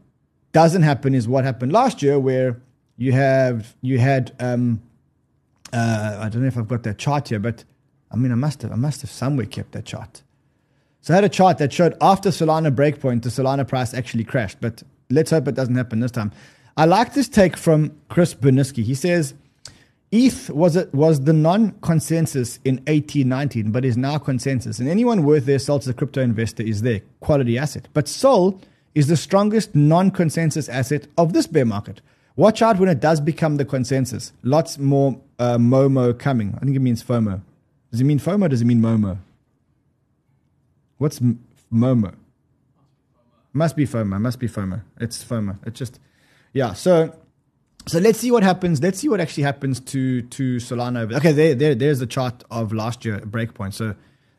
doesn't 0.52 0.82
happen 0.82 1.14
is 1.14 1.26
what 1.26 1.44
happened 1.44 1.72
last 1.72 2.02
year, 2.02 2.18
where 2.18 2.60
you 2.98 3.12
have 3.12 3.74
you 3.80 3.98
had 3.98 4.36
um, 4.38 4.82
uh, 5.72 6.18
I 6.20 6.28
don't 6.28 6.42
know 6.42 6.48
if 6.48 6.58
I've 6.58 6.68
got 6.68 6.82
that 6.82 6.98
chart 6.98 7.28
here, 7.28 7.38
but 7.38 7.64
I 8.10 8.16
mean 8.16 8.32
I 8.32 8.34
must 8.34 8.60
have 8.60 8.70
I 8.70 8.76
must 8.76 9.00
have 9.00 9.10
somewhere 9.10 9.46
kept 9.46 9.72
that 9.72 9.86
chart. 9.86 10.22
So 11.00 11.14
I 11.14 11.16
had 11.16 11.24
a 11.24 11.30
chart 11.30 11.56
that 11.56 11.72
showed 11.72 11.96
after 12.02 12.28
Solana 12.28 12.70
breakpoint, 12.70 13.22
the 13.22 13.30
Solana 13.30 13.66
price 13.66 13.94
actually 13.94 14.24
crashed. 14.24 14.58
But 14.60 14.82
let's 15.08 15.30
hope 15.30 15.48
it 15.48 15.54
doesn't 15.54 15.76
happen 15.76 16.00
this 16.00 16.10
time. 16.10 16.32
I 16.76 16.84
like 16.84 17.14
this 17.14 17.28
take 17.28 17.56
from 17.56 17.96
Chris 18.08 18.34
Burniske. 18.34 18.82
He 18.82 18.94
says 18.94 19.34
ETH 20.12 20.50
was 20.50 20.76
was 20.92 21.20
the 21.24 21.32
non-consensus 21.32 22.58
in 22.64 22.76
1819, 22.86 23.70
but 23.70 23.84
is 23.84 23.96
now 23.96 24.18
consensus. 24.18 24.78
And 24.78 24.88
anyone 24.88 25.24
worth 25.24 25.46
their 25.46 25.58
salt 25.58 25.82
as 25.82 25.88
a 25.88 25.94
crypto 25.94 26.20
investor 26.20 26.62
is 26.62 26.82
their 26.82 27.00
quality 27.20 27.58
asset. 27.58 27.88
But 27.92 28.08
Sol 28.08 28.60
is 28.94 29.06
the 29.06 29.16
strongest 29.16 29.74
non-consensus 29.74 30.68
asset 30.68 31.06
of 31.16 31.32
this 31.32 31.46
bear 31.46 31.64
market. 31.64 32.00
Watch 32.36 32.62
out 32.62 32.78
when 32.78 32.88
it 32.88 33.00
does 33.00 33.20
become 33.20 33.56
the 33.56 33.64
consensus. 33.64 34.32
Lots 34.42 34.78
more 34.78 35.20
uh, 35.38 35.58
Momo 35.58 36.18
coming. 36.18 36.54
I 36.56 36.64
think 36.64 36.76
it 36.76 36.80
means 36.80 37.02
FOMO. 37.02 37.42
Does 37.90 38.00
it 38.00 38.04
mean 38.04 38.18
FOMO? 38.18 38.46
Or 38.46 38.48
does 38.48 38.62
it 38.62 38.64
mean 38.64 38.80
Momo? 38.80 39.18
What's 40.98 41.20
m- 41.20 41.44
Momo? 41.72 42.14
Must 43.52 43.76
be 43.76 43.86
FOMO. 43.86 44.20
Must 44.20 44.38
be 44.38 44.48
FOMO. 44.48 44.82
It's 45.00 45.22
FOMO. 45.22 45.58
It's 45.66 45.78
just, 45.78 45.98
yeah. 46.52 46.72
So, 46.74 47.14
so 47.86 47.98
let's 47.98 48.18
see 48.18 48.30
what 48.30 48.42
happens. 48.42 48.82
Let's 48.82 48.98
see 48.98 49.08
what 49.08 49.20
actually 49.20 49.44
happens 49.44 49.80
to 49.80 50.22
to 50.22 50.56
Solana. 50.56 51.12
Okay, 51.16 51.32
there, 51.32 51.54
there, 51.54 51.74
there's 51.74 51.98
the 51.98 52.06
chart 52.06 52.44
of 52.50 52.72
last 52.72 53.04
year 53.04 53.18
breakpoint. 53.20 53.74
So 53.74 53.94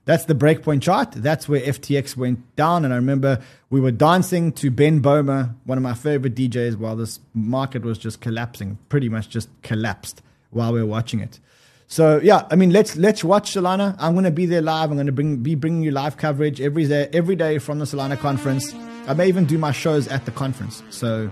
that's 0.05 0.25
the 0.25 0.35
breakpoint 0.35 0.81
chart. 0.81 1.11
That's 1.11 1.47
where 1.47 1.61
FTX 1.61 2.17
went 2.17 2.55
down. 2.55 2.85
And 2.85 2.93
I 2.93 2.97
remember 2.97 3.39
we 3.69 3.79
were 3.79 3.91
dancing 3.91 4.51
to 4.53 4.71
Ben 4.71 5.01
Böhmer, 5.01 5.53
one 5.65 5.77
of 5.77 5.83
my 5.83 5.93
favorite 5.93 6.35
DJs, 6.35 6.77
while 6.77 6.95
this 6.95 7.19
market 7.33 7.83
was 7.83 7.97
just 7.97 8.19
collapsing. 8.19 8.77
Pretty 8.89 9.09
much 9.09 9.29
just 9.29 9.49
collapsed 9.61 10.21
while 10.49 10.73
we 10.73 10.79
were 10.79 10.87
watching 10.87 11.19
it. 11.19 11.39
So 11.87 12.21
yeah, 12.23 12.47
I 12.49 12.55
mean, 12.55 12.71
let's 12.71 12.95
let's 12.95 13.23
watch 13.23 13.53
Solana. 13.53 13.95
I'm 13.99 14.13
going 14.13 14.23
to 14.25 14.31
be 14.31 14.45
there 14.45 14.61
live. 14.61 14.91
I'm 14.91 14.95
going 14.95 15.07
to 15.07 15.11
bring 15.11 15.37
be 15.37 15.55
bringing 15.55 15.83
you 15.83 15.91
live 15.91 16.15
coverage 16.15 16.61
every 16.61 16.87
day 16.87 17.09
every 17.11 17.35
day 17.35 17.57
from 17.57 17.79
the 17.79 17.85
Solana 17.85 18.17
conference. 18.17 18.73
I 19.07 19.13
may 19.13 19.27
even 19.27 19.45
do 19.45 19.57
my 19.57 19.71
shows 19.71 20.07
at 20.07 20.25
the 20.25 20.31
conference. 20.31 20.83
So 20.89 21.29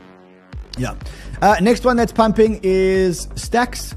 yeah. 0.78 0.96
Uh, 1.42 1.56
next 1.62 1.86
one 1.86 1.98
that's 1.98 2.12
pumping 2.12 2.60
is 2.64 3.28
Stacks. 3.36 3.96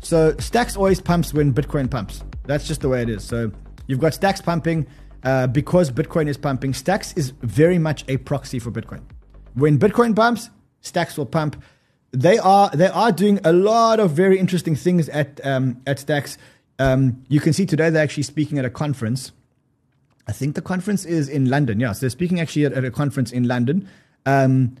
So 0.00 0.36
Stacks 0.38 0.76
always 0.76 1.00
pumps 1.00 1.34
when 1.34 1.52
Bitcoin 1.52 1.90
pumps. 1.90 2.22
That's 2.46 2.66
just 2.66 2.80
the 2.80 2.88
way 2.88 3.02
it 3.02 3.08
is. 3.08 3.24
So 3.24 3.52
you've 3.86 4.00
got 4.00 4.14
Stacks 4.14 4.40
pumping 4.40 4.86
uh, 5.24 5.46
because 5.46 5.90
Bitcoin 5.90 6.28
is 6.28 6.36
pumping. 6.36 6.74
Stacks 6.74 7.12
is 7.14 7.30
very 7.42 7.78
much 7.78 8.04
a 8.08 8.16
proxy 8.18 8.58
for 8.58 8.70
Bitcoin. 8.70 9.02
When 9.54 9.78
Bitcoin 9.78 10.16
pumps, 10.16 10.50
Stacks 10.80 11.16
will 11.16 11.26
pump 11.26 11.62
they 12.12 12.38
are 12.38 12.70
they 12.70 12.88
are 12.88 13.12
doing 13.12 13.38
a 13.44 13.52
lot 13.52 14.00
of 14.00 14.10
very 14.12 14.38
interesting 14.38 14.74
things 14.74 15.08
at 15.08 15.44
um, 15.44 15.80
at 15.86 15.98
Stacks. 15.98 16.38
Um, 16.78 17.22
you 17.28 17.40
can 17.40 17.52
see 17.52 17.66
today 17.66 17.90
they're 17.90 18.02
actually 18.02 18.24
speaking 18.24 18.58
at 18.58 18.64
a 18.64 18.70
conference. 18.70 19.32
I 20.26 20.32
think 20.32 20.54
the 20.54 20.62
conference 20.62 21.04
is 21.04 21.28
in 21.28 21.48
London. 21.48 21.80
Yes, 21.80 22.00
they're 22.00 22.10
speaking 22.10 22.40
actually 22.40 22.64
at, 22.64 22.72
at 22.72 22.84
a 22.84 22.90
conference 22.90 23.32
in 23.32 23.44
London. 23.44 23.88
Um, 24.26 24.76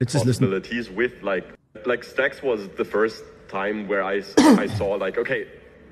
let's 0.00 0.12
just 0.12 0.26
listen. 0.26 0.44
possibilities 0.44 0.90
with 0.90 1.22
like 1.22 1.46
like 1.86 2.04
Stacks 2.04 2.42
was 2.42 2.68
the 2.76 2.84
first 2.84 3.22
time 3.48 3.88
where 3.88 4.02
I, 4.02 4.22
I 4.38 4.66
saw 4.66 4.94
like 4.94 5.18
okay 5.18 5.46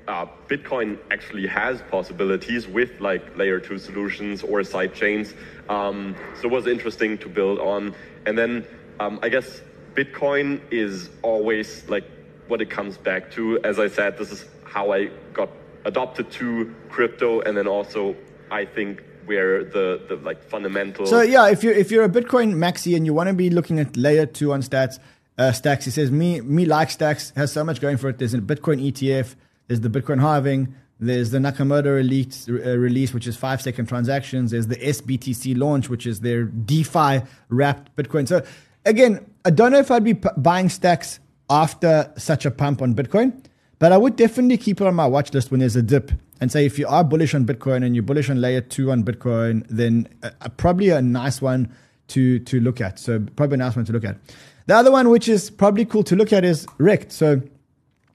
uh, 0.07 0.25
Bitcoin 0.47 0.97
actually 1.11 1.45
has 1.47 1.81
possibilities 1.91 2.67
with 2.67 2.99
like 2.99 3.37
layer 3.37 3.59
two 3.59 3.77
solutions 3.77 4.41
or 4.41 4.63
side 4.63 4.93
chains. 4.93 5.33
Um, 5.67 6.15
so 6.39 6.47
it 6.47 6.51
was 6.51 6.65
interesting 6.65 7.17
to 7.17 7.27
build 7.27 7.59
on. 7.59 7.93
And 8.25 8.37
then 8.37 8.65
um, 8.99 9.19
I 9.21 9.29
guess 9.29 9.61
Bitcoin 9.95 10.61
is 10.71 11.09
always 11.23 11.87
like 11.89 12.05
what 12.47 12.61
it 12.61 12.69
comes 12.69 12.97
back 12.97 13.31
to. 13.31 13.59
As 13.63 13.79
I 13.79 13.89
said 13.89 14.17
this 14.17 14.31
is 14.31 14.45
how 14.63 14.91
I 14.91 15.07
got 15.33 15.49
adopted 15.83 16.31
to 16.31 16.73
crypto. 16.89 17.41
And 17.41 17.57
then 17.57 17.67
also 17.67 18.15
I 18.49 18.63
think 18.63 19.03
where 19.27 19.63
the, 19.63 20.01
the 20.07 20.15
like 20.17 20.41
fundamental 20.43 21.05
So 21.05 21.21
yeah, 21.21 21.49
if 21.49 21.63
you're 21.63 21.73
if 21.73 21.91
you're 21.91 22.03
a 22.03 22.09
Bitcoin 22.09 22.55
maxi 22.55 22.95
and 22.95 23.05
you 23.05 23.13
want 23.13 23.27
to 23.27 23.33
be 23.33 23.49
looking 23.49 23.79
at 23.79 23.95
layer 23.95 24.25
two 24.25 24.53
on 24.53 24.61
stats 24.61 24.99
uh, 25.37 25.51
stacks, 25.51 25.85
he 25.85 25.91
says 25.91 26.09
me 26.09 26.41
me 26.41 26.65
like 26.65 26.89
stacks 26.89 27.31
has 27.35 27.51
so 27.51 27.63
much 27.63 27.79
going 27.81 27.97
for 27.97 28.09
it. 28.09 28.17
There's 28.17 28.33
a 28.33 28.39
Bitcoin 28.39 28.91
ETF, 28.91 29.35
there's 29.67 29.81
the 29.81 29.89
Bitcoin 29.89 30.19
halving, 30.19 30.73
there's 30.99 31.29
the 31.29 31.37
Nakamoto 31.37 31.95
release, 31.95 32.47
uh, 32.49 32.77
release 32.77 33.13
which 33.13 33.27
is 33.27 33.35
five 33.35 33.61
second 33.61 33.87
transactions. 33.87 34.51
There's 34.51 34.67
the 34.67 34.77
SBTC 34.77 35.57
launch, 35.57 35.89
which 35.89 36.07
is 36.07 36.21
their 36.21 36.45
DeFi 36.45 37.21
wrapped 37.49 37.95
Bitcoin. 37.95 38.27
So 38.27 38.43
again, 38.85 39.25
I 39.45 39.51
don't 39.51 39.71
know 39.71 39.79
if 39.79 39.91
I'd 39.91 40.03
be 40.03 40.15
p- 40.15 40.29
buying 40.37 40.69
stacks 40.69 41.19
after 41.49 42.11
such 42.17 42.45
a 42.45 42.51
pump 42.51 42.81
on 42.81 42.95
Bitcoin, 42.95 43.43
but 43.79 43.91
I 43.91 43.97
would 43.97 44.15
definitely 44.15 44.57
keep 44.57 44.81
it 44.81 44.87
on 44.87 44.95
my 44.95 45.05
watch 45.05 45.33
list 45.33 45.51
when 45.51 45.59
there's 45.59 45.75
a 45.75 45.83
dip 45.83 46.11
and 46.39 46.51
say 46.51 46.65
if 46.65 46.77
you 46.79 46.87
are 46.87 47.03
bullish 47.03 47.33
on 47.33 47.45
Bitcoin 47.45 47.83
and 47.85 47.95
you're 47.95 48.03
bullish 48.03 48.29
on 48.29 48.39
layer 48.39 48.61
two 48.61 48.91
on 48.91 49.03
Bitcoin, 49.03 49.65
then 49.69 50.07
uh, 50.23 50.29
uh, 50.41 50.49
probably 50.49 50.89
a 50.89 51.01
nice 51.01 51.41
one 51.41 51.71
to 52.09 52.39
to 52.39 52.59
look 52.59 52.79
at. 52.81 52.99
So 52.99 53.19
probably 53.35 53.55
a 53.55 53.57
nice 53.57 53.75
one 53.75 53.85
to 53.85 53.93
look 53.93 54.05
at. 54.05 54.17
The 54.65 54.75
other 54.75 54.91
one, 54.91 55.09
which 55.09 55.27
is 55.27 55.49
probably 55.49 55.85
cool 55.85 56.03
to 56.03 56.15
look 56.15 56.33
at, 56.33 56.43
is 56.43 56.65
Rekt. 56.77 57.11
So 57.11 57.41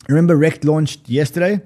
remember 0.08 0.36
Rekt 0.36 0.64
launched 0.64 1.08
yesterday. 1.08 1.60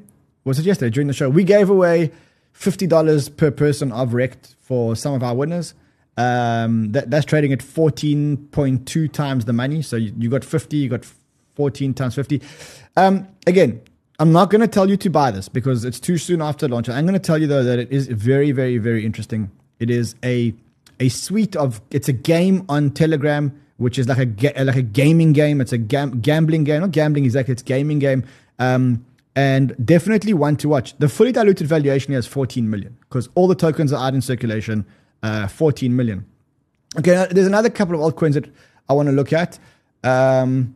Was 0.44 0.58
it 0.58 0.64
yesterday 0.64 0.90
during 0.90 1.08
the 1.08 1.14
show? 1.14 1.28
We 1.28 1.44
gave 1.44 1.68
away 1.68 2.12
fifty 2.52 2.86
dollars 2.86 3.28
per 3.28 3.50
person 3.50 3.92
of 3.92 4.10
Rekt 4.10 4.54
for 4.60 4.96
some 4.96 5.14
of 5.14 5.22
our 5.22 5.34
winners. 5.34 5.74
Um, 6.16 6.92
that, 6.92 7.10
that's 7.10 7.26
trading 7.26 7.52
at 7.52 7.62
fourteen 7.62 8.36
point 8.48 8.86
two 8.86 9.08
times 9.08 9.44
the 9.44 9.52
money. 9.52 9.82
So 9.82 9.96
you, 9.96 10.14
you 10.16 10.30
got 10.30 10.44
fifty, 10.44 10.78
you 10.78 10.88
got 10.88 11.04
fourteen 11.54 11.92
times 11.92 12.14
fifty. 12.14 12.40
Um, 12.96 13.28
again, 13.46 13.82
I'm 14.18 14.32
not 14.32 14.50
going 14.50 14.62
to 14.62 14.68
tell 14.68 14.88
you 14.88 14.96
to 14.96 15.10
buy 15.10 15.30
this 15.30 15.48
because 15.48 15.84
it's 15.84 16.00
too 16.00 16.16
soon 16.16 16.40
after 16.40 16.68
launch. 16.68 16.88
I'm 16.88 17.04
going 17.04 17.14
to 17.14 17.18
tell 17.18 17.38
you 17.38 17.46
though 17.46 17.62
that 17.62 17.78
it 17.78 17.92
is 17.92 18.06
very, 18.06 18.50
very, 18.50 18.78
very 18.78 19.04
interesting. 19.04 19.50
It 19.78 19.90
is 19.90 20.14
a 20.24 20.54
a 20.98 21.10
suite 21.10 21.54
of 21.56 21.82
it's 21.90 22.08
a 22.08 22.12
game 22.12 22.64
on 22.68 22.90
Telegram, 22.90 23.52
which 23.76 23.98
is 23.98 24.08
like 24.08 24.18
a 24.18 24.64
like 24.64 24.76
a 24.76 24.82
gaming 24.82 25.32
game. 25.32 25.60
It's 25.60 25.72
a 25.72 25.78
gam- 25.78 26.20
gambling 26.20 26.64
game, 26.64 26.80
not 26.80 26.92
gambling 26.92 27.24
exactly. 27.24 27.52
It's 27.52 27.62
gaming 27.62 27.98
game, 27.98 28.24
um, 28.58 29.04
and 29.34 29.76
definitely 29.84 30.32
one 30.32 30.56
to 30.56 30.68
watch. 30.68 30.96
The 30.98 31.10
fully 31.10 31.32
diluted 31.32 31.66
valuation 31.66 32.14
is 32.14 32.26
14 32.26 32.70
million 32.70 32.96
because 33.02 33.28
all 33.34 33.48
the 33.48 33.54
tokens 33.54 33.92
are 33.92 34.06
out 34.06 34.14
in 34.14 34.22
circulation. 34.22 34.86
Uh, 35.22 35.48
14 35.48 35.94
million. 35.94 36.24
Okay, 36.98 37.26
there's 37.30 37.46
another 37.46 37.68
couple 37.68 37.94
of 37.94 38.14
altcoins 38.14 38.34
that 38.34 38.48
I 38.88 38.94
want 38.94 39.08
to 39.08 39.12
look 39.12 39.32
at. 39.32 39.58
Um, 40.04 40.75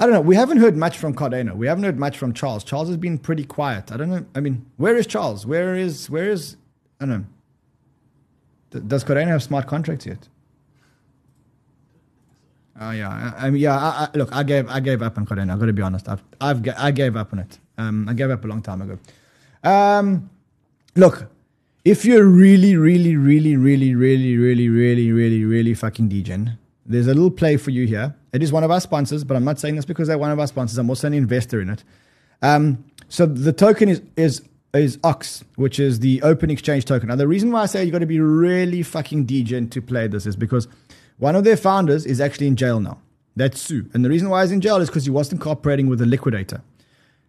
I 0.00 0.04
don't 0.06 0.14
know. 0.14 0.22
We 0.22 0.34
haven't 0.34 0.56
heard 0.56 0.78
much 0.78 0.96
from 0.96 1.14
Cardano. 1.14 1.54
We 1.54 1.66
haven't 1.66 1.84
heard 1.84 1.98
much 1.98 2.16
from 2.16 2.32
Charles. 2.32 2.64
Charles 2.64 2.88
has 2.88 2.96
been 2.96 3.18
pretty 3.18 3.44
quiet. 3.44 3.92
I 3.92 3.98
don't 3.98 4.08
know. 4.08 4.24
I 4.34 4.40
mean, 4.40 4.64
where 4.78 4.96
is 4.96 5.06
Charles? 5.06 5.44
Where 5.44 5.74
is 5.76 6.08
where 6.08 6.30
is 6.30 6.56
I 6.98 7.04
don't 7.04 7.26
know. 8.72 8.80
Does 8.86 9.04
Cardano 9.04 9.26
have 9.26 9.42
smart 9.42 9.66
contracts 9.66 10.06
yet? 10.06 10.26
Oh 12.80 12.92
yeah, 12.92 13.34
I, 13.36 13.46
I 13.46 13.50
mean, 13.50 13.60
yeah. 13.60 13.76
I, 13.76 14.04
I, 14.04 14.08
look, 14.16 14.34
I 14.34 14.42
gave 14.42 14.70
I 14.70 14.80
gave 14.80 15.02
up 15.02 15.18
on 15.18 15.26
Cardano. 15.26 15.52
I've 15.52 15.60
got 15.60 15.66
to 15.66 15.74
be 15.74 15.82
honest. 15.82 16.08
I've 16.08 16.22
I've 16.40 16.66
I 16.78 16.90
gave 16.92 17.14
up 17.14 17.34
on 17.34 17.40
it. 17.40 17.58
Um, 17.76 18.08
I 18.08 18.14
gave 18.14 18.30
up 18.30 18.42
a 18.42 18.48
long 18.48 18.62
time 18.62 18.80
ago. 18.80 18.98
Um, 19.62 20.30
look, 20.96 21.30
if 21.84 22.06
you're 22.06 22.24
really, 22.24 22.74
really, 22.74 23.16
really, 23.16 23.56
really, 23.56 23.94
really, 23.94 24.36
really, 24.36 24.68
really, 24.70 25.12
really, 25.12 25.44
really 25.44 25.74
fucking 25.74 26.08
degen, 26.08 26.58
there's 26.90 27.06
a 27.06 27.14
little 27.14 27.30
play 27.30 27.56
for 27.56 27.70
you 27.70 27.86
here. 27.86 28.14
It 28.32 28.42
is 28.42 28.52
one 28.52 28.64
of 28.64 28.70
our 28.70 28.80
sponsors, 28.80 29.24
but 29.24 29.36
I'm 29.36 29.44
not 29.44 29.58
saying 29.58 29.76
this 29.76 29.84
because 29.84 30.08
they're 30.08 30.18
one 30.18 30.30
of 30.30 30.38
our 30.38 30.46
sponsors. 30.46 30.76
I'm 30.76 30.90
also 30.90 31.06
an 31.06 31.14
investor 31.14 31.60
in 31.60 31.70
it. 31.70 31.84
Um, 32.42 32.84
so 33.08 33.26
the 33.26 33.52
token 33.52 33.88
is 33.88 34.02
is 34.16 34.42
is 34.74 34.98
Ox, 35.02 35.44
which 35.56 35.78
is 35.78 36.00
the 36.00 36.22
open 36.22 36.50
exchange 36.50 36.84
token. 36.84 37.08
Now 37.08 37.16
the 37.16 37.28
reason 37.28 37.52
why 37.52 37.62
I 37.62 37.66
say 37.66 37.84
you've 37.84 37.92
got 37.92 38.00
to 38.00 38.06
be 38.06 38.20
really 38.20 38.82
fucking 38.82 39.24
degen 39.24 39.68
to 39.70 39.82
play 39.82 40.06
this 40.08 40.26
is 40.26 40.36
because 40.36 40.68
one 41.18 41.36
of 41.36 41.44
their 41.44 41.56
founders 41.56 42.06
is 42.06 42.20
actually 42.20 42.46
in 42.46 42.56
jail 42.56 42.80
now. 42.80 42.98
That's 43.36 43.60
Su, 43.60 43.88
and 43.94 44.04
the 44.04 44.08
reason 44.08 44.28
why 44.28 44.42
he's 44.42 44.52
in 44.52 44.60
jail 44.60 44.78
is 44.78 44.88
because 44.88 45.04
he 45.04 45.10
wasn't 45.10 45.40
cooperating 45.40 45.88
with 45.88 46.00
the 46.00 46.06
liquidator. 46.06 46.62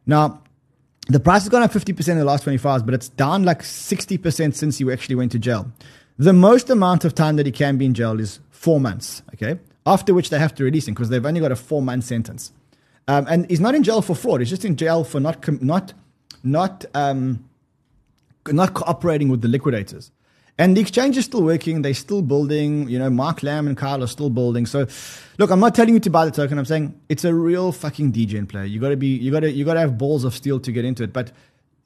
Now 0.05 0.41
the 1.07 1.19
price 1.19 1.43
has 1.43 1.49
gone 1.49 1.63
up 1.63 1.71
50% 1.71 2.07
in 2.09 2.17
the 2.17 2.25
last 2.25 2.43
24 2.43 2.71
hours, 2.71 2.83
but 2.83 2.93
it's 2.93 3.09
down 3.09 3.43
like 3.43 3.61
60% 3.61 4.55
since 4.55 4.77
he 4.77 4.91
actually 4.91 5.15
went 5.15 5.31
to 5.33 5.39
jail. 5.39 5.71
The 6.17 6.33
most 6.33 6.69
amount 6.69 7.05
of 7.05 7.15
time 7.15 7.35
that 7.37 7.45
he 7.45 7.51
can 7.51 7.77
be 7.77 7.85
in 7.85 7.93
jail 7.93 8.19
is 8.19 8.39
four 8.61 8.79
months, 8.79 9.23
okay? 9.33 9.59
After 9.85 10.13
which 10.13 10.29
they 10.29 10.37
have 10.37 10.53
to 10.55 10.63
release 10.63 10.87
him 10.87 10.93
because 10.93 11.09
they've 11.09 11.25
only 11.25 11.41
got 11.41 11.51
a 11.51 11.55
four 11.55 11.81
month 11.81 12.03
sentence. 12.03 12.51
Um, 13.07 13.25
and 13.27 13.49
he's 13.49 13.59
not 13.59 13.73
in 13.73 13.81
jail 13.81 14.01
for 14.03 14.15
fraud, 14.15 14.39
he's 14.39 14.51
just 14.51 14.65
in 14.65 14.75
jail 14.75 15.03
for 15.03 15.19
not, 15.19 15.41
com- 15.41 15.59
not, 15.61 15.93
not, 16.43 16.85
um, 16.93 17.43
not 18.47 18.75
cooperating 18.75 19.29
with 19.29 19.41
the 19.41 19.47
liquidators. 19.47 20.11
And 20.57 20.77
the 20.77 20.81
exchange 20.81 21.17
is 21.17 21.25
still 21.25 21.41
working. 21.41 21.81
They're 21.81 21.95
still 21.95 22.21
building. 22.21 22.87
You 22.87 22.99
know, 22.99 23.09
Mark 23.09 23.41
Lamb 23.41 23.67
and 23.67 23.75
Kyle 23.75 24.03
are 24.03 24.07
still 24.07 24.29
building. 24.29 24.67
So, 24.67 24.85
look, 25.39 25.49
I'm 25.49 25.59
not 25.59 25.73
telling 25.73 25.95
you 25.95 25.99
to 26.01 26.09
buy 26.11 26.25
the 26.25 26.31
token. 26.31 26.59
I'm 26.59 26.65
saying 26.65 26.93
it's 27.09 27.23
a 27.23 27.33
real 27.33 27.71
fucking 27.71 28.11
degen 28.11 28.45
player. 28.45 28.65
You 28.65 28.79
got 28.79 28.89
to 28.89 28.97
be, 28.97 29.07
you 29.07 29.31
got 29.31 29.39
to, 29.39 29.51
you 29.51 29.65
got 29.65 29.75
to 29.75 29.79
have 29.79 29.97
balls 29.97 30.23
of 30.23 30.35
steel 30.35 30.59
to 30.59 30.71
get 30.71 30.85
into 30.85 31.03
it. 31.03 31.13
But 31.13 31.31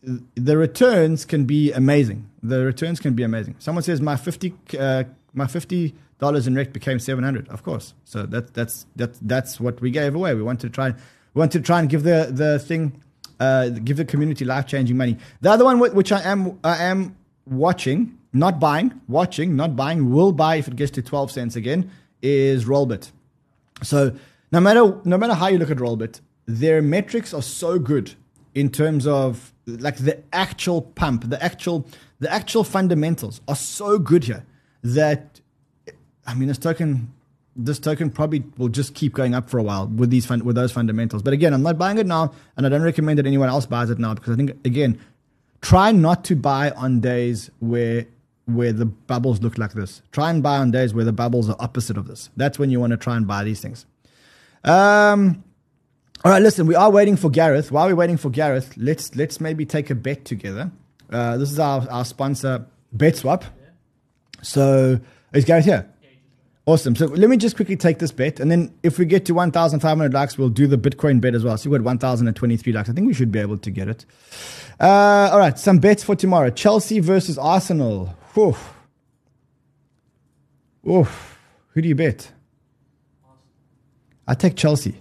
the 0.01 0.57
returns 0.57 1.23
can 1.23 1.45
be 1.45 1.71
amazing. 1.71 2.27
The 2.43 2.65
returns 2.65 2.99
can 2.99 3.13
be 3.13 3.23
amazing. 3.23 3.55
Someone 3.59 3.83
says 3.83 4.01
my 4.01 4.17
fifty, 4.17 4.53
uh, 4.77 5.05
my 5.33 5.47
fifty 5.47 5.93
dollars 6.19 6.47
in 6.47 6.53
Rekt 6.53 6.73
became 6.73 6.99
seven 6.99 7.23
hundred. 7.23 7.47
Of 7.49 7.63
course. 7.63 7.93
So 8.03 8.25
that 8.27 8.53
that's 8.53 8.85
that 8.95 9.15
that's 9.21 9.59
what 9.59 9.81
we 9.81 9.91
gave 9.91 10.15
away. 10.15 10.33
We 10.35 10.43
wanted 10.43 10.67
to 10.67 10.69
try, 10.69 10.89
we 10.89 11.39
wanted 11.39 11.59
to 11.59 11.65
try 11.65 11.79
and 11.79 11.89
give 11.89 12.03
the 12.03 12.29
the 12.31 12.59
thing, 12.59 13.01
uh, 13.39 13.69
give 13.69 13.97
the 13.97 14.05
community 14.05 14.45
life 14.45 14.67
changing 14.67 14.97
money. 14.97 15.17
The 15.41 15.51
other 15.51 15.65
one, 15.65 15.79
which 15.79 16.11
I 16.11 16.21
am 16.21 16.59
I 16.63 16.83
am 16.83 17.15
watching, 17.45 18.17
not 18.33 18.59
buying, 18.59 19.01
watching, 19.07 19.55
not 19.55 19.75
buying, 19.75 20.11
will 20.11 20.31
buy 20.31 20.55
if 20.55 20.67
it 20.67 20.75
gets 20.75 20.91
to 20.91 21.01
12 21.01 21.31
cents 21.31 21.55
again, 21.55 21.91
is 22.21 22.65
Rollbit. 22.65 23.11
So 23.83 24.15
no 24.51 24.59
matter 24.59 24.99
no 25.03 25.17
matter 25.17 25.33
how 25.33 25.47
you 25.47 25.57
look 25.57 25.71
at 25.71 25.77
Rollbit, 25.77 26.21
their 26.45 26.81
metrics 26.81 27.33
are 27.33 27.41
so 27.41 27.79
good 27.79 28.15
in 28.53 28.69
terms 28.69 29.05
of 29.05 29.53
like 29.67 29.97
the 29.97 30.23
actual 30.31 30.81
pump, 30.81 31.29
the 31.29 31.43
actual 31.43 31.87
the 32.19 32.31
actual 32.31 32.63
fundamentals 32.63 33.41
are 33.47 33.55
so 33.55 33.99
good 33.99 34.23
here 34.23 34.45
that 34.81 35.41
I 36.25 36.33
mean 36.33 36.47
this 36.47 36.57
token 36.57 37.13
this 37.55 37.79
token 37.79 38.09
probably 38.09 38.43
will 38.57 38.67
just 38.67 38.93
keep 38.93 39.13
going 39.13 39.33
up 39.33 39.49
for 39.49 39.57
a 39.57 39.63
while 39.63 39.87
with 39.87 40.09
these 40.09 40.25
fun, 40.25 40.43
with 40.43 40.55
those 40.55 40.71
fundamentals. 40.71 41.23
But 41.23 41.33
again, 41.33 41.53
I'm 41.53 41.63
not 41.63 41.77
buying 41.77 41.97
it 41.97 42.05
now, 42.05 42.33
and 42.57 42.65
I 42.65 42.69
don't 42.69 42.81
recommend 42.81 43.17
that 43.17 43.25
anyone 43.25 43.47
else 43.47 43.65
buys 43.65 43.89
it 43.89 43.97
now 43.97 44.13
because 44.13 44.33
I 44.33 44.35
think 44.35 44.51
again, 44.65 44.99
try 45.61 45.91
not 45.91 46.25
to 46.25 46.35
buy 46.35 46.71
on 46.71 46.99
days 46.99 47.49
where 47.59 48.05
where 48.45 48.73
the 48.73 48.85
bubbles 48.85 49.41
look 49.41 49.57
like 49.57 49.73
this. 49.73 50.01
Try 50.11 50.29
and 50.29 50.43
buy 50.43 50.57
on 50.57 50.71
days 50.71 50.93
where 50.93 51.05
the 51.05 51.13
bubbles 51.13 51.49
are 51.49 51.55
opposite 51.59 51.97
of 51.97 52.07
this. 52.07 52.29
That's 52.37 52.59
when 52.59 52.69
you 52.69 52.79
want 52.79 52.91
to 52.91 52.97
try 52.97 53.15
and 53.15 53.25
buy 53.25 53.43
these 53.43 53.59
things. 53.59 53.85
Um, 54.63 55.43
all 56.23 56.31
right, 56.31 56.41
listen, 56.41 56.67
we 56.67 56.75
are 56.75 56.91
waiting 56.91 57.15
for 57.15 57.29
Gareth. 57.29 57.71
While 57.71 57.87
we're 57.87 57.95
waiting 57.95 58.17
for 58.17 58.29
Gareth, 58.29 58.75
let's 58.77 59.15
let's 59.15 59.39
maybe 59.39 59.65
take 59.65 59.89
a 59.89 59.95
bet 59.95 60.25
together. 60.25 60.71
Uh, 61.09 61.37
this 61.37 61.51
is 61.51 61.59
our, 61.59 61.89
our 61.89 62.03
sponsor, 62.03 62.65
BetSwap. 62.95 63.43
So 64.41 64.99
is 65.33 65.45
Gareth 65.45 65.65
here? 65.65 65.89
Awesome. 66.67 66.95
So 66.95 67.05
let 67.05 67.29
me 67.29 67.37
just 67.37 67.55
quickly 67.55 67.75
take 67.75 67.99
this 67.99 68.11
bet, 68.11 68.39
and 68.39 68.49
then 68.49 68.73
if 68.81 68.97
we 68.97 69.05
get 69.05 69.25
to 69.25 69.33
1,500 69.35 70.13
likes, 70.13 70.35
we'll 70.37 70.49
do 70.49 70.65
the 70.65 70.77
Bitcoin 70.77 71.21
bet 71.21 71.35
as 71.35 71.43
well. 71.43 71.57
So 71.57 71.69
we 71.69 71.77
got 71.77 71.83
1,023 71.83 72.73
likes. 72.73 72.89
I 72.89 72.93
think 72.93 73.05
we 73.05 73.13
should 73.13 73.31
be 73.31 73.37
able 73.37 73.59
to 73.59 73.69
get 73.69 73.87
it. 73.87 74.05
Uh, 74.79 75.29
all 75.31 75.37
right, 75.37 75.59
some 75.59 75.77
bets 75.77 76.03
for 76.03 76.15
tomorrow: 76.15 76.49
Chelsea 76.49 76.99
versus 76.99 77.37
Arsenal. 77.37 78.17
Oof. 78.35 78.73
Oof. 80.89 81.39
Who 81.69 81.81
do 81.81 81.87
you 81.87 81.95
bet? 81.95 82.31
I 84.27 84.33
take 84.33 84.55
Chelsea. 84.55 84.95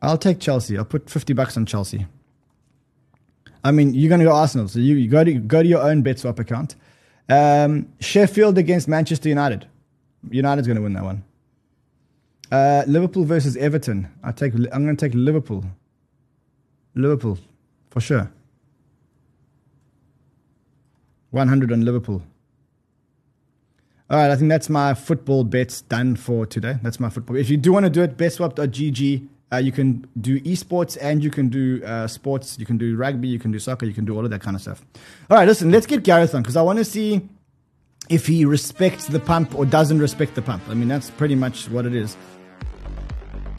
I'll 0.00 0.18
take 0.18 0.38
Chelsea. 0.38 0.78
I'll 0.78 0.84
put 0.84 1.10
50 1.10 1.32
bucks 1.32 1.56
on 1.56 1.66
Chelsea. 1.66 2.06
I 3.64 3.70
mean, 3.70 3.94
you're 3.94 4.08
going 4.08 4.20
to 4.20 4.26
go 4.26 4.32
Arsenal, 4.32 4.68
so 4.68 4.80
you, 4.80 4.96
you 4.96 5.08
go 5.08 5.22
to 5.22 5.32
go 5.34 5.62
to 5.62 5.68
your 5.68 5.82
own 5.82 6.02
bet 6.02 6.18
swap 6.18 6.38
account. 6.38 6.74
Um, 7.28 7.92
Sheffield 8.00 8.58
against 8.58 8.88
Manchester 8.88 9.28
United. 9.28 9.66
United's 10.30 10.66
going 10.66 10.76
to 10.76 10.82
win 10.82 10.92
that 10.94 11.04
one. 11.04 11.24
Uh, 12.50 12.84
Liverpool 12.86 13.24
versus 13.24 13.56
Everton. 13.56 14.08
I 14.22 14.32
take. 14.32 14.54
I'm 14.54 14.84
going 14.84 14.96
to 14.96 15.08
take 15.08 15.14
Liverpool. 15.14 15.64
Liverpool, 16.94 17.38
for 17.90 18.00
sure. 18.00 18.30
100 21.30 21.72
on 21.72 21.82
Liverpool. 21.82 22.22
All 24.10 24.18
right, 24.18 24.30
I 24.30 24.36
think 24.36 24.50
that's 24.50 24.68
my 24.68 24.92
football 24.92 25.42
bets 25.44 25.80
done 25.80 26.16
for 26.16 26.44
today. 26.44 26.76
That's 26.82 27.00
my 27.00 27.08
football. 27.08 27.36
If 27.36 27.48
you 27.48 27.56
do 27.56 27.72
want 27.72 27.84
to 27.84 27.90
do 27.90 28.02
it, 28.02 28.18
betswap.gg. 28.18 29.26
Uh, 29.52 29.58
you 29.58 29.70
can 29.70 30.06
do 30.20 30.40
esports 30.40 30.96
and 31.00 31.22
you 31.22 31.30
can 31.30 31.48
do 31.48 31.84
uh, 31.84 32.06
sports. 32.06 32.58
You 32.58 32.64
can 32.64 32.78
do 32.78 32.96
rugby. 32.96 33.28
You 33.28 33.38
can 33.38 33.52
do 33.52 33.58
soccer. 33.58 33.84
You 33.84 33.92
can 33.92 34.06
do 34.06 34.16
all 34.16 34.24
of 34.24 34.30
that 34.30 34.40
kind 34.40 34.56
of 34.56 34.62
stuff. 34.62 34.82
All 35.30 35.36
right, 35.36 35.46
listen, 35.46 35.70
let's 35.70 35.86
get 35.86 36.02
Gareth 36.02 36.34
on 36.34 36.42
because 36.42 36.56
I 36.56 36.62
want 36.62 36.78
to 36.78 36.84
see 36.84 37.28
if 38.08 38.26
he 38.26 38.44
respects 38.44 39.06
the 39.06 39.20
pump 39.20 39.54
or 39.54 39.66
doesn't 39.66 39.98
respect 39.98 40.34
the 40.34 40.42
pump. 40.42 40.62
I 40.68 40.74
mean, 40.74 40.88
that's 40.88 41.10
pretty 41.10 41.34
much 41.34 41.68
what 41.68 41.84
it 41.84 41.94
is. 41.94 42.16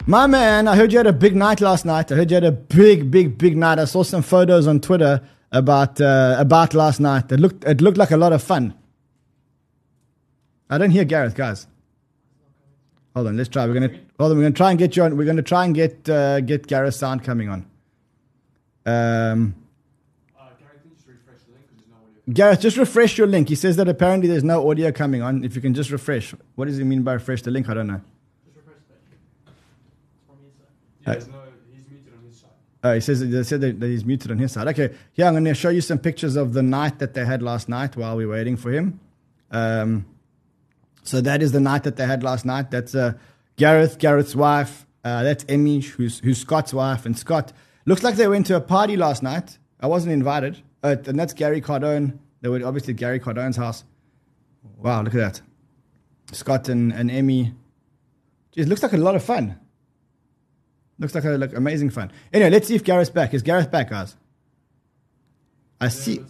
My 0.06 0.26
man, 0.26 0.68
I 0.68 0.76
heard 0.76 0.92
you 0.92 0.98
had 0.98 1.06
a 1.06 1.12
big 1.12 1.34
night 1.34 1.60
last 1.60 1.86
night. 1.86 2.12
I 2.12 2.16
heard 2.16 2.30
you 2.30 2.34
had 2.34 2.44
a 2.44 2.52
big, 2.52 3.10
big, 3.10 3.38
big 3.38 3.56
night. 3.56 3.78
I 3.78 3.84
saw 3.86 4.02
some 4.02 4.22
photos 4.22 4.66
on 4.66 4.80
Twitter 4.80 5.22
about 5.52 6.00
uh, 6.00 6.36
about 6.38 6.74
last 6.74 7.00
night. 7.00 7.30
It 7.30 7.38
looked 7.38 7.64
it 7.64 7.80
looked 7.80 7.96
like 7.96 8.10
a 8.10 8.16
lot 8.16 8.32
of 8.32 8.42
fun. 8.42 8.74
I 10.68 10.76
don't 10.76 10.90
hear 10.90 11.04
Gareth, 11.04 11.36
guys. 11.36 11.66
Hold 13.14 13.28
on, 13.28 13.36
let's 13.36 13.48
try. 13.48 13.66
We're 13.66 13.74
gonna 13.74 14.00
hold 14.18 14.32
on. 14.32 14.38
We're 14.38 14.44
gonna 14.44 14.54
try 14.54 14.70
and 14.70 14.78
get 14.78 14.96
you 14.96 15.04
on. 15.04 15.16
We're 15.16 15.24
gonna 15.24 15.42
try 15.42 15.64
and 15.64 15.74
get 15.74 16.08
uh, 16.08 16.40
get 16.40 16.66
Gareth 16.66 16.94
sound 16.94 17.22
coming 17.22 17.48
on. 17.48 17.66
Um, 18.86 19.54
Gareth, 22.32 22.60
just 22.60 22.76
refresh 22.76 23.18
your 23.18 23.26
link. 23.26 23.48
He 23.48 23.54
says 23.54 23.76
that 23.76 23.88
apparently 23.88 24.28
there's 24.28 24.44
no 24.44 24.68
audio 24.70 24.90
coming 24.90 25.22
on. 25.22 25.44
If 25.44 25.54
you 25.54 25.62
can 25.62 25.74
just 25.74 25.90
refresh. 25.90 26.34
What 26.54 26.66
does 26.66 26.78
he 26.78 26.84
mean 26.84 27.02
by 27.02 27.14
refresh 27.14 27.42
the 27.42 27.50
link? 27.50 27.68
I 27.68 27.74
don't 27.74 27.86
know. 27.86 28.00
Uh, 31.06 31.16
Oh, 32.84 32.92
he 32.92 33.00
says 33.00 33.26
they 33.26 33.42
said 33.44 33.62
that, 33.62 33.80
that 33.80 33.86
he's 33.86 34.04
muted 34.04 34.30
on 34.30 34.36
his 34.36 34.52
side. 34.52 34.68
Okay, 34.68 34.94
yeah, 35.14 35.26
I'm 35.26 35.32
going 35.32 35.44
to 35.44 35.54
show 35.54 35.70
you 35.70 35.80
some 35.80 35.98
pictures 35.98 36.36
of 36.36 36.52
the 36.52 36.62
night 36.62 36.98
that 36.98 37.14
they 37.14 37.24
had 37.24 37.42
last 37.42 37.66
night 37.66 37.96
while 37.96 38.14
we're 38.14 38.28
waiting 38.28 38.58
for 38.58 38.70
him. 38.70 39.00
Um, 39.50 40.04
so 41.04 41.20
that 41.20 41.42
is 41.42 41.52
the 41.52 41.60
night 41.60 41.84
that 41.84 41.96
they 41.96 42.06
had 42.06 42.22
last 42.22 42.44
night. 42.44 42.70
That's 42.70 42.94
uh, 42.94 43.12
Gareth, 43.56 43.98
Gareth's 43.98 44.34
wife. 44.34 44.86
Uh, 45.04 45.22
that's 45.22 45.44
Emmy, 45.48 45.80
who's 45.80 46.18
who's 46.20 46.38
Scott's 46.38 46.72
wife, 46.72 47.04
and 47.04 47.16
Scott 47.16 47.52
looks 47.84 48.02
like 48.02 48.16
they 48.16 48.26
went 48.26 48.46
to 48.46 48.56
a 48.56 48.60
party 48.60 48.96
last 48.96 49.22
night. 49.22 49.58
I 49.78 49.86
wasn't 49.86 50.14
invited, 50.14 50.62
uh, 50.82 50.96
and 51.06 51.18
that's 51.18 51.34
Gary 51.34 51.60
Cardone. 51.60 52.18
They 52.40 52.48
were 52.48 52.64
obviously 52.64 52.94
at 52.94 52.98
Gary 52.98 53.20
Cardone's 53.20 53.56
house. 53.56 53.84
Wow, 54.78 55.02
look 55.02 55.14
at 55.14 55.18
that. 55.18 55.40
Scott 56.32 56.68
and, 56.70 56.92
and 56.92 57.10
Emmy. 57.10 57.52
Geez, 58.52 58.66
looks 58.66 58.82
like 58.82 58.94
a 58.94 58.96
lot 58.96 59.14
of 59.14 59.22
fun. 59.22 59.58
Looks 60.98 61.14
like 61.14 61.24
a 61.24 61.30
like 61.30 61.54
amazing 61.54 61.90
fun. 61.90 62.10
Anyway, 62.32 62.50
let's 62.50 62.68
see 62.68 62.74
if 62.74 62.84
Gareth's 62.84 63.10
back. 63.10 63.34
Is 63.34 63.42
Gareth 63.42 63.70
back, 63.70 63.90
guys? 63.90 64.16
I 65.80 65.88
see, 65.88 66.24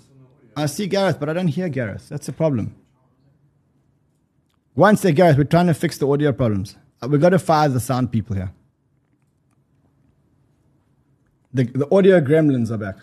I 0.56 0.66
see 0.66 0.88
Gareth, 0.88 1.20
but 1.20 1.28
I 1.28 1.32
don't 1.32 1.48
hear 1.48 1.68
Gareth. 1.68 2.08
That's 2.08 2.26
the 2.26 2.32
problem. 2.32 2.74
Once 4.74 5.02
say 5.02 5.12
Gareth, 5.12 5.36
we're 5.36 5.44
trying 5.44 5.68
to 5.68 5.74
fix 5.74 5.98
the 5.98 6.08
audio 6.08 6.32
problems. 6.32 6.76
Uh, 7.00 7.08
We've 7.08 7.20
got 7.20 7.30
to 7.30 7.38
fire 7.38 7.68
the 7.68 7.80
sound 7.80 8.10
people 8.10 8.34
here. 8.34 8.52
The, 11.52 11.64
the 11.64 11.94
audio 11.94 12.20
gremlins 12.20 12.70
are 12.70 12.76
back. 12.76 12.96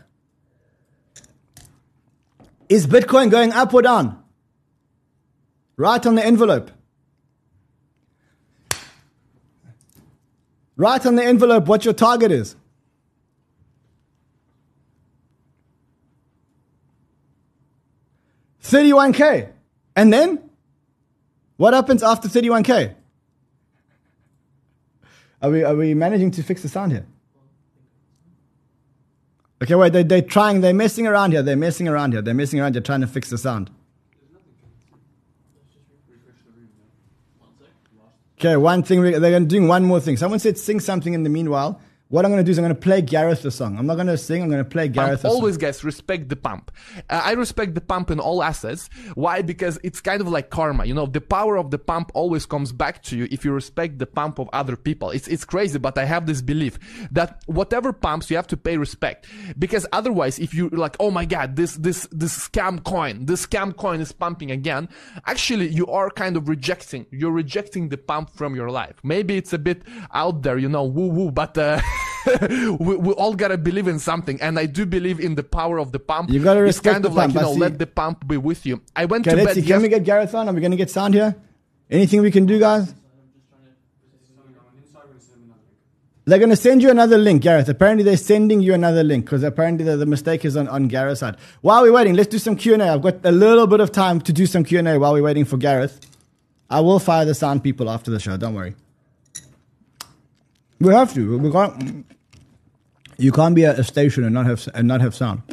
Is 2.68 2.88
Bitcoin 2.88 3.32
going 3.32 3.54
up 3.54 3.74
or 3.74 3.82
down? 3.82 4.22
Right 5.78 6.06
on 6.06 6.16
the 6.16 6.26
envelope. 6.26 6.72
Write 10.76 11.06
on 11.06 11.16
the 11.16 11.24
envelope 11.24 11.68
what 11.68 11.86
your 11.86 11.94
target 11.94 12.32
is. 12.32 12.56
Thirty-one 18.62 19.14
k, 19.14 19.50
and 19.96 20.14
then 20.14 20.50
what 21.62 21.76
happens 21.76 22.02
after 22.02 22.28
thirty-one 22.28 22.64
k? 22.64 22.96
Are 25.44 25.52
we 25.52 25.64
are 25.64 25.76
we 25.76 25.94
managing 25.94 26.32
to 26.32 26.42
fix 26.42 26.64
the 26.64 26.70
sound 26.70 26.92
here? 26.92 27.06
Okay, 29.62 29.76
wait. 29.76 29.94
They 29.94 30.02
they're 30.02 30.24
trying. 30.24 30.62
They're 30.62 30.74
messing 30.74 31.06
around 31.06 31.34
here. 31.34 31.44
They're 31.44 31.56
messing 31.56 31.88
around 31.88 32.14
here. 32.14 32.24
They're 32.24 32.34
messing 32.34 32.60
around 32.60 32.74
here, 32.74 32.82
trying 32.82 33.02
to 33.02 33.08
fix 33.08 33.30
the 33.30 33.38
sound. 33.38 33.70
Okay, 38.40 38.58
one 38.58 38.82
thing 38.82 39.02
we, 39.02 39.12
they're 39.12 39.40
doing 39.42 39.68
one 39.68 39.84
more 39.84 40.00
thing. 40.00 40.18
Someone 40.18 40.40
said 40.40 40.58
sing 40.58 40.80
something 40.80 41.14
in 41.14 41.22
the 41.22 41.30
meanwhile. 41.30 41.80
What 42.12 42.26
I'm 42.26 42.32
going 42.32 42.44
to 42.44 42.46
do 42.46 42.52
is 42.52 42.60
I'm 42.60 42.66
going 42.66 42.76
to 42.76 42.82
play 42.82 43.02
Gareth 43.02 43.42
the 43.42 43.52
song. 43.52 43.78
I'm 43.80 43.86
not 43.86 43.96
going 43.96 44.08
to 44.08 44.18
sing. 44.18 44.44
I'm 44.44 44.50
going 44.50 44.62
to 44.62 44.70
play 44.70 44.90
Gareth. 44.90 45.22
pump. 45.22 45.32
song. 45.32 45.32
Always, 45.32 45.56
guys, 45.56 45.82
respect 45.82 46.28
the 46.28 46.36
pump. 46.36 46.70
Uh, 47.10 47.22
I 47.24 47.32
respect 47.32 47.74
the 47.74 47.80
pump 47.80 48.12
in 48.12 48.20
all 48.20 48.44
assets. 48.44 48.90
Why? 49.16 49.42
Because 49.42 49.80
it's 49.82 50.02
kind 50.02 50.20
of 50.20 50.28
like 50.28 50.50
karma. 50.50 50.84
You 50.84 50.94
know, 50.94 51.06
the 51.06 51.22
power 51.22 51.56
of 51.56 51.72
the 51.72 51.78
pump 51.78 52.12
always 52.14 52.46
comes 52.46 52.74
back 52.74 53.02
to 53.04 53.16
you 53.16 53.30
if 53.32 53.46
you 53.46 53.54
respect 53.54 53.98
the 53.98 54.06
pump 54.06 54.40
of 54.40 54.50
other 54.52 54.76
people. 54.76 55.10
It's 55.10 55.30
it's 55.30 55.46
crazy, 55.46 55.80
but 55.80 55.98
I 55.98 56.04
have 56.04 56.26
this 56.26 56.42
belief 56.42 56.78
that 57.12 57.44
whatever 57.46 57.94
pumps, 57.94 58.30
you 58.30 58.36
have 58.36 58.48
to 58.48 58.58
pay 58.58 58.76
respect. 58.76 59.26
Because 59.58 59.88
otherwise, 59.94 60.38
if 60.38 60.54
you're 60.54 60.70
like, 60.70 60.98
oh 61.00 61.12
my 61.12 61.24
god, 61.24 61.56
this 61.56 61.78
this 61.78 62.10
this 62.12 62.38
scam 62.38 62.84
coin, 62.84 63.26
this 63.26 63.46
scam 63.46 63.74
coin 63.74 64.02
is 64.02 64.12
pumping 64.12 64.52
again. 64.52 64.90
Actually, 65.26 65.70
you 65.70 65.88
are 65.88 66.10
kind 66.10 66.36
of 66.36 66.50
rejecting. 66.50 67.06
You're 67.10 67.32
rejecting 67.32 67.88
the 67.88 67.98
pump 67.98 68.32
from 68.36 68.54
your 68.54 68.70
life. 68.70 68.96
Maybe 69.02 69.38
it's 69.38 69.54
a 69.54 69.60
bit 69.60 69.84
out 70.14 70.42
there, 70.42 70.58
you 70.58 70.68
know, 70.68 70.84
woo 70.84 71.08
woo, 71.08 71.32
but. 71.32 71.58
Uh, 71.58 71.80
we, 72.80 72.96
we 72.96 73.14
all 73.14 73.34
gotta 73.34 73.58
believe 73.58 73.88
in 73.88 74.00
something, 74.00 74.42
and 74.42 74.60
I 74.60 74.66
do 74.66 74.86
believe 74.86 75.20
in 75.20 75.36
the 75.36 75.44
power 75.44 75.80
of 75.80 75.92
the 75.92 76.00
pump. 76.00 76.30
You 76.30 76.44
gotta 76.44 76.62
It's 76.64 76.78
respect 76.78 76.94
kind 76.94 77.04
the 77.04 77.10
of 77.10 77.16
like 77.16 77.34
pump. 77.34 77.36
you 77.36 77.42
know, 77.42 77.52
let 77.54 77.80
the 77.80 77.88
pump 77.88 78.28
be 78.28 78.38
with 78.38 78.66
you. 78.66 78.82
I 78.96 79.06
went 79.06 79.26
to 79.26 79.36
bed. 79.36 79.64
Can 79.66 79.82
we 79.82 79.90
get 79.90 80.04
Gareth 80.04 80.34
on? 80.36 80.48
Are 80.50 80.54
we 80.54 80.62
to 80.62 80.76
get 80.76 80.90
sound 80.90 81.14
here? 81.14 81.36
Anything 81.90 82.22
we 82.22 82.32
can 82.32 82.46
do, 82.46 82.60
guys? 82.60 82.94
They're 86.26 86.38
going 86.38 86.52
to 86.52 86.56
send 86.56 86.84
you 86.84 86.92
another 86.92 87.18
link, 87.18 87.42
Gareth. 87.42 87.68
Apparently, 87.68 88.04
they're 88.04 88.16
sending 88.16 88.62
you 88.62 88.74
another 88.74 89.04
link 89.04 89.26
because 89.26 89.42
apparently 89.44 89.84
the, 89.84 89.98
the 89.98 90.06
mistake 90.06 90.46
is 90.46 90.56
on, 90.56 90.68
on 90.68 90.88
Gareth's 90.88 91.20
side. 91.20 91.36
While 91.62 91.82
we're 91.82 91.92
waiting, 91.92 92.14
let's 92.14 92.30
do 92.30 92.38
some 92.38 92.56
Q&A. 92.56 92.78
I've 92.80 93.02
got 93.02 93.26
a 93.26 93.32
little 93.32 93.66
bit 93.66 93.80
of 93.80 93.92
time 93.92 94.22
to 94.22 94.32
do 94.32 94.46
some 94.46 94.64
Q&A 94.64 95.00
while 95.00 95.14
we're 95.14 95.24
waiting 95.24 95.46
for 95.46 95.58
Gareth. 95.58 96.00
I 96.70 96.80
will 96.82 97.00
fire 97.00 97.26
the 97.26 97.34
sound 97.34 97.64
people 97.64 97.90
after 97.90 98.12
the 98.12 98.20
show. 98.20 98.38
Don't 98.38 98.54
worry. 98.54 98.76
We 100.82 100.94
have 100.94 101.14
to. 101.14 101.38
We 101.38 101.52
can't. 101.52 102.06
You 103.18 103.32
can't 103.32 103.54
be 103.54 103.66
at 103.66 103.78
a 103.78 103.84
station 103.84 104.24
and 104.24 104.34
not 104.34 104.48
have 104.48 104.68
and 104.74 104.88
not 104.88 105.00
have 105.02 105.14
sound. 105.14 105.44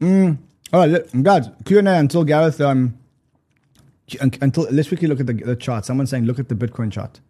Mm. 0.00 0.36
All 0.72 0.86
right, 0.86 1.22
guys. 1.22 1.48
Q 1.64 1.78
and 1.78 1.88
A 1.88 1.94
until 1.94 2.24
Gareth. 2.24 2.60
Um, 2.60 2.98
until 4.20 4.68
let's 4.70 4.88
quickly 4.88 5.08
look 5.08 5.18
at 5.20 5.26
the, 5.26 5.32
the 5.32 5.56
chart. 5.56 5.86
Someone's 5.86 6.10
saying 6.10 6.26
look 6.26 6.38
at 6.38 6.50
the 6.50 6.54
Bitcoin 6.54 6.92
chart. 6.92 7.20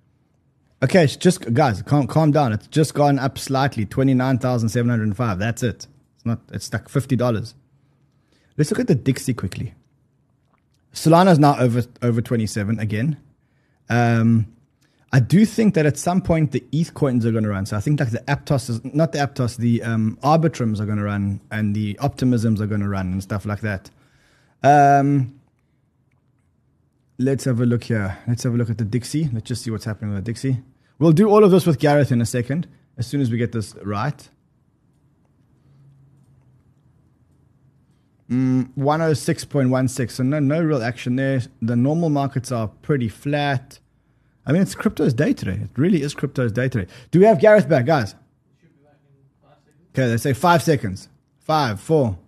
Okay, 0.83 1.05
it's 1.05 1.17
just 1.17 1.55
guys, 1.55 1.81
calm, 1.83 2.07
calm 2.07 2.33
down. 2.33 2.53
It's 2.53 2.67
just 2.67 2.95
gone 2.95 3.19
up 3.19 3.39
slightly, 3.39 3.87
twenty 3.87 4.13
nine 4.13 4.39
thousand 4.39 4.71
seven 4.71 4.91
hundred 4.91 5.05
and 5.05 5.17
five. 5.17 5.39
That's 5.39 5.63
it. 5.63 5.87
It's 6.17 6.27
not. 6.27 6.41
It's 6.53 6.73
like 6.73 6.89
fifty 6.89 7.15
dollars. 7.15 7.55
Let's 8.57 8.71
look 8.71 8.81
at 8.81 8.89
the 8.89 8.95
Dixie 8.97 9.35
quickly. 9.35 9.75
Solana's 10.93 11.39
now 11.39 11.59
over 11.61 11.85
over 12.03 12.21
27 12.21 12.81
again. 12.81 13.19
Um, 13.89 14.47
I 15.17 15.21
do 15.21 15.47
think 15.47 15.73
that 15.77 15.87
at 15.87 15.97
some 15.97 16.21
point 16.21 16.53
the 16.53 16.63
ETH 16.73 16.93
coins 16.93 17.25
are 17.25 17.33
going 17.33 17.45
to 17.45 17.49
run. 17.49 17.65
So 17.65 17.75
I 17.75 17.81
think 17.81 18.01
like 18.01 18.11
the 18.11 18.19
Aptos, 18.29 18.69
is, 18.69 18.85
not 18.85 19.13
the 19.13 19.19
Aptos, 19.19 19.57
the 19.57 19.83
um, 19.83 20.19
Arbitrums 20.23 20.79
are 20.79 20.85
going 20.85 20.99
to 20.99 21.05
run, 21.05 21.41
and 21.51 21.75
the 21.75 21.95
Optimisms 21.95 22.61
are 22.61 22.67
going 22.67 22.83
to 22.83 22.89
run, 22.89 23.13
and 23.13 23.23
stuff 23.23 23.47
like 23.47 23.61
that. 23.63 23.89
Um, 24.63 25.41
let's 27.17 27.45
have 27.45 27.63
a 27.63 27.65
look 27.65 27.85
here. 27.85 28.19
Let's 28.29 28.43
have 28.43 28.53
a 28.53 28.59
look 28.59 28.69
at 28.69 28.77
the 28.77 28.85
Dixie. 28.85 29.31
Let's 29.33 29.47
just 29.47 29.63
see 29.63 29.71
what's 29.71 29.87
happening 29.87 30.15
with 30.15 30.23
the 30.23 30.31
Dixie. 30.31 30.59
We'll 30.99 31.13
do 31.13 31.31
all 31.31 31.45
of 31.45 31.51
this 31.51 31.65
with 31.65 31.79
Gareth 31.79 32.13
in 32.13 32.21
a 32.21 32.27
second, 32.27 32.69
as 32.99 33.07
soon 33.07 33.23
as 33.23 33.31
we 33.31 33.39
get 33.39 33.53
this 33.53 33.75
right. 33.77 34.29
Mm, 38.31 38.69
106.16. 38.77 40.11
So 40.11 40.23
no, 40.25 40.41
no 40.41 40.61
real 40.61 40.83
action 40.83 41.17
there. 41.17 41.41
The 41.63 41.75
normal 41.75 42.11
markets 42.11 42.53
are 42.53 42.69
pretty 42.69 43.09
flat. 43.09 43.79
I 44.47 44.53
mean, 44.53 44.63
it's 44.63 44.75
crypto's 44.75 45.13
day 45.13 45.33
today. 45.33 45.59
It 45.63 45.71
really 45.77 46.03
is 46.03 46.15
crypto's 46.15 46.53
day 46.53 46.69
today. 46.69 46.91
Do 47.11 47.19
we 47.19 47.25
have 47.25 47.41
Gareth 47.41 47.69
back, 47.69 47.85
guys? 47.87 48.15
Okay, 49.93 50.07
let's 50.07 50.23
say 50.23 50.33
five 50.35 50.63
seconds. 50.63 51.09
Five, 51.41 51.81
four, 51.81 52.19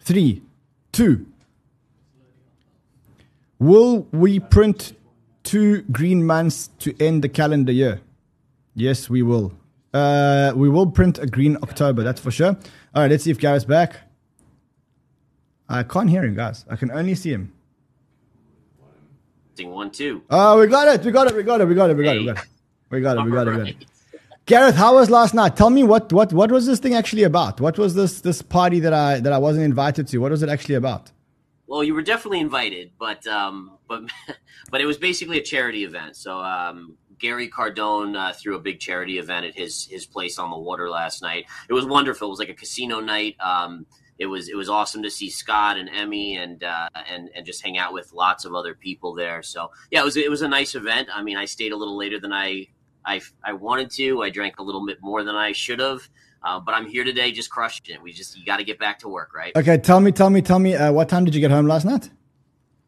three, 0.00 0.42
two. 0.92 1.26
Will 3.58 4.06
we 4.12 4.40
print 4.40 4.96
two 5.42 5.82
green 5.82 6.24
months 6.24 6.70
to 6.80 6.94
end 7.00 7.22
the 7.22 7.28
calendar 7.28 7.72
year? 7.72 8.00
Yes, 8.74 9.08
we 9.08 9.22
will. 9.22 9.52
Uh, 9.92 10.52
we 10.56 10.68
will 10.68 10.90
print 10.90 11.18
a 11.18 11.26
green 11.26 11.56
October, 11.62 12.02
that's 12.02 12.20
for 12.20 12.30
sure. 12.30 12.56
All 12.94 13.02
right, 13.02 13.10
let's 13.10 13.24
see 13.24 13.30
if 13.30 13.38
Gareth's 13.38 13.64
back. 13.64 14.00
I 15.68 15.82
can't 15.82 16.10
hear 16.10 16.24
him, 16.24 16.34
guys. 16.34 16.64
I 16.68 16.76
can 16.76 16.90
only 16.90 17.14
see 17.14 17.30
him. 17.30 17.52
One, 19.62 19.90
two. 19.90 20.22
Oh, 20.30 20.58
we 20.58 20.66
got 20.66 20.88
it. 20.88 21.04
We 21.04 21.12
got 21.12 21.28
it. 21.28 21.36
We 21.36 21.42
got 21.42 21.60
it. 21.60 21.68
We 21.68 21.74
got 21.74 21.90
it. 21.90 21.96
We 21.96 22.04
got 22.04 22.16
it. 22.16 22.20
We 22.20 22.26
got 22.26 22.38
it. 22.38 22.44
We 22.90 23.00
got 23.00 23.18
it. 23.18 23.24
We 23.24 23.30
got 23.30 23.46
it. 23.48 23.50
We 23.50 23.56
got 23.56 23.68
it. 23.68 23.86
Gareth, 24.46 24.74
how 24.74 24.96
was 24.96 25.08
last 25.08 25.32
night? 25.32 25.56
Tell 25.56 25.70
me 25.70 25.84
what 25.84 26.12
what 26.12 26.32
what 26.32 26.50
was 26.50 26.66
this 26.66 26.78
thing 26.78 26.94
actually 26.94 27.22
about? 27.22 27.60
What 27.60 27.78
was 27.78 27.94
this 27.94 28.20
this 28.20 28.42
party 28.42 28.80
that 28.80 28.92
I 28.92 29.20
that 29.20 29.32
I 29.32 29.38
wasn't 29.38 29.64
invited 29.64 30.06
to? 30.08 30.18
What 30.18 30.32
was 30.32 30.42
it 30.42 30.50
actually 30.50 30.74
about? 30.74 31.10
Well, 31.66 31.82
you 31.82 31.94
were 31.94 32.02
definitely 32.02 32.40
invited, 32.40 32.92
but 32.98 33.26
um, 33.26 33.78
but 33.88 34.02
but 34.70 34.82
it 34.82 34.84
was 34.84 34.98
basically 34.98 35.38
a 35.38 35.42
charity 35.42 35.84
event. 35.84 36.16
So 36.16 36.38
um, 36.40 36.98
Gary 37.18 37.48
Cardone 37.48 38.16
uh, 38.16 38.32
threw 38.34 38.54
a 38.54 38.60
big 38.60 38.80
charity 38.80 39.18
event 39.18 39.46
at 39.46 39.54
his 39.54 39.86
his 39.86 40.04
place 40.04 40.38
on 40.38 40.50
the 40.50 40.58
water 40.58 40.90
last 40.90 41.22
night. 41.22 41.46
It 41.70 41.72
was 41.72 41.86
wonderful. 41.86 42.28
It 42.28 42.30
was 42.30 42.38
like 42.38 42.50
a 42.50 42.54
casino 42.54 43.00
night. 43.00 43.36
Um, 43.40 43.86
it 44.18 44.26
was 44.26 44.48
it 44.48 44.56
was 44.56 44.68
awesome 44.68 45.02
to 45.02 45.10
see 45.10 45.28
Scott 45.30 45.76
and 45.76 45.88
Emmy 45.88 46.36
and 46.36 46.62
uh, 46.62 46.88
and 47.10 47.30
and 47.34 47.44
just 47.44 47.62
hang 47.62 47.78
out 47.78 47.92
with 47.92 48.12
lots 48.12 48.44
of 48.44 48.54
other 48.54 48.74
people 48.74 49.14
there. 49.14 49.42
So 49.42 49.70
yeah, 49.90 50.00
it 50.00 50.04
was 50.04 50.16
it 50.16 50.30
was 50.30 50.42
a 50.42 50.48
nice 50.48 50.74
event. 50.74 51.08
I 51.12 51.22
mean, 51.22 51.36
I 51.36 51.44
stayed 51.46 51.72
a 51.72 51.76
little 51.76 51.96
later 51.96 52.20
than 52.20 52.32
I 52.32 52.68
I, 53.04 53.20
I 53.44 53.52
wanted 53.52 53.90
to. 53.92 54.22
I 54.22 54.30
drank 54.30 54.58
a 54.58 54.62
little 54.62 54.86
bit 54.86 54.98
more 55.02 55.24
than 55.24 55.34
I 55.36 55.52
should 55.52 55.80
have. 55.80 56.08
Uh, 56.42 56.60
but 56.60 56.74
I'm 56.74 56.86
here 56.86 57.04
today, 57.04 57.32
just 57.32 57.50
crushing 57.50 57.94
it. 57.94 58.02
We 58.02 58.12
just 58.12 58.36
you 58.38 58.44
got 58.44 58.58
to 58.58 58.64
get 58.64 58.78
back 58.78 58.98
to 59.00 59.08
work, 59.08 59.34
right? 59.34 59.52
Okay, 59.56 59.78
tell 59.78 60.00
me, 60.00 60.12
tell 60.12 60.30
me, 60.30 60.42
tell 60.42 60.58
me. 60.58 60.74
Uh, 60.74 60.92
what 60.92 61.08
time 61.08 61.24
did 61.24 61.34
you 61.34 61.40
get 61.40 61.50
home 61.50 61.66
last 61.66 61.84
night? 61.84 62.10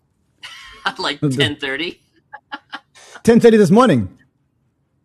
like 0.99 1.21
ten 1.21 1.57
thirty. 1.57 2.01
Ten 3.23 3.41
thirty 3.41 3.57
this 3.57 3.73
morning, 3.73 4.17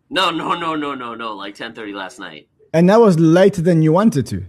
No, 0.08 0.30
no, 0.30 0.54
no, 0.54 0.76
no, 0.76 0.94
no, 0.94 1.14
no. 1.16 1.32
Like 1.34 1.56
ten 1.56 1.74
thirty 1.74 1.92
last 1.92 2.20
night. 2.20 2.46
and 2.72 2.88
that 2.88 3.00
was 3.00 3.18
later 3.18 3.60
than 3.62 3.82
you 3.82 3.92
wanted 3.92 4.26
to. 4.26 4.44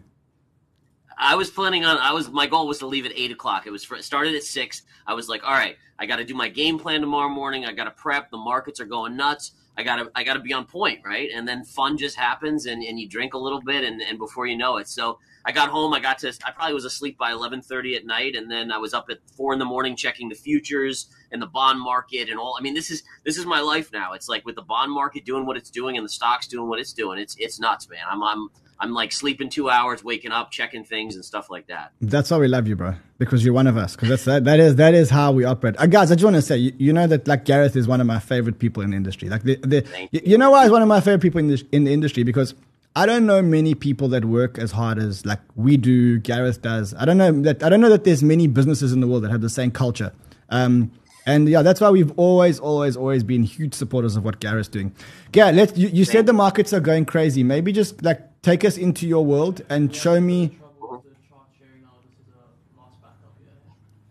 I 1.24 1.36
was 1.36 1.49
planning 1.49 1.86
on. 1.86 1.97
I 1.97 2.11
was 2.11 2.30
my 2.30 2.47
goal 2.47 2.67
was 2.67 2.80
to 2.80 2.88
leave 2.88 3.05
at 3.05 3.13
eight 3.15 3.32
o'clock. 3.32 3.65
It 3.65 3.71
was 3.71 3.84
for, 3.84 3.95
it 3.95 4.03
started 4.03 4.36
at 4.36 4.43
six. 4.43 4.82
I 5.07 5.13
was 5.13 5.30
like, 5.30 5.43
all 5.43 5.53
right, 5.53 5.78
I 5.97 6.05
got 6.05 6.17
to 6.17 6.26
do 6.26 6.36
my 6.36 6.49
game 6.49 6.78
plan 6.78 6.99
tomorrow 6.99 7.30
morning. 7.30 7.65
I 7.65 7.71
got 7.71 7.86
to 7.86 7.91
prep. 7.91 8.30
The 8.30 8.38
markets 8.38 8.82
are 8.82 8.86
going 8.86 9.15
nuts. 9.15 9.53
I 9.76 9.82
gotta 9.82 10.11
I 10.13 10.24
gotta 10.24 10.39
be 10.39 10.53
on 10.53 10.65
point, 10.65 10.99
right? 11.03 11.30
And 11.34 11.47
then 11.47 11.63
fun 11.63 11.97
just 11.97 12.15
happens, 12.15 12.67
and, 12.67 12.84
and 12.84 12.99
you 12.99 13.09
drink 13.09 13.34
a 13.34 13.39
little 13.39 13.61
bit, 13.61 13.84
and, 13.84 14.01
and 14.01 14.19
before 14.19 14.45
you 14.45 14.55
know 14.55 14.78
it, 14.78 14.88
so 14.88 15.17
I 15.45 15.51
got 15.51 15.69
home. 15.69 15.93
I 15.93 15.99
got 15.99 16.19
to 16.19 16.32
I 16.45 16.51
probably 16.51 16.76
was 16.76 16.86
asleep 16.86 17.17
by 17.17 17.32
eleven 17.32 17.61
thirty 17.61 17.95
at 17.95 18.05
night, 18.05 18.36
and 18.36 18.51
then 18.51 18.71
I 18.71 18.78
was 18.78 18.93
up 18.93 19.07
at 19.09 19.17
four 19.36 19.51
in 19.51 19.59
the 19.59 19.65
morning 19.65 19.95
checking 19.95 20.30
the 20.30 20.36
futures 20.36 21.07
and 21.34 21.42
the 21.42 21.48
bond 21.48 21.82
market 21.82 22.30
and 22.30 22.40
all. 22.40 22.56
I 22.58 22.62
mean, 22.62 22.74
this 22.74 22.90
is 22.90 23.04
this 23.26 23.38
is 23.38 23.46
my 23.46 23.60
life 23.60 23.92
now. 23.92 24.14
It's 24.14 24.30
like 24.30 24.46
with 24.46 24.56
the 24.56 24.62
bond 24.62 24.92
market 24.92 25.26
doing 25.26 25.46
what 25.46 25.58
it's 25.58 25.70
doing 25.70 25.98
and 25.98 26.06
the 26.06 26.10
stocks 26.10 26.48
doing 26.48 26.70
what 26.70 26.80
it's 26.80 26.94
doing. 26.94 27.20
It's 27.20 27.36
it's 27.38 27.60
nuts, 27.60 27.90
man. 27.90 28.04
I'm 28.10 28.24
I'm 28.24 28.50
I'm 28.80 28.94
like 28.94 29.12
sleeping 29.12 29.50
two 29.50 29.70
hours, 29.70 30.04
waking 30.04 30.32
up, 30.32 30.52
checking 30.52 30.84
things 30.84 31.16
and 31.16 31.26
stuff 31.26 31.50
like 31.50 31.68
that. 31.68 31.92
That's 32.02 32.32
why 32.32 32.38
we 32.38 32.48
love 32.48 32.68
you, 32.68 32.76
bro. 32.76 32.96
Because 33.18 33.44
you're 33.44 33.54
one 33.54 33.68
of 33.68 33.78
us. 33.78 33.96
Because 33.96 34.10
that's 34.10 34.26
that, 34.26 34.44
that 34.46 34.60
is 34.60 34.76
that 34.76 34.94
is 34.94 35.10
how 35.10 35.32
we 35.32 35.44
operate. 35.44 35.76
Uh, 35.78 35.88
guys, 35.88 36.12
I 36.12 36.16
just 36.16 36.24
want 36.24 36.36
to 36.36 36.42
say, 36.42 36.58
you, 36.58 36.74
you 36.78 36.94
know 36.94 37.08
that 37.08 37.28
like 37.28 37.46
Gareth 37.46 37.76
is 37.76 37.88
one 37.88 38.00
of 38.00 38.08
my 38.08 38.20
favorite 38.20 38.60
people 38.60 38.84
in 38.84 38.92
the 38.92 38.98
industry. 38.98 39.30
Like 39.30 39.44
the, 39.44 39.56
the 39.58 40.08
you. 40.12 40.22
you. 40.24 40.38
know 40.38 40.52
why 40.52 40.64
he's 40.64 40.72
one 40.72 40.82
of 40.82 40.88
my 40.88 41.02
favorite 41.02 41.22
people 41.22 41.40
in 41.40 41.48
the 41.48 41.66
in 41.72 41.84
the 41.84 41.94
industry 41.94 42.24
because 42.24 42.54
I 42.96 43.08
don't 43.08 43.26
know 43.26 43.42
many 43.42 43.74
people 43.74 44.08
that 44.10 44.26
work 44.26 44.60
as 44.60 44.72
hard 44.72 45.00
as 45.00 45.26
like 45.26 45.40
we 45.56 45.78
do. 45.78 46.20
Gareth 46.20 46.62
does. 46.62 46.94
I 46.96 47.06
don't 47.06 47.18
know 47.18 47.32
that 47.42 47.64
I 47.64 47.70
don't 47.70 47.82
know 47.82 47.90
that 47.90 48.04
there's 48.04 48.22
many 48.22 48.48
businesses 48.48 48.92
in 48.92 49.00
the 49.00 49.08
world 49.08 49.24
that 49.24 49.32
have 49.32 49.42
the 49.42 49.50
same 49.50 49.72
culture. 49.72 50.12
Um, 50.50 50.92
and 51.26 51.47
yeah, 51.47 51.61
that's 51.61 51.80
why 51.80 51.89
we've 51.89 52.11
always, 52.17 52.59
always, 52.59 52.97
always 52.97 53.24
been 53.24 53.43
huge 53.43 53.74
supporters 53.74 54.15
of 54.15 54.26
what 54.26 54.39
Gareth's 54.39 54.67
doing. 54.67 54.93
Gareth, 55.32 55.55
let's, 55.55 55.78
you, 55.78 55.88
you 55.89 56.05
said 56.05 56.26
the 56.26 56.34
markets 56.34 56.74
are 56.74 56.80
going 56.80 57.05
crazy. 57.05 57.43
Maybe 57.43 57.71
just 57.71 58.03
like 58.03 58.41
take 58.41 58.65
us 58.65 58.78
into 58.78 59.07
your 59.07 59.26
world 59.26 59.61
and 59.69 59.95
show 59.95 60.19
me. 60.19 60.57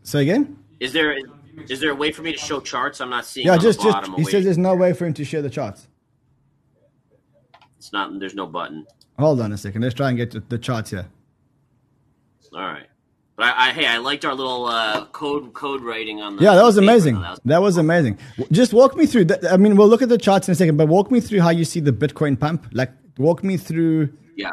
Say 0.02 0.22
again? 0.22 0.58
Is 0.80 0.92
there 0.92 1.16
is 1.68 1.80
there 1.80 1.90
a 1.90 1.94
way 1.94 2.12
for 2.12 2.22
me 2.22 2.32
to 2.32 2.38
show 2.38 2.60
charts? 2.60 3.00
I'm 3.00 3.10
not 3.10 3.24
seeing. 3.24 3.46
Yeah, 3.46 3.56
just 3.56 3.78
the 3.78 3.84
just 3.84 3.94
bottom 3.94 4.14
he 4.14 4.24
says 4.24 4.44
there's 4.44 4.58
no 4.58 4.74
way 4.74 4.92
for 4.92 5.06
him 5.06 5.14
to 5.14 5.24
share 5.24 5.42
the 5.42 5.50
charts. 5.50 5.86
It's 7.78 7.92
not. 7.92 8.18
There's 8.18 8.34
no 8.34 8.46
button. 8.46 8.86
Hold 9.18 9.40
on 9.40 9.52
a 9.52 9.58
second. 9.58 9.82
Let's 9.82 9.94
try 9.94 10.08
and 10.08 10.16
get 10.16 10.48
the 10.48 10.58
charts 10.58 10.90
here. 10.90 11.06
All 12.54 12.60
right. 12.60 12.86
But 13.36 13.46
I, 13.46 13.68
I 13.68 13.72
hey, 13.72 13.86
I 13.86 13.98
liked 13.98 14.24
our 14.24 14.34
little 14.34 14.66
uh, 14.66 15.06
code 15.06 15.54
code 15.54 15.82
writing 15.82 16.20
on 16.20 16.36
the. 16.36 16.42
Yeah, 16.42 16.54
that 16.54 16.64
was 16.64 16.76
amazing. 16.76 17.14
That 17.20 17.30
was- 17.30 17.40
That 17.44 17.62
was 17.62 17.76
amazing. 17.78 18.18
Just 18.50 18.72
walk 18.72 18.96
me 18.96 19.06
through. 19.06 19.26
That. 19.26 19.50
I 19.50 19.56
mean, 19.56 19.76
we'll 19.76 19.88
look 19.88 20.02
at 20.02 20.08
the 20.08 20.18
charts 20.18 20.48
in 20.48 20.52
a 20.52 20.54
second, 20.54 20.76
but 20.76 20.88
walk 20.88 21.10
me 21.10 21.20
through 21.20 21.40
how 21.40 21.50
you 21.50 21.64
see 21.64 21.80
the 21.80 21.92
Bitcoin 21.92 22.38
pump. 22.38 22.66
Like, 22.72 22.92
walk 23.18 23.42
me 23.42 23.56
through. 23.56 24.12
Yeah. 24.36 24.52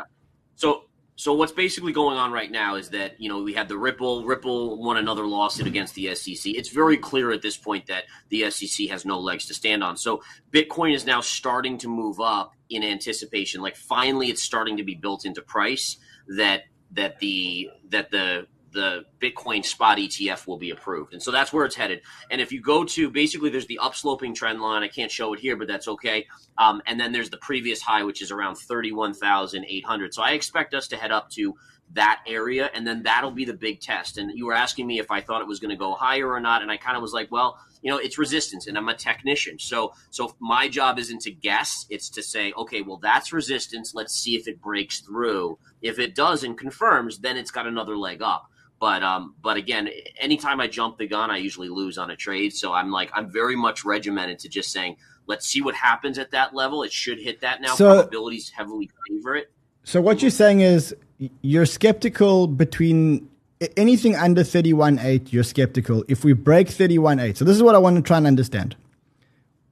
So 0.56 0.84
so 1.18 1.34
what's 1.34 1.52
basically 1.52 1.92
going 1.92 2.18
on 2.18 2.32
right 2.32 2.50
now 2.50 2.76
is 2.76 2.90
that 2.92 3.20
you 3.20 3.28
know 3.28 3.44
we 3.44 3.54
had 3.54 3.68
the 3.68 3.78
Ripple 3.78 4.24
Ripple 4.26 4.82
won 4.82 4.96
another 4.96 5.26
lawsuit 5.28 5.68
against 5.68 5.96
the 5.96 6.16
SEC. 6.16 6.54
It's 6.56 6.70
very 6.70 6.96
clear 6.96 7.32
at 7.32 7.42
this 7.42 7.58
point 7.58 7.88
that 7.88 8.06
the 8.30 8.50
SEC 8.50 8.88
has 8.88 9.04
no 9.06 9.20
legs 9.20 9.46
to 9.48 9.54
stand 9.54 9.84
on. 9.84 9.98
So 9.98 10.24
Bitcoin 10.52 10.94
is 10.96 11.06
now 11.06 11.20
starting 11.20 11.78
to 11.80 11.90
move 11.90 12.22
up 12.22 12.54
in 12.70 12.84
anticipation. 12.84 13.60
Like 13.62 13.76
finally, 13.76 14.28
it's 14.30 14.42
starting 14.42 14.78
to 14.78 14.84
be 14.84 14.96
built 14.96 15.26
into 15.26 15.42
price 15.42 15.98
that 16.38 16.62
that 16.92 17.20
the 17.20 17.70
that 17.90 18.12
the 18.12 18.48
the 18.72 19.06
Bitcoin 19.20 19.66
spot 19.66 19.98
ETF 19.98 20.48
will 20.48 20.58
be 20.58 20.72
approved. 20.72 21.14
And 21.14 21.22
so 21.22 21.32
that's 21.32 21.52
where 21.52 21.66
it's 21.66 21.76
headed. 21.76 22.02
And 22.30 22.40
if 22.42 22.52
you 22.52 22.62
go 22.62 22.84
to 22.86 23.10
basically, 23.10 23.50
there's 23.50 23.68
the 23.68 23.80
upsloping 23.82 24.36
trend 24.36 24.62
line. 24.62 24.84
I 24.84 24.88
can't 24.88 25.12
show 25.12 25.34
it 25.34 25.40
here, 25.40 25.56
but 25.56 25.68
that's 25.68 25.88
okay. 25.88 26.28
Um, 26.58 26.82
and 26.86 27.00
then 27.00 27.12
there's 27.12 27.30
the 27.30 27.38
previous 27.38 27.82
high, 27.82 28.04
which 28.04 28.22
is 28.22 28.32
around 28.32 28.56
31,800. 28.56 30.14
So 30.14 30.22
I 30.22 30.32
expect 30.32 30.74
us 30.74 30.88
to 30.90 30.98
head 30.98 31.12
up 31.12 31.30
to 31.32 31.56
that 31.94 32.22
area, 32.28 32.70
and 32.74 32.86
then 32.86 33.04
that'll 33.04 33.32
be 33.32 33.46
the 33.46 33.54
big 33.54 33.80
test. 33.82 34.18
And 34.18 34.32
you 34.38 34.46
were 34.46 34.54
asking 34.54 34.86
me 34.86 35.00
if 35.00 35.10
I 35.10 35.22
thought 35.22 35.42
it 35.42 35.48
was 35.48 35.60
going 35.60 35.72
to 35.72 35.76
go 35.76 35.94
higher 35.94 36.30
or 36.30 36.40
not, 36.40 36.62
and 36.62 36.72
I 36.72 36.78
kind 36.78 36.96
of 36.96 37.02
was 37.02 37.14
like, 37.14 37.32
well, 37.32 37.58
you 37.82 37.90
know, 37.90 37.98
it's 37.98 38.18
resistance, 38.18 38.68
and 38.68 38.78
I'm 38.78 38.90
a 38.90 38.94
technician, 38.94 39.58
so 39.58 39.94
so 40.10 40.36
my 40.40 40.68
job 40.68 41.00
isn't 41.00 41.22
to 41.22 41.32
guess; 41.32 41.86
it's 41.90 42.10
to 42.10 42.22
say, 42.22 42.52
okay, 42.58 42.82
well, 42.82 42.98
that's 42.98 43.32
resistance. 43.32 43.94
Let's 43.96 44.14
see 44.14 44.36
if 44.36 44.48
it 44.48 44.62
breaks 44.62 45.00
through. 45.00 45.58
If 45.82 45.98
it 45.98 46.14
does 46.14 46.44
and 46.44 46.58
confirms, 46.58 47.20
then 47.20 47.38
it's 47.38 47.52
got 47.52 47.68
another 47.68 47.98
leg 47.98 48.22
up. 48.22 48.50
But 48.80 49.04
um, 49.04 49.36
but 49.42 49.58
again, 49.58 49.90
anytime 50.20 50.60
I 50.62 50.68
jump 50.68 50.98
the 50.98 51.08
gun, 51.08 51.30
I 51.30 51.38
usually 51.38 51.70
lose 51.70 51.98
on 51.98 52.12
a 52.12 52.16
trade. 52.16 52.54
So 52.54 52.72
I'm 52.74 52.92
like, 52.92 53.12
I'm 53.14 53.30
very 53.32 53.56
much 53.56 53.84
regimented 53.84 54.40
to 54.40 54.50
just 54.50 54.72
saying, 54.72 54.96
let's 55.28 55.46
see 55.46 55.62
what 55.62 55.76
happens 55.76 56.18
at 56.18 56.32
that 56.32 56.56
level. 56.56 56.84
It 56.84 56.92
should 56.92 57.20
hit 57.20 57.42
that 57.42 57.62
now. 57.62 57.76
So- 57.76 57.96
Probabilities 57.96 58.50
heavily 58.50 58.90
favor 59.08 59.36
it. 59.36 59.52
So 59.84 60.02
what 60.02 60.22
you're 60.22 60.32
saying 60.32 60.62
is 60.62 60.96
you're 61.42 61.66
skeptical 61.66 62.48
between 62.48 63.28
anything 63.76 64.16
under 64.16 64.44
31.8, 64.44 65.32
you're 65.34 65.44
skeptical. 65.44 66.04
If 66.08 66.24
we 66.24 66.34
break 66.34 66.68
31.8, 66.68 67.38
so 67.38 67.44
this 67.46 67.56
is 67.56 67.64
what 67.64 67.76
I 67.76 67.80
want 67.80 67.96
to 67.96 68.02
try 68.02 68.18
and 68.18 68.28
understand. 68.28 68.76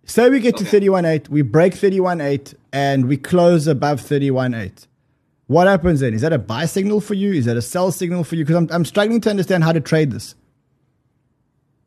Say 0.06 0.30
we 0.30 0.40
get 0.40 0.58
to 0.58 0.64
31.8, 0.64 1.30
we 1.30 1.42
break 1.42 1.74
31.8, 1.74 2.56
and 2.72 3.08
we 3.08 3.18
close 3.18 3.68
above 3.68 4.02
31.8. 4.02 4.88
What 5.48 5.68
happens 5.68 6.02
then? 6.02 6.14
Is 6.14 6.22
that 6.22 6.34
a 6.34 6.38
buy 6.38 6.66
signal 6.66 7.02
for 7.02 7.14
you? 7.14 7.32
Is 7.34 7.46
that 7.46 7.58
a 7.58 7.62
sell 7.62 7.92
signal 7.92 8.24
for 8.24 8.36
you? 8.36 8.44
Because 8.46 8.58
I'm, 8.58 8.70
I'm 8.72 8.86
struggling 8.86 9.22
to 9.22 9.30
understand 9.30 9.64
how 9.64 9.72
to 9.72 9.82
trade 9.82 10.12
this. 10.12 10.36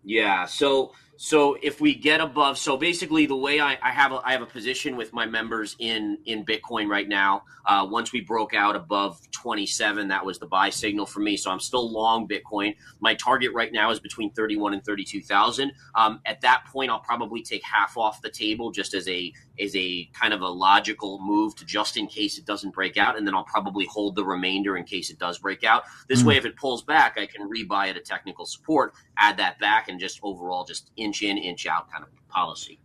Yeah. 0.02 0.46
So 0.46 0.92
So 1.22 1.58
if 1.62 1.82
we 1.82 1.94
get 1.94 2.22
above, 2.22 2.56
so 2.56 2.78
basically 2.78 3.26
the 3.26 3.36
way 3.36 3.60
I, 3.60 3.76
I 3.82 3.90
have 3.90 4.10
a, 4.10 4.22
I 4.24 4.32
have 4.32 4.40
a 4.40 4.46
position 4.46 4.96
with 4.96 5.12
my 5.12 5.26
members 5.26 5.76
in 5.78 6.16
in 6.24 6.46
Bitcoin 6.46 6.88
right 6.88 7.06
now. 7.06 7.42
Uh, 7.66 7.86
once 7.90 8.10
we 8.10 8.22
broke 8.22 8.54
out 8.54 8.74
above 8.74 9.20
27, 9.32 10.08
that 10.08 10.24
was 10.24 10.38
the 10.38 10.46
buy 10.46 10.70
signal 10.70 11.04
for 11.04 11.20
me. 11.20 11.36
So 11.36 11.50
I'm 11.50 11.60
still 11.60 11.92
long 11.92 12.26
Bitcoin. 12.26 12.74
My 13.00 13.14
target 13.14 13.52
right 13.52 13.70
now 13.70 13.90
is 13.90 14.00
between 14.00 14.32
31 14.32 14.72
and 14.72 14.82
32,000. 14.82 15.70
Um, 15.94 16.22
at 16.24 16.40
that 16.40 16.64
point, 16.72 16.90
I'll 16.90 17.00
probably 17.00 17.42
take 17.42 17.62
half 17.64 17.98
off 17.98 18.22
the 18.22 18.30
table 18.30 18.70
just 18.70 18.94
as 18.94 19.06
a 19.06 19.30
as 19.60 19.76
a 19.76 20.08
kind 20.12 20.32
of 20.32 20.40
a 20.40 20.48
logical 20.48 21.20
move 21.20 21.54
to 21.56 21.64
just 21.64 21.96
in 21.96 22.06
case 22.06 22.38
it 22.38 22.46
doesn't 22.46 22.74
break 22.74 22.96
out, 22.96 23.16
and 23.16 23.26
then 23.26 23.34
I'll 23.34 23.44
probably 23.44 23.86
hold 23.86 24.16
the 24.16 24.24
remainder 24.24 24.76
in 24.76 24.84
case 24.84 25.10
it 25.10 25.18
does 25.18 25.38
break 25.38 25.64
out. 25.64 25.84
This 26.08 26.24
way, 26.24 26.36
if 26.36 26.44
it 26.44 26.56
pulls 26.56 26.82
back, 26.82 27.18
I 27.18 27.26
can 27.26 27.48
rebuy 27.48 27.88
at 27.88 27.96
a 27.96 28.00
technical 28.00 28.46
support, 28.46 28.94
add 29.18 29.36
that 29.38 29.58
back, 29.58 29.88
and 29.88 30.00
just 30.00 30.20
overall 30.22 30.64
just 30.64 30.90
inch 30.96 31.22
in, 31.22 31.38
inch 31.38 31.66
out 31.66 31.90
kind 31.90 32.04
of 32.04 32.10
policy. 32.28 32.78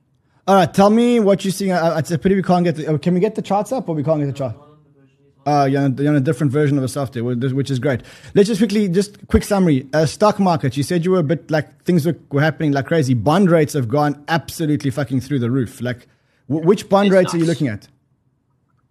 All 0.48 0.56
right, 0.56 0.72
tell 0.72 0.90
me 0.90 1.20
what 1.20 1.44
you're 1.44 1.52
seeing. 1.52 1.72
Uh, 1.72 1.96
it's 1.98 2.12
a 2.12 2.20
pity 2.20 2.36
we 2.36 2.44
can't 2.44 2.64
get. 2.64 2.76
The, 2.76 2.94
uh, 2.94 2.98
can 2.98 3.14
we 3.14 3.20
get 3.20 3.36
the 3.36 3.42
charts 3.42 3.72
up, 3.72 3.90
or 3.90 3.96
we 3.96 4.04
can't 4.04 4.20
get 4.20 4.28
the 4.28 4.34
chart? 4.34 4.56
Uh, 5.46 5.68
you're 5.70 5.82
on, 5.82 5.96
you're 5.98 6.10
on 6.10 6.16
a 6.16 6.20
different 6.20 6.52
version 6.52 6.76
of 6.76 6.82
the 6.82 6.88
software, 6.88 7.24
which 7.24 7.70
is 7.70 7.78
great. 7.78 8.02
Let's 8.34 8.48
just 8.48 8.60
quickly, 8.60 8.88
just 8.90 9.28
quick 9.28 9.44
summary. 9.44 9.88
Uh, 9.94 10.08
stock 10.08 10.40
market. 10.40 10.76
You 10.76 10.82
said 10.82 11.06
you 11.06 11.12
were 11.12 11.20
a 11.20 11.24
bit 11.24 11.52
like 11.52 11.84
things 11.84 12.06
were, 12.06 12.18
were 12.32 12.42
happening 12.42 12.72
like 12.72 12.88
crazy. 12.88 13.14
Bond 13.14 13.52
rates 13.52 13.74
have 13.74 13.88
gone 13.88 14.24
absolutely 14.28 14.90
fucking 14.90 15.22
through 15.22 15.40
the 15.40 15.52
roof. 15.52 15.82
Like, 15.82 16.08
w- 16.50 16.66
which 16.68 16.89
bond 16.89 17.08
It's 17.08 17.14
rates 17.14 17.34
are 17.34 17.38
you 17.38 17.46
looking 17.46 17.68
at? 17.68 17.88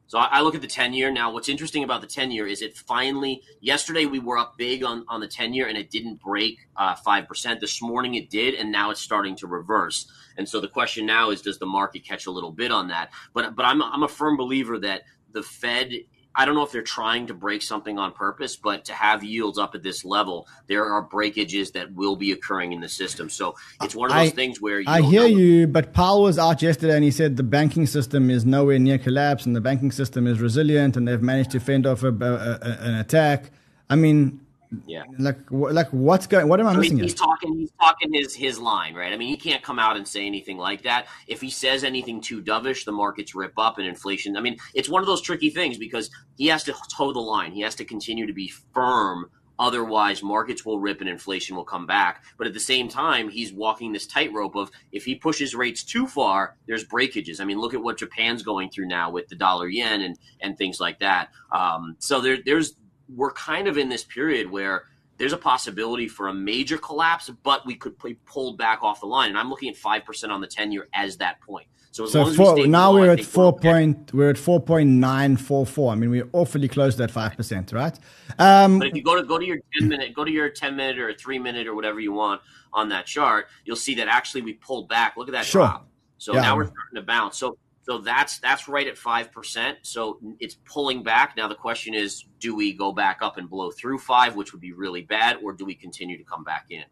So 0.07 0.19
I 0.19 0.29
I 0.33 0.41
look 0.43 0.55
at 0.55 0.61
the 0.61 0.69
10 0.69 0.93
year. 0.93 1.11
Now, 1.11 1.33
what's 1.33 1.49
interesting 1.49 1.85
about 1.85 2.01
the 2.01 2.07
10 2.07 2.31
year 2.31 2.47
is 2.47 2.63
it 2.63 2.77
finally, 2.77 3.43
yesterday 3.61 4.07
we 4.07 4.19
were 4.19 4.39
up 4.39 4.57
big 4.57 4.85
on, 4.85 5.05
on 5.09 5.21
the 5.21 5.29
10 5.29 5.55
year 5.55 5.67
and 5.67 5.77
it 5.77 5.91
didn't 5.91 6.21
break 6.21 6.59
uh, 6.77 6.95
5%. 6.95 7.61
This 7.61 7.83
morning 7.83 8.15
it 8.15 8.31
did, 8.31 8.55
and 8.55 8.71
now 8.71 8.91
it's 8.91 9.01
starting 9.01 9.35
to 9.37 9.47
reverse. 9.47 10.07
And 10.37 10.49
so 10.49 10.61
the 10.61 10.69
question 10.69 11.07
now 11.07 11.31
is 11.31 11.43
does 11.43 11.59
the 11.59 11.67
market 11.67 12.05
catch 12.05 12.27
a 12.27 12.31
little 12.31 12.53
bit 12.53 12.71
on 12.71 12.89
that? 12.89 13.11
But, 13.33 13.57
but 13.57 13.65
I'm, 13.65 13.83
I'm 13.83 14.03
a 14.03 14.09
firm 14.09 14.37
believer 14.37 14.79
that 14.81 15.03
the 15.33 15.43
Fed. 15.43 15.93
I 16.37 16.45
don't 16.45 16.55
know 16.55 16.65
if 16.65 16.73
they're 16.73 16.83
trying 16.83 17.27
to 17.29 17.35
break 17.35 17.63
something 17.63 17.99
on 17.99 18.13
purpose, 18.13 18.57
but 18.57 18.85
to 18.87 18.93
have 18.93 19.23
yields 19.23 19.59
up 19.59 19.75
at 19.75 19.83
this 19.83 20.05
level, 20.05 20.49
there 20.67 20.85
are 20.85 21.03
breakages 21.03 21.71
that 21.73 21.93
will 21.95 22.17
be 22.17 22.33
occurring 22.33 22.73
in 22.73 22.81
the 22.81 22.89
system. 22.89 23.31
So 23.31 23.55
it's 23.83 23.95
one 23.95 24.11
of 24.11 24.17
those 24.17 24.33
I- 24.33 24.35
things 24.35 24.61
where 24.61 24.81
you 24.81 24.87
I 24.89 25.01
hear 25.03 25.27
you, 25.27 25.67
but 25.67 25.93
Powell 25.93 26.23
was 26.25 26.39
out 26.39 26.61
yesterday 26.63 26.95
and 26.97 27.05
he 27.05 27.11
said 27.11 27.37
the 27.37 27.43
banking 27.43 27.87
system 27.87 28.31
is 28.31 28.45
nowhere 28.45 28.79
near 28.79 28.99
collapse 28.99 29.47
and 29.47 29.55
the 29.55 29.61
banking 29.61 29.93
system 29.93 30.27
is 30.27 30.41
resilient 30.41 30.97
and 30.97 31.07
they've 31.07 31.23
managed 31.23 31.53
to 31.53 31.61
fend 31.61 31.87
off 31.87 32.03
a, 32.03 32.09
a, 32.09 32.13
a- 32.13 32.79
an 32.89 32.95
attack. 32.95 33.51
I 33.89 33.97
mean, 33.97 34.41
Yeah. 34.87 35.05
like, 35.19 35.39
like 35.51 35.89
what's 35.91 36.27
going? 36.27 36.49
What 36.49 36.61
am 36.61 36.67
I 36.67 36.73
So 36.73 36.81
missing 36.81 36.99
he's, 36.99 37.13
he's 37.13 37.21
talking. 37.21 37.59
He's 37.59 37.73
talking 37.81 38.13
his 38.13 38.35
his 38.35 38.59
line, 38.59 38.95
right? 38.95 39.13
I 39.13 39.17
mean, 39.17 39.29
he 39.29 39.37
can't 39.37 39.63
come 39.63 39.79
out 39.79 39.97
and 39.97 40.07
say 40.07 40.27
anything 40.27 40.59
like 40.59 40.83
that. 40.83 41.07
If 41.27 41.41
he 41.41 41.51
says 41.51 41.85
anything 41.85 42.21
too 42.21 42.43
dovish, 42.43 42.85
the 42.85 42.93
markets 42.93 43.35
rip 43.35 43.59
up 43.59 43.79
and 43.79 43.87
inflation. 43.87 44.37
I 44.37 44.41
mean, 44.41 44.57
it's 44.75 44.89
one 44.89 45.03
of 45.03 45.07
those 45.07 45.21
tricky 45.21 45.51
things 45.51 45.79
because 45.79 46.11
he 46.37 46.47
has 46.49 46.65
to 46.65 46.75
toe 46.97 47.13
the 47.13 47.21
line. 47.21 47.53
He 47.53 47.61
has 47.63 47.75
to 47.77 47.85
continue 47.85 48.27
to 48.27 48.33
be 48.33 48.53
firm. 48.73 49.31
Otherwise, 49.59 50.23
markets 50.23 50.65
will 50.65 50.81
rip 50.81 51.01
and 51.01 51.09
inflation 51.09 51.55
will 51.55 51.65
come 51.65 51.87
back. 51.87 52.25
But 52.37 52.49
at 52.49 52.55
the 52.55 52.61
same 52.61 52.89
time, 52.89 53.29
he's 53.29 53.53
walking 53.53 53.93
this 53.93 54.07
tightrope 54.07 54.57
of 54.57 54.71
if 54.91 55.05
he 55.05 55.15
pushes 55.15 55.55
rates 55.55 55.85
too 55.85 56.09
far, 56.09 56.57
there's 56.67 56.85
breakages. 56.85 57.39
I 57.39 57.45
mean, 57.45 57.61
look 57.61 57.73
at 57.73 57.83
what 57.83 57.99
Japan's 57.99 58.43
going 58.43 58.71
through 58.71 58.89
now 58.89 59.11
with 59.11 59.29
the 59.29 59.37
dollar 59.37 59.69
yen 59.69 60.01
and 60.01 60.19
and 60.41 60.59
things 60.59 60.81
like 60.81 60.99
that. 60.99 61.29
Um, 61.53 61.95
so 62.01 62.21
there, 62.21 62.39
there's 62.45 62.75
we're 63.09 63.33
kind 63.33 63.69
of 63.69 63.79
in 63.79 63.89
this 63.89 64.05
period 64.05 64.51
where 64.51 64.85
there's 65.17 65.33
a 65.33 65.39
possibility 65.39 66.09
for 66.09 66.29
a 66.29 66.35
major 66.35 66.79
collapse, 66.79 67.31
but 67.43 67.65
we 67.67 67.75
could 67.77 67.97
be 68.03 68.15
pulled 68.27 68.59
back 68.59 68.83
off 68.83 69.01
the 69.01 69.07
line. 69.07 69.29
And 69.29 69.39
I'm 69.39 69.49
looking 69.51 69.69
at 69.69 69.77
five 69.77 70.05
percent 70.05 70.33
on 70.33 70.41
the 70.41 70.47
ten 70.47 70.73
year 70.73 70.89
as 70.93 71.17
that 71.19 71.41
point. 71.41 71.67
So 71.93 72.03
as 72.03 72.15
long 72.15 72.25
So 72.25 72.31
as 72.33 72.57
we 72.57 72.63
stay 72.63 72.69
now 72.69 72.93
we're 72.93 73.13
at 73.13 73.25
four 73.25 73.53
okay. 73.55 73.71
point. 73.71 74.13
We're 74.13 74.31
at 74.31 74.39
four 74.39 74.61
point 74.61 74.91
nine 74.91 75.37
four 75.37 75.65
four. 75.65 75.93
I 75.93 75.95
mean, 75.95 76.11
we're 76.11 76.29
awfully 76.33 76.67
close 76.67 76.95
to 76.95 77.03
that 77.03 77.13
five 77.13 77.37
percent, 77.37 77.73
right? 77.73 77.97
Um, 78.41 78.81
But 78.81 78.89
if 78.89 78.97
you 78.97 79.05
go 79.05 79.15
to 79.15 79.23
go 79.23 79.39
to 79.39 79.47
your 79.47 79.59
ten 79.79 79.89
minute, 79.89 80.13
go 80.15 80.25
to 80.25 80.31
your 80.33 80.49
ten 80.49 80.75
minute 80.75 80.99
or 80.99 81.15
three 81.15 81.39
minute 81.39 81.69
or 81.69 81.75
whatever 81.77 82.01
you 82.01 82.13
want 82.13 82.41
on 82.73 82.89
that 82.89 83.07
chart, 83.07 83.47
you'll 83.65 83.77
see 83.77 83.95
that 83.95 84.09
actually 84.09 84.43
we 84.43 84.55
pulled 84.55 84.89
back. 84.89 85.17
Look 85.17 85.29
at 85.29 85.33
that 85.33 85.45
Sure. 85.45 85.63
drop. 85.63 85.89
So 86.19 86.35
Yeah. 86.35 86.41
now 86.41 86.57
we're 86.57 86.67
starting 86.67 86.97
to 86.97 87.03
bounce. 87.03 87.39
So 87.39 87.57
so 87.85 87.99
that's 87.99 88.39
that's 88.39 88.67
right 88.69 88.87
at 88.87 88.99
five 88.99 89.31
percent. 89.31 89.79
So 89.83 90.19
it's 90.41 90.57
pulling 90.65 91.03
back. 91.03 91.37
Now 91.37 91.49
the 91.49 91.55
question 91.55 91.95
is, 91.95 92.25
do 92.41 92.55
we 92.55 92.73
go 92.73 92.93
back 92.93 93.19
up 93.21 93.37
and 93.37 93.49
blow 93.49 93.71
through 93.71 93.99
five, 93.99 94.37
which 94.37 94.53
would 94.53 94.61
be 94.61 94.73
really 94.73 95.03
bad, 95.03 95.39
or 95.43 95.53
do 95.53 95.65
we 95.65 95.75
continue 95.75 96.17
to 96.17 96.25
come 96.25 96.45
back 96.45 96.67
in? 96.71 96.85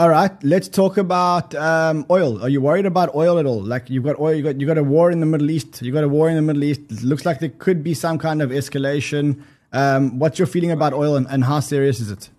All 0.00 0.08
right, 0.08 0.30
let's 0.44 0.68
talk 0.68 0.96
about 0.96 1.56
um, 1.56 2.06
oil. 2.08 2.40
Are 2.40 2.48
you 2.48 2.60
worried 2.60 2.86
about 2.86 3.16
oil 3.16 3.38
at 3.40 3.46
all? 3.46 3.60
Like 3.60 3.90
you've 3.90 4.04
got 4.04 4.20
oil, 4.20 4.32
you 4.32 4.44
got 4.44 4.60
you 4.60 4.66
got 4.66 4.78
a 4.78 4.84
war 4.84 5.10
in 5.10 5.18
the 5.18 5.26
Middle 5.26 5.50
East. 5.50 5.82
You 5.82 5.92
got 5.92 6.04
a 6.04 6.08
war 6.08 6.28
in 6.28 6.36
the 6.36 6.42
Middle 6.42 6.62
East. 6.62 6.82
It 6.88 7.02
looks 7.02 7.26
like 7.26 7.40
there 7.40 7.48
could 7.48 7.82
be 7.82 7.94
some 7.94 8.16
kind 8.18 8.40
of 8.40 8.50
escalation. 8.50 9.42
Um, 9.72 10.18
what's 10.20 10.38
your 10.38 10.46
feeling 10.46 10.70
about 10.70 10.92
oil, 10.92 11.16
and, 11.16 11.26
and 11.28 11.44
how 11.44 11.60
serious 11.60 11.98
is 11.98 12.10
it? 12.10 12.30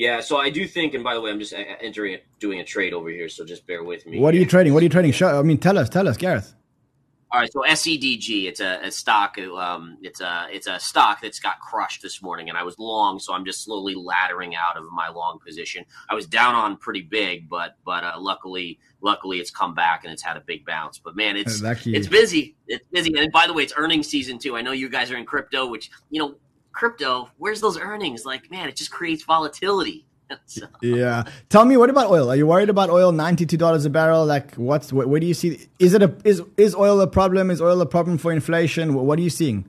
Yeah, 0.00 0.20
so 0.20 0.38
I 0.38 0.48
do 0.48 0.66
think, 0.66 0.94
and 0.94 1.04
by 1.04 1.12
the 1.12 1.20
way, 1.20 1.30
I'm 1.30 1.38
just 1.38 1.52
entering, 1.52 2.14
a, 2.14 2.18
doing 2.38 2.60
a 2.60 2.64
trade 2.64 2.94
over 2.94 3.10
here, 3.10 3.28
so 3.28 3.44
just 3.44 3.66
bear 3.66 3.84
with 3.84 4.06
me. 4.06 4.18
What 4.18 4.32
are 4.32 4.38
you 4.38 4.46
trading? 4.46 4.72
What 4.72 4.80
are 4.80 4.84
you 4.84 4.88
trading? 4.88 5.12
Show, 5.12 5.38
I 5.38 5.42
mean, 5.42 5.58
tell 5.58 5.76
us, 5.76 5.90
tell 5.90 6.08
us, 6.08 6.16
Gareth. 6.16 6.54
All 7.30 7.38
right, 7.38 7.52
so 7.52 7.60
SEDG, 7.60 8.46
it's 8.46 8.60
a, 8.60 8.80
a 8.82 8.90
stock. 8.90 9.36
Um, 9.38 9.98
it's 10.00 10.22
a 10.22 10.46
it's 10.50 10.66
a 10.66 10.80
stock 10.80 11.20
that's 11.20 11.38
got 11.38 11.60
crushed 11.60 12.00
this 12.00 12.22
morning, 12.22 12.48
and 12.48 12.56
I 12.56 12.62
was 12.62 12.78
long, 12.78 13.18
so 13.18 13.34
I'm 13.34 13.44
just 13.44 13.62
slowly 13.62 13.94
laddering 13.94 14.54
out 14.54 14.78
of 14.78 14.84
my 14.90 15.10
long 15.10 15.38
position. 15.46 15.84
I 16.08 16.14
was 16.14 16.26
down 16.26 16.54
on 16.54 16.78
pretty 16.78 17.02
big, 17.02 17.50
but 17.50 17.76
but 17.84 18.02
uh, 18.02 18.14
luckily 18.18 18.80
luckily 19.02 19.38
it's 19.38 19.50
come 19.50 19.74
back 19.74 20.04
and 20.04 20.12
it's 20.14 20.22
had 20.22 20.38
a 20.38 20.40
big 20.40 20.64
bounce. 20.64 20.98
But 20.98 21.14
man, 21.14 21.36
it's 21.36 21.60
Lucky. 21.60 21.94
it's 21.94 22.08
busy. 22.08 22.56
It's 22.66 22.84
busy, 22.90 23.12
and 23.18 23.30
by 23.30 23.46
the 23.46 23.52
way, 23.52 23.64
it's 23.64 23.74
earnings 23.76 24.08
season 24.08 24.38
too. 24.38 24.56
I 24.56 24.62
know 24.62 24.72
you 24.72 24.88
guys 24.88 25.10
are 25.10 25.16
in 25.18 25.26
crypto, 25.26 25.68
which 25.68 25.90
you 26.08 26.20
know 26.20 26.36
crypto. 26.72 27.30
Where's 27.38 27.60
those 27.60 27.78
earnings? 27.78 28.24
Like 28.24 28.50
man, 28.50 28.68
it 28.68 28.76
just 28.76 28.90
creates 28.90 29.22
volatility. 29.24 30.06
So- 30.46 30.66
Yeah. 30.80 31.24
Tell 31.48 31.64
me, 31.64 31.76
what 31.76 31.90
about 31.90 32.08
oil? 32.10 32.30
Are 32.30 32.36
you 32.36 32.46
worried 32.46 32.70
about 32.70 32.88
oil? 32.88 33.10
Ninety-two 33.10 33.56
dollars 33.56 33.84
a 33.84 33.90
barrel. 33.90 34.24
Like, 34.24 34.54
what's 34.54 34.92
where, 34.92 35.06
where 35.08 35.18
do 35.18 35.26
you 35.26 35.34
see? 35.34 35.66
Is 35.80 35.92
it 35.92 36.02
a 36.02 36.14
is 36.24 36.40
is 36.56 36.74
oil 36.76 37.00
a 37.00 37.08
problem? 37.08 37.50
Is 37.50 37.60
oil 37.60 37.80
a 37.80 37.86
problem 37.86 38.16
for 38.16 38.30
inflation? 38.32 38.94
What, 38.94 39.06
what 39.06 39.18
are 39.18 39.22
you 39.22 39.30
seeing? 39.30 39.68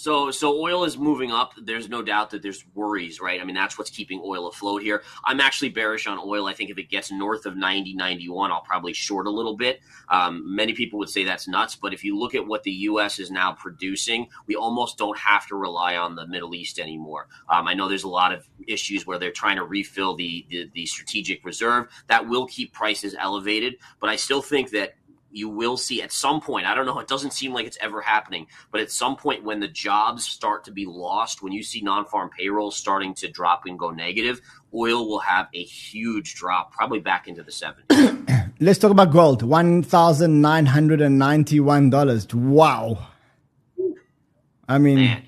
So, 0.00 0.30
so 0.30 0.58
oil 0.58 0.84
is 0.84 0.96
moving 0.96 1.30
up. 1.30 1.52
There's 1.62 1.90
no 1.90 2.00
doubt 2.00 2.30
that 2.30 2.40
there's 2.40 2.64
worries, 2.74 3.20
right? 3.20 3.38
I 3.38 3.44
mean, 3.44 3.54
that's 3.54 3.76
what's 3.76 3.90
keeping 3.90 4.22
oil 4.24 4.48
afloat 4.48 4.80
here. 4.80 5.02
I'm 5.26 5.40
actually 5.40 5.68
bearish 5.68 6.06
on 6.06 6.18
oil. 6.24 6.46
I 6.46 6.54
think 6.54 6.70
if 6.70 6.78
it 6.78 6.88
gets 6.88 7.12
north 7.12 7.44
of 7.44 7.54
90, 7.54 7.96
91, 7.96 8.50
I'll 8.50 8.62
probably 8.62 8.94
short 8.94 9.26
a 9.26 9.30
little 9.30 9.58
bit. 9.58 9.80
Um, 10.08 10.56
many 10.56 10.72
people 10.72 10.98
would 11.00 11.10
say 11.10 11.24
that's 11.24 11.46
nuts, 11.46 11.76
but 11.76 11.92
if 11.92 12.02
you 12.02 12.18
look 12.18 12.34
at 12.34 12.46
what 12.46 12.62
the 12.62 12.70
U.S. 12.70 13.18
is 13.18 13.30
now 13.30 13.52
producing, 13.52 14.28
we 14.46 14.56
almost 14.56 14.96
don't 14.96 15.18
have 15.18 15.46
to 15.48 15.56
rely 15.56 15.96
on 15.96 16.14
the 16.14 16.26
Middle 16.26 16.54
East 16.54 16.78
anymore. 16.78 17.28
Um, 17.50 17.68
I 17.68 17.74
know 17.74 17.86
there's 17.86 18.04
a 18.04 18.08
lot 18.08 18.32
of 18.32 18.48
issues 18.66 19.06
where 19.06 19.18
they're 19.18 19.30
trying 19.30 19.56
to 19.56 19.64
refill 19.64 20.16
the, 20.16 20.46
the 20.48 20.70
the 20.72 20.86
strategic 20.86 21.44
reserve. 21.44 21.88
That 22.06 22.26
will 22.26 22.46
keep 22.46 22.72
prices 22.72 23.14
elevated, 23.18 23.74
but 24.00 24.08
I 24.08 24.16
still 24.16 24.40
think 24.40 24.70
that 24.70 24.94
you 25.30 25.48
will 25.48 25.76
see 25.76 26.02
at 26.02 26.12
some 26.12 26.40
point. 26.40 26.66
I 26.66 26.74
don't 26.74 26.86
know. 26.86 26.98
It 26.98 27.08
doesn't 27.08 27.32
seem 27.32 27.52
like 27.52 27.66
it's 27.66 27.78
ever 27.80 28.00
happening, 28.00 28.46
but 28.70 28.80
at 28.80 28.90
some 28.90 29.16
point 29.16 29.44
when 29.44 29.60
the 29.60 29.68
jobs 29.68 30.24
start 30.24 30.64
to 30.64 30.72
be 30.72 30.86
lost, 30.86 31.42
when 31.42 31.52
you 31.52 31.62
see 31.62 31.80
non-farm 31.80 32.30
payrolls 32.36 32.76
starting 32.76 33.14
to 33.14 33.28
drop 33.28 33.62
and 33.66 33.78
go 33.78 33.90
negative, 33.90 34.40
oil 34.74 35.08
will 35.08 35.20
have 35.20 35.48
a 35.54 35.62
huge 35.62 36.34
drop, 36.34 36.72
probably 36.72 37.00
back 37.00 37.28
into 37.28 37.42
the 37.42 37.52
70s. 37.52 38.50
Let's 38.60 38.78
talk 38.78 38.90
about 38.90 39.10
gold. 39.10 39.42
One 39.42 39.82
thousand 39.82 40.42
nine 40.42 40.66
hundred 40.66 41.00
and 41.00 41.18
ninety-one 41.18 41.88
dollars. 41.88 42.28
Wow. 42.34 42.98
I 44.68 44.76
mean, 44.76 44.96
Man, 44.96 45.22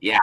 yeah, 0.00 0.20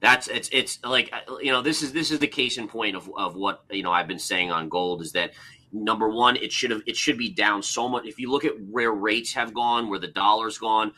that's 0.00 0.28
it's 0.28 0.50
it's 0.52 0.78
like 0.84 1.10
uh, 1.12 1.38
you 1.38 1.50
know 1.50 1.62
this 1.62 1.82
is 1.82 1.94
this 1.94 2.10
is 2.10 2.18
the 2.18 2.26
case 2.28 2.58
in 2.58 2.68
point 2.68 2.94
of 2.94 3.10
of 3.16 3.36
what 3.36 3.64
you 3.70 3.82
know 3.82 3.90
I've 3.90 4.06
been 4.06 4.18
saying 4.18 4.52
on 4.52 4.68
gold 4.68 5.00
is 5.00 5.12
that 5.12 5.32
number 5.74 6.08
one 6.08 6.36
it 6.36 6.52
should 6.52 6.70
have 6.70 6.82
it 6.86 6.96
should 6.96 7.18
be 7.18 7.30
down 7.30 7.62
so 7.62 7.88
much. 7.88 8.06
If 8.06 8.18
you 8.18 8.30
look 8.30 8.44
at 8.44 8.58
where 8.70 8.92
rates 8.92 9.32
have 9.34 9.52
gone, 9.52 9.90
where 9.90 9.98
the 9.98 10.08
dollar's 10.08 10.58
gone. 10.58 10.92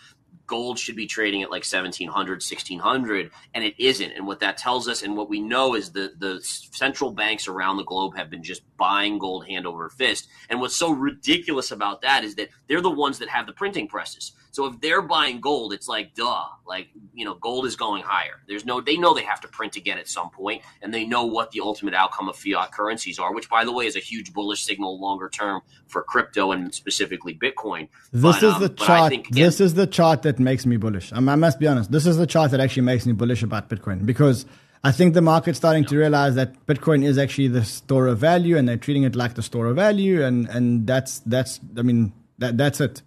Gold 0.47 0.79
should 0.79 0.95
be 0.95 1.09
trading 1.09 1.43
at 1.43 1.51
like 1.51 1.64
1700, 1.64 2.35
1600, 2.35 3.33
and 3.53 3.64
it 3.64 3.74
isn't. 3.81 4.12
And 4.12 4.29
what 4.29 4.39
that 4.39 4.57
tells 4.57 4.87
us, 4.87 5.03
and 5.03 5.16
what 5.16 5.29
we 5.29 5.41
know, 5.41 5.74
is 5.74 5.91
the 5.91 6.12
the 6.18 6.39
central 6.41 7.11
banks 7.11 7.49
around 7.49 7.79
the 7.79 7.85
globe 7.85 8.16
have 8.16 8.31
been 8.31 8.45
just 8.45 8.62
buying 8.77 9.18
gold 9.18 9.47
hand 9.47 9.66
over 9.66 9.89
fist. 9.89 10.29
And 10.49 10.61
what's 10.61 10.77
so 10.77 10.91
ridiculous 10.93 11.70
about 11.70 12.03
that 12.03 12.24
is 12.24 12.35
that 12.37 12.49
they're 12.68 12.81
the 12.81 12.91
ones 12.91 13.18
that 13.18 13.29
have 13.29 13.47
the 13.47 13.53
printing 13.53 13.89
presses. 13.89 14.33
So 14.51 14.64
if 14.64 14.81
they're 14.81 15.03
buying 15.03 15.43
gold, 15.43 15.74
it's 15.74 15.87
like 15.87 16.14
duh, 16.14 16.45
like 16.66 16.89
you 17.12 17.27
know, 17.27 17.35
gold 17.35 17.66
is 17.66 17.77
going 17.77 18.03
higher. 18.03 18.41
There's 18.49 18.64
no, 18.64 18.81
they 18.81 18.97
know 18.97 19.12
they 19.12 19.22
have 19.22 19.43
to 19.43 19.49
print 19.49 19.77
again 19.77 19.99
at 19.99 20.09
some 20.09 20.31
point, 20.31 20.62
and 20.81 20.95
they 20.95 21.05
know 21.05 21.27
what 21.27 21.51
the 21.51 21.61
ultimate 21.61 21.93
outcome 21.93 22.31
of 22.31 22.37
fiat 22.37 22.72
currencies 22.72 23.18
are, 23.18 23.35
which 23.35 23.51
by 23.51 23.66
the 23.66 23.72
way 23.72 23.85
is 23.85 23.97
a 23.97 24.01
huge 24.01 24.33
bullish 24.33 24.64
signal 24.64 24.99
longer 24.99 25.29
term 25.29 25.61
for 25.89 26.03
crypto 26.03 26.53
and 26.53 26.74
specifically 26.74 27.35
Bitcoin. 27.35 27.89
this 28.12 28.22
But, 28.22 28.43
is 28.43 28.55
um, 28.55 28.62
the 28.62 28.68
chart. 28.70 29.11
think, 29.11 29.29
again, 29.29 29.45
this 29.45 29.61
is 29.61 29.74
the 29.74 29.87
chart 29.87 30.22
that 30.22 30.39
makes 30.39 30.64
me 30.64 30.79
bullish. 30.79 31.12
I, 31.12 31.18
I 31.18 31.37
must 31.37 31.59
be 31.59 31.66
honest. 31.66 31.93
This 31.93 32.07
is 32.07 32.16
the 32.16 32.27
chart 32.27 32.51
that 32.53 32.61
actually 32.61 32.83
makes 32.83 33.05
me 33.05 33.12
bullish 33.12 33.43
about 33.43 33.68
Bitcoin 33.68 34.07
because 34.07 34.47
I 34.85 34.93
think 34.93 35.14
the 35.14 35.22
market's 35.22 35.59
starting 35.59 35.85
to 35.87 35.97
realize 35.97 36.35
that 36.37 36.66
Bitcoin 36.66 37.05
is 37.05 37.18
actually 37.18 37.49
the 37.49 37.64
store 37.64 38.07
of 38.07 38.18
value, 38.18 38.57
and 38.57 38.68
they're 38.68 38.77
treating 38.77 39.03
it 39.03 39.16
like 39.16 39.35
the 39.35 39.43
store 39.43 39.66
of 39.66 39.77
value, 39.77 40.22
and 40.22 40.49
and 40.49 40.87
that's 40.87 41.20
that's 41.20 41.61
I 41.77 41.83
mean 41.83 42.12
that 42.39 42.57
that's 42.57 42.81
it. 42.81 43.03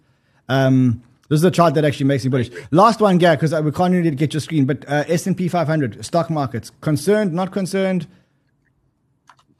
Um, 0.48 1.02
this 1.28 1.38
is 1.38 1.44
a 1.44 1.50
chart 1.50 1.74
that 1.74 1.84
actually 1.84 2.06
makes 2.06 2.24
me 2.24 2.30
bullish. 2.30 2.50
Last 2.72 3.00
one, 3.00 3.18
Gary, 3.18 3.36
because 3.36 3.54
we 3.62 3.70
can't 3.70 3.94
really 3.94 4.10
get 4.10 4.34
your 4.34 4.40
screen, 4.40 4.64
but 4.64 4.84
uh, 4.88 5.04
S 5.06 5.28
and 5.28 5.36
P 5.36 5.46
500 5.46 6.04
stock 6.04 6.28
markets 6.28 6.72
concerned, 6.80 7.32
not 7.32 7.52
concerned. 7.52 8.08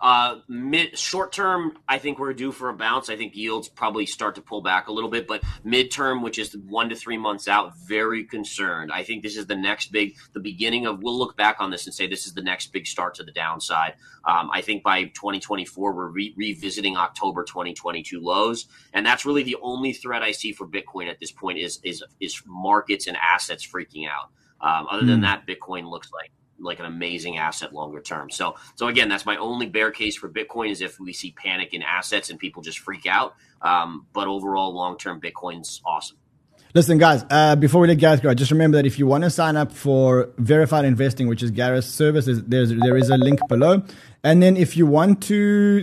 Uh, 0.00 0.40
mid 0.48 0.98
short 0.98 1.30
term, 1.30 1.76
I 1.86 1.98
think 1.98 2.18
we're 2.18 2.32
due 2.32 2.52
for 2.52 2.70
a 2.70 2.72
bounce. 2.72 3.10
I 3.10 3.16
think 3.16 3.36
yields 3.36 3.68
probably 3.68 4.06
start 4.06 4.34
to 4.36 4.40
pull 4.40 4.62
back 4.62 4.88
a 4.88 4.92
little 4.92 5.10
bit, 5.10 5.26
but 5.26 5.42
midterm, 5.64 6.22
which 6.22 6.38
is 6.38 6.56
one 6.56 6.88
to 6.88 6.96
three 6.96 7.18
months 7.18 7.48
out, 7.48 7.76
very 7.86 8.24
concerned. 8.24 8.90
I 8.92 9.02
think 9.02 9.22
this 9.22 9.36
is 9.36 9.46
the 9.46 9.56
next 9.56 9.92
big, 9.92 10.16
the 10.32 10.40
beginning 10.40 10.86
of. 10.86 11.02
We'll 11.02 11.18
look 11.18 11.36
back 11.36 11.56
on 11.60 11.70
this 11.70 11.86
and 11.86 11.94
say 11.94 12.06
this 12.06 12.26
is 12.26 12.32
the 12.32 12.42
next 12.42 12.72
big 12.72 12.86
start 12.86 13.14
to 13.16 13.24
the 13.24 13.32
downside. 13.32 13.94
Um, 14.24 14.50
I 14.50 14.62
think 14.62 14.82
by 14.82 15.04
2024, 15.04 15.92
we're 15.92 16.06
re- 16.06 16.34
revisiting 16.34 16.96
October 16.96 17.44
2022 17.44 18.20
lows, 18.20 18.68
and 18.94 19.04
that's 19.04 19.26
really 19.26 19.42
the 19.42 19.56
only 19.60 19.92
threat 19.92 20.22
I 20.22 20.30
see 20.32 20.52
for 20.52 20.66
Bitcoin 20.66 21.10
at 21.10 21.20
this 21.20 21.30
point 21.30 21.58
is 21.58 21.78
is 21.82 22.02
is 22.20 22.42
markets 22.46 23.06
and 23.06 23.18
assets 23.18 23.66
freaking 23.66 24.08
out. 24.08 24.30
Um, 24.62 24.86
other 24.90 25.06
than 25.06 25.22
that, 25.22 25.46
Bitcoin 25.46 25.88
looks 25.90 26.10
like 26.12 26.32
like 26.60 26.78
an 26.78 26.86
amazing 26.86 27.38
asset 27.38 27.72
longer 27.72 28.00
term. 28.00 28.30
So 28.30 28.56
so 28.74 28.88
again, 28.88 29.08
that's 29.08 29.26
my 29.26 29.36
only 29.36 29.66
bear 29.66 29.90
case 29.90 30.16
for 30.16 30.28
Bitcoin 30.28 30.70
is 30.70 30.80
if 30.80 31.00
we 31.00 31.12
see 31.12 31.32
panic 31.32 31.74
in 31.74 31.82
assets 31.82 32.30
and 32.30 32.38
people 32.38 32.62
just 32.62 32.78
freak 32.78 33.06
out. 33.06 33.34
Um, 33.62 34.06
but 34.12 34.28
overall, 34.28 34.74
long 34.74 34.98
term, 34.98 35.20
Bitcoin's 35.20 35.80
awesome. 35.84 36.16
Listen, 36.72 36.98
guys, 36.98 37.24
uh, 37.30 37.56
before 37.56 37.80
we 37.80 37.88
let 37.88 37.98
Gareth 37.98 38.22
go, 38.22 38.32
just 38.32 38.52
remember 38.52 38.76
that 38.76 38.86
if 38.86 38.96
you 38.96 39.04
want 39.04 39.24
to 39.24 39.30
sign 39.30 39.56
up 39.56 39.72
for 39.72 40.30
Verified 40.38 40.84
Investing, 40.84 41.26
which 41.26 41.42
is 41.42 41.50
Gareth's 41.50 41.88
service, 41.88 42.26
there's, 42.26 42.42
there's, 42.44 42.70
there 42.70 42.96
is 42.96 43.10
a 43.10 43.16
link 43.16 43.40
below. 43.48 43.82
And 44.22 44.42
then 44.42 44.56
if 44.56 44.76
you 44.76 44.86
want 44.86 45.22
to, 45.24 45.82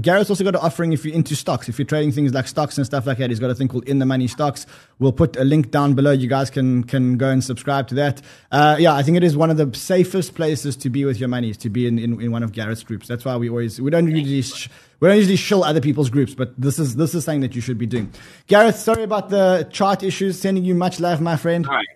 Gareth's 0.00 0.30
also 0.30 0.42
got 0.42 0.56
an 0.56 0.60
offering 0.60 0.92
if 0.92 1.04
you're 1.04 1.14
into 1.14 1.36
stocks. 1.36 1.68
If 1.68 1.78
you're 1.78 1.86
trading 1.86 2.10
things 2.10 2.34
like 2.34 2.48
stocks 2.48 2.76
and 2.76 2.84
stuff 2.84 3.06
like 3.06 3.18
that, 3.18 3.30
he's 3.30 3.38
got 3.38 3.50
a 3.50 3.54
thing 3.54 3.68
called 3.68 3.88
In 3.88 4.00
the 4.00 4.06
Money 4.06 4.26
Stocks. 4.26 4.66
We'll 4.98 5.12
put 5.12 5.36
a 5.36 5.44
link 5.44 5.70
down 5.70 5.94
below. 5.94 6.10
You 6.10 6.28
guys 6.28 6.50
can 6.50 6.82
can 6.82 7.16
go 7.16 7.28
and 7.28 7.42
subscribe 7.42 7.86
to 7.88 7.94
that. 7.94 8.20
Uh, 8.50 8.76
yeah, 8.80 8.94
I 8.94 9.04
think 9.04 9.16
it 9.16 9.22
is 9.22 9.36
one 9.36 9.50
of 9.50 9.58
the 9.58 9.72
safest 9.78 10.34
places 10.34 10.76
to 10.78 10.90
be 10.90 11.04
with 11.04 11.20
your 11.20 11.28
money 11.28 11.50
is 11.50 11.56
to 11.58 11.70
be 11.70 11.86
in, 11.86 12.00
in, 12.00 12.20
in 12.20 12.32
one 12.32 12.42
of 12.42 12.52
Gareth's 12.52 12.82
groups. 12.82 13.06
That's 13.06 13.24
why 13.24 13.36
we 13.36 13.48
always 13.48 13.80
we 13.80 13.90
don't 13.90 14.08
usually 14.08 14.42
sh- 14.42 14.68
we 14.98 15.08
don't 15.08 15.16
usually 15.16 15.36
shill 15.36 15.62
other 15.62 15.80
people's 15.80 16.10
groups, 16.10 16.34
but 16.34 16.60
this 16.60 16.80
is 16.80 16.96
this 16.96 17.14
is 17.14 17.24
something 17.24 17.42
that 17.42 17.54
you 17.54 17.60
should 17.60 17.78
be 17.78 17.86
doing. 17.86 18.12
Gareth, 18.48 18.76
sorry 18.76 19.04
about 19.04 19.28
the 19.30 19.68
chart 19.70 20.02
issues. 20.02 20.40
Sending 20.40 20.64
you 20.64 20.74
much 20.74 20.98
love, 20.98 21.20
my 21.20 21.36
friend. 21.36 21.64
All 21.66 21.74
right. 21.74 21.86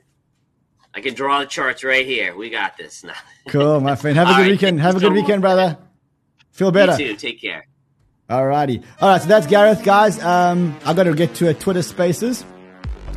I 0.94 1.00
can 1.00 1.14
draw 1.14 1.40
the 1.40 1.46
charts 1.46 1.82
right 1.84 2.04
here. 2.06 2.36
We 2.36 2.50
got 2.50 2.76
this 2.76 3.04
now. 3.04 3.14
Cool, 3.48 3.80
my 3.80 3.96
friend. 3.96 4.16
Have 4.16 4.28
a 4.28 4.30
All 4.30 4.36
good 4.36 4.42
right, 4.42 4.50
weekend. 4.52 4.80
Have 4.80 4.94
a 4.96 5.00
good 5.00 5.12
weekend, 5.12 5.42
brother. 5.42 5.76
Feel 6.52 6.70
better. 6.70 6.92
You 6.92 7.08
too. 7.08 7.16
Take 7.16 7.40
care. 7.40 7.66
Alrighty. 8.30 8.84
All 9.00 9.08
right, 9.08 9.20
so 9.20 9.26
that's 9.26 9.48
Gareth, 9.48 9.82
guys. 9.82 10.22
Um, 10.22 10.78
I 10.84 10.94
got 10.94 11.02
to 11.04 11.14
get 11.14 11.34
to 11.34 11.48
a 11.48 11.54
Twitter 11.54 11.82
Spaces. 11.82 12.44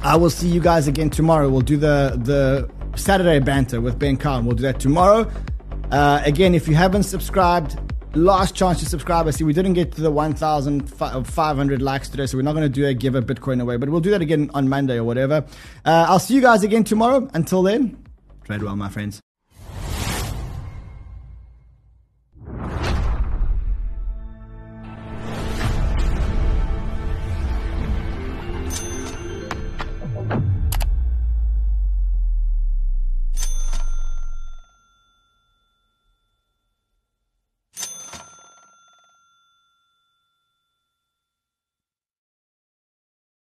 I 0.02 0.16
will 0.16 0.32
see 0.32 0.48
you 0.48 0.60
guys 0.60 0.88
again 0.88 1.12
tomorrow. 1.12 1.48
We'll 1.48 1.62
do 1.62 1.78
the 1.78 2.20
the 2.24 2.70
Saturday 2.98 3.40
banter 3.40 3.82
with 3.82 4.00
Ben 4.00 4.18
Khan. 4.18 4.46
We'll 4.46 4.56
do 4.56 4.64
that 4.64 4.80
tomorrow. 4.80 5.32
Uh, 5.92 6.22
again, 6.26 6.56
if 6.56 6.68
you 6.68 6.74
haven't 6.74 7.04
subscribed, 7.04 7.78
last 8.16 8.56
chance 8.56 8.80
to 8.80 8.86
subscribe. 8.86 9.28
I 9.28 9.32
see 9.32 9.44
we 9.44 9.54
didn't 9.54 9.74
get 9.74 9.92
to 9.94 10.02
the 10.02 10.12
1,500 10.12 11.82
likes 11.82 12.10
today, 12.10 12.26
so 12.26 12.38
we're 12.38 12.44
not 12.44 12.54
going 12.54 12.64
to 12.64 12.70
do 12.70 12.86
a 12.86 12.94
give 12.94 13.16
a 13.16 13.22
Bitcoin 13.22 13.62
away, 13.62 13.78
but 13.78 13.90
we'll 13.90 14.02
do 14.02 14.12
that 14.12 14.22
again 14.22 14.50
on 14.54 14.70
Monday 14.70 14.98
or 14.98 15.04
whatever. 15.04 15.46
Uh, 15.86 16.06
I'll 16.08 16.20
see 16.20 16.36
you 16.36 16.42
guys 16.42 16.64
again 16.64 16.84
tomorrow. 16.84 17.30
Until 17.34 17.64
then, 17.64 18.04
trade 18.44 18.64
well, 18.64 18.76
my 18.76 18.90
friends. 18.90 19.22